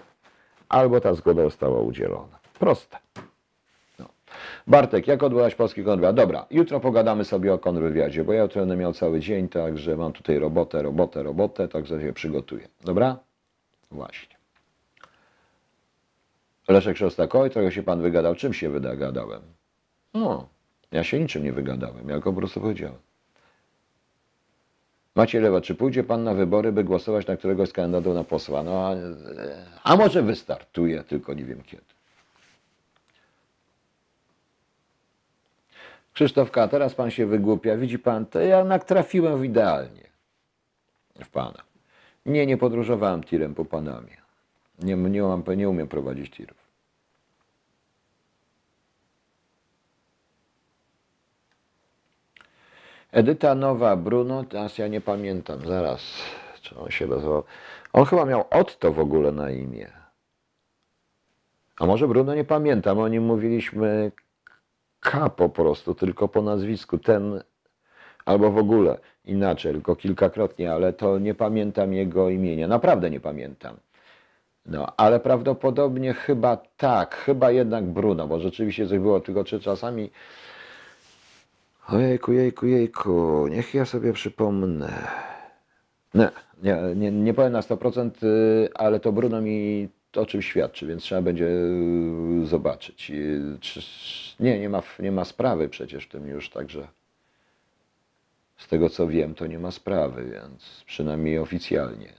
[0.69, 2.39] albo ta zgoda została udzielona.
[2.59, 2.97] Proste.
[3.99, 4.05] No.
[4.67, 6.15] Bartek, jak odbyłaś polski kontrwywiad?
[6.15, 10.13] Dobra, jutro pogadamy sobie o kontrwywiadzie, bo ja jutro będę miał cały dzień, także mam
[10.13, 12.67] tutaj robotę, robotę, robotę, także się przygotuję.
[12.83, 13.17] Dobra?
[13.91, 14.38] Właśnie.
[16.69, 18.35] Leszek Szostakowy, trochę się pan wygadał.
[18.35, 19.41] Czym się wygadałem?
[20.13, 20.49] No,
[20.91, 22.97] ja się niczym nie wygadałem, ja go po prostu powiedziałem.
[25.15, 28.63] Macie lewa, czy pójdzie pan na wybory, by głosować na któregoś z kandydatów na posła?
[28.63, 28.95] No, a,
[29.83, 31.83] a może wystartuje, tylko nie wiem kiedy.
[36.13, 37.77] Krzysztof K., teraz pan się wygłupia.
[37.77, 40.09] Widzi pan, to ja jednak trafiłem w idealnie.
[41.23, 41.63] w Pana.
[42.25, 44.17] Nie, nie podróżowałem tirem po Panamie.
[44.80, 46.69] Nie, nie, mam, nie umiem prowadzić tirów.
[53.11, 56.01] Edyta Nowa, Bruno, teraz ja nie pamiętam, zaraz,
[56.61, 57.43] czy on się nazywał.
[57.93, 59.91] On chyba miał Otto w ogóle na imię.
[61.80, 64.11] A może Bruno, nie pamiętam, o nim mówiliśmy
[64.99, 67.43] K po prostu, tylko po nazwisku, ten,
[68.26, 73.77] albo w ogóle inaczej, tylko kilkakrotnie, ale to nie pamiętam jego imienia, naprawdę nie pamiętam.
[74.69, 80.09] No, ale prawdopodobnie chyba tak, chyba jednak Bruno, bo rzeczywiście coś było, tylko czy czasami
[81.87, 85.07] Ojejku, jejku, jejku, niech ja sobie przypomnę.
[86.13, 86.29] Nie,
[86.63, 91.03] nie, nie, nie powiem na 100%, y, ale to Bruno mi o czym świadczy, więc
[91.03, 93.11] trzeba będzie y, zobaczyć.
[93.11, 93.41] Y,
[94.39, 96.87] Nie, nie ma, nie ma sprawy przecież w tym już, także
[98.57, 102.18] z tego co wiem, to nie ma sprawy, więc przynajmniej oficjalnie.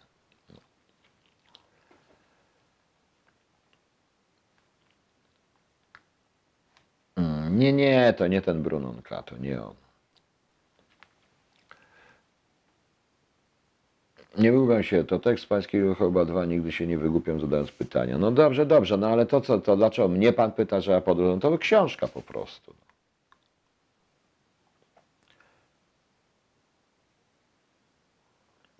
[7.50, 9.74] Nie, nie, to nie ten Brunonka, to nie on.
[14.38, 18.18] Nie byłbym się, to tekst pańskiego chyba dwa nigdy się nie wygłupiam zadając pytania.
[18.18, 21.34] No dobrze, dobrze, no ale to co, to dlaczego mnie pan pyta, że ja podróżuję?
[21.34, 22.74] No to książka po prostu.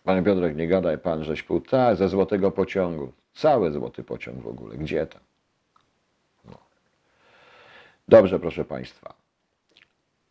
[0.05, 1.61] Panie Piotrek, nie gadaj pan, żeś pół.
[1.61, 3.13] Tak, ze złotego pociągu.
[3.35, 4.77] Cały złoty pociąg w ogóle.
[4.77, 5.30] Gdzie tam?
[8.11, 9.15] Dobrze, proszę państwa.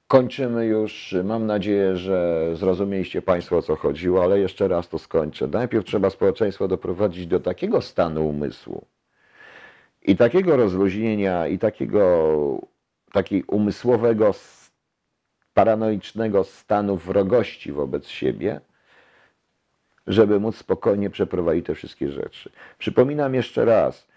[0.08, 1.16] Kończymy już.
[1.24, 5.48] Mam nadzieję, że zrozumieliście Państwo o co chodziło, ale jeszcze raz to skończę.
[5.48, 8.86] Najpierw trzeba społeczeństwo doprowadzić do takiego stanu umysłu
[10.02, 12.62] i takiego rozluźnienia, i takiego
[13.12, 14.32] takiej umysłowego,
[15.54, 18.62] paranoicznego stanu wrogości wobec siebie,
[20.08, 22.50] żeby móc spokojnie przeprowadzić te wszystkie rzeczy.
[22.78, 24.09] Przypominam jeszcze raz,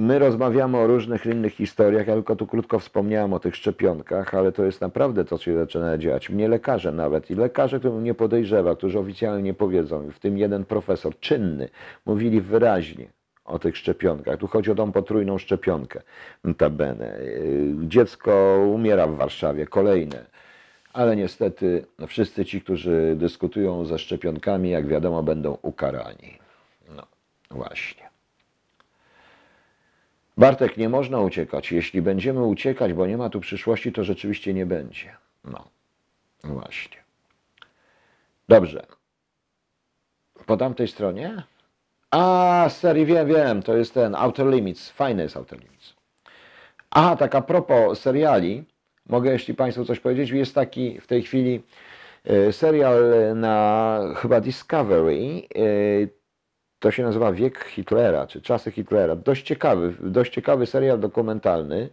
[0.00, 4.52] My rozmawiamy o różnych innych historiach, ja tylko tu krótko wspomniałem o tych szczepionkach, ale
[4.52, 6.30] to jest naprawdę to, co się zaczyna dziać.
[6.30, 10.64] Mnie lekarze nawet i lekarze, którzy mnie podejrzewa, którzy oficjalnie nie powiedzą, w tym jeden
[10.64, 11.68] profesor czynny,
[12.06, 13.06] mówili wyraźnie
[13.44, 14.38] o tych szczepionkach.
[14.38, 16.02] Tu chodzi o tą potrójną szczepionkę,
[16.44, 17.18] notabene.
[17.18, 20.24] Y, Dziecko umiera w Warszawie, kolejne.
[20.92, 26.38] Ale niestety no, wszyscy ci, którzy dyskutują ze szczepionkami, jak wiadomo, będą ukarani.
[26.96, 27.02] No
[27.50, 28.03] właśnie.
[30.36, 31.72] Bartek, nie można uciekać.
[31.72, 35.16] Jeśli będziemy uciekać, bo nie ma tu przyszłości, to rzeczywiście nie będzie.
[35.44, 35.68] No,
[36.44, 36.96] właśnie.
[38.48, 38.86] Dobrze.
[40.46, 41.42] Po tamtej stronie?
[42.10, 44.90] A, serii wiem, wiem, to jest ten Outer Limits.
[44.90, 45.94] Fajny jest Outer Limits.
[46.90, 48.64] Aha, tak a propos seriali,
[49.06, 51.62] mogę jeśli Państwu coś powiedzieć, jest taki w tej chwili
[52.24, 53.02] e, serial
[53.34, 56.23] na chyba Discovery, e,
[56.84, 59.16] to się nazywa Wiek Hitlera, czy Czasy Hitlera.
[59.16, 61.88] Dość ciekawy, dość ciekawy serial dokumentalny,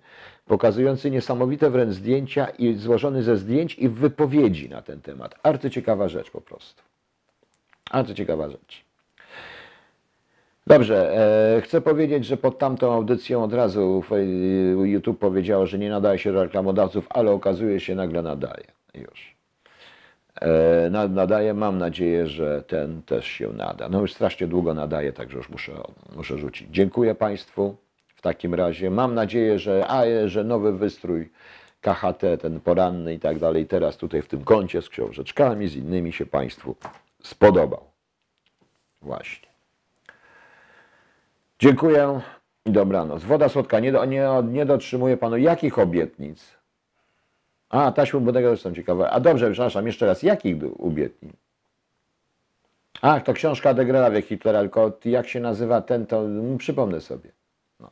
[0.46, 5.36] pokazujący niesamowite wręcz zdjęcia i złożony ze zdjęć i wypowiedzi na ten temat.
[5.44, 6.84] Arcyciekawa rzecz po prostu.
[7.92, 8.86] Arcyciekawa rzecz.
[10.68, 11.18] Dobrze,
[11.58, 14.04] e, chcę powiedzieć, że pod tamtą audycją od razu
[14.84, 18.66] YouTube powiedział, że nie nadaje się do reklamodawców, ale okazuje się nagle nadaje
[18.96, 19.31] już.
[20.42, 23.90] E, na- nadaje, mam nadzieję, że ten też się nada.
[23.90, 25.72] No już strasznie długo nadaje, także już muszę,
[26.16, 26.68] muszę rzucić.
[26.72, 27.76] Dziękuję Państwu
[28.16, 28.90] w takim razie.
[28.90, 31.30] Mam nadzieję, że, a, e, że nowy wystrój
[31.82, 36.14] KHT, ten poranny i tak dalej, teraz tutaj w tym kącie z książeczkami, z innymi
[36.14, 36.76] się Państwu
[37.24, 37.84] spodobał.
[39.02, 39.48] Właśnie.
[41.60, 42.22] Dziękuję
[42.66, 43.24] i dobranoc.
[43.24, 46.61] Woda słodka, nie, do, nie, nie dotrzymuje Panu jakich obietnic?
[47.72, 49.10] A, taśmy Budego też są ciekawe.
[49.10, 51.34] A dobrze, przepraszam, jeszcze raz, jakich obietnic?
[53.02, 56.24] Ach, to książka de Grela Wiek Hitlera, tylko jak się nazywa ten, to
[56.58, 57.32] przypomnę sobie.
[57.80, 57.92] No.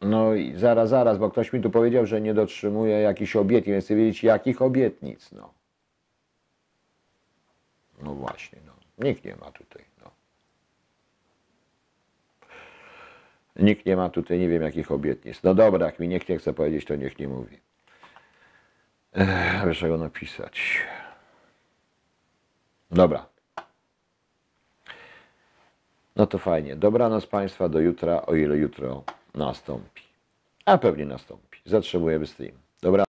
[0.00, 3.84] no i zaraz, zaraz, bo ktoś mi tu powiedział, że nie dotrzymuje jakichś obietnic, więc
[3.84, 5.54] chcę wiedzieć, jakich obietnic, no.
[8.02, 8.72] No właśnie, no.
[9.08, 10.10] Nikt nie ma tutaj, no.
[13.58, 15.42] Nikt nie ma tutaj, nie wiem jakich obietnic.
[15.42, 17.58] No dobra, jak mi nikt nie chce powiedzieć, to niech nie mówi.
[19.12, 20.80] Ech, czego napisać.
[22.90, 23.26] Dobra.
[26.16, 26.76] No to fajnie.
[26.76, 29.04] Dobranoc Państwa do jutra, o ile jutro
[29.34, 30.02] nastąpi.
[30.64, 31.58] A pewnie nastąpi.
[31.64, 32.56] Zatrzymujemy stream.
[32.82, 33.04] Dobra.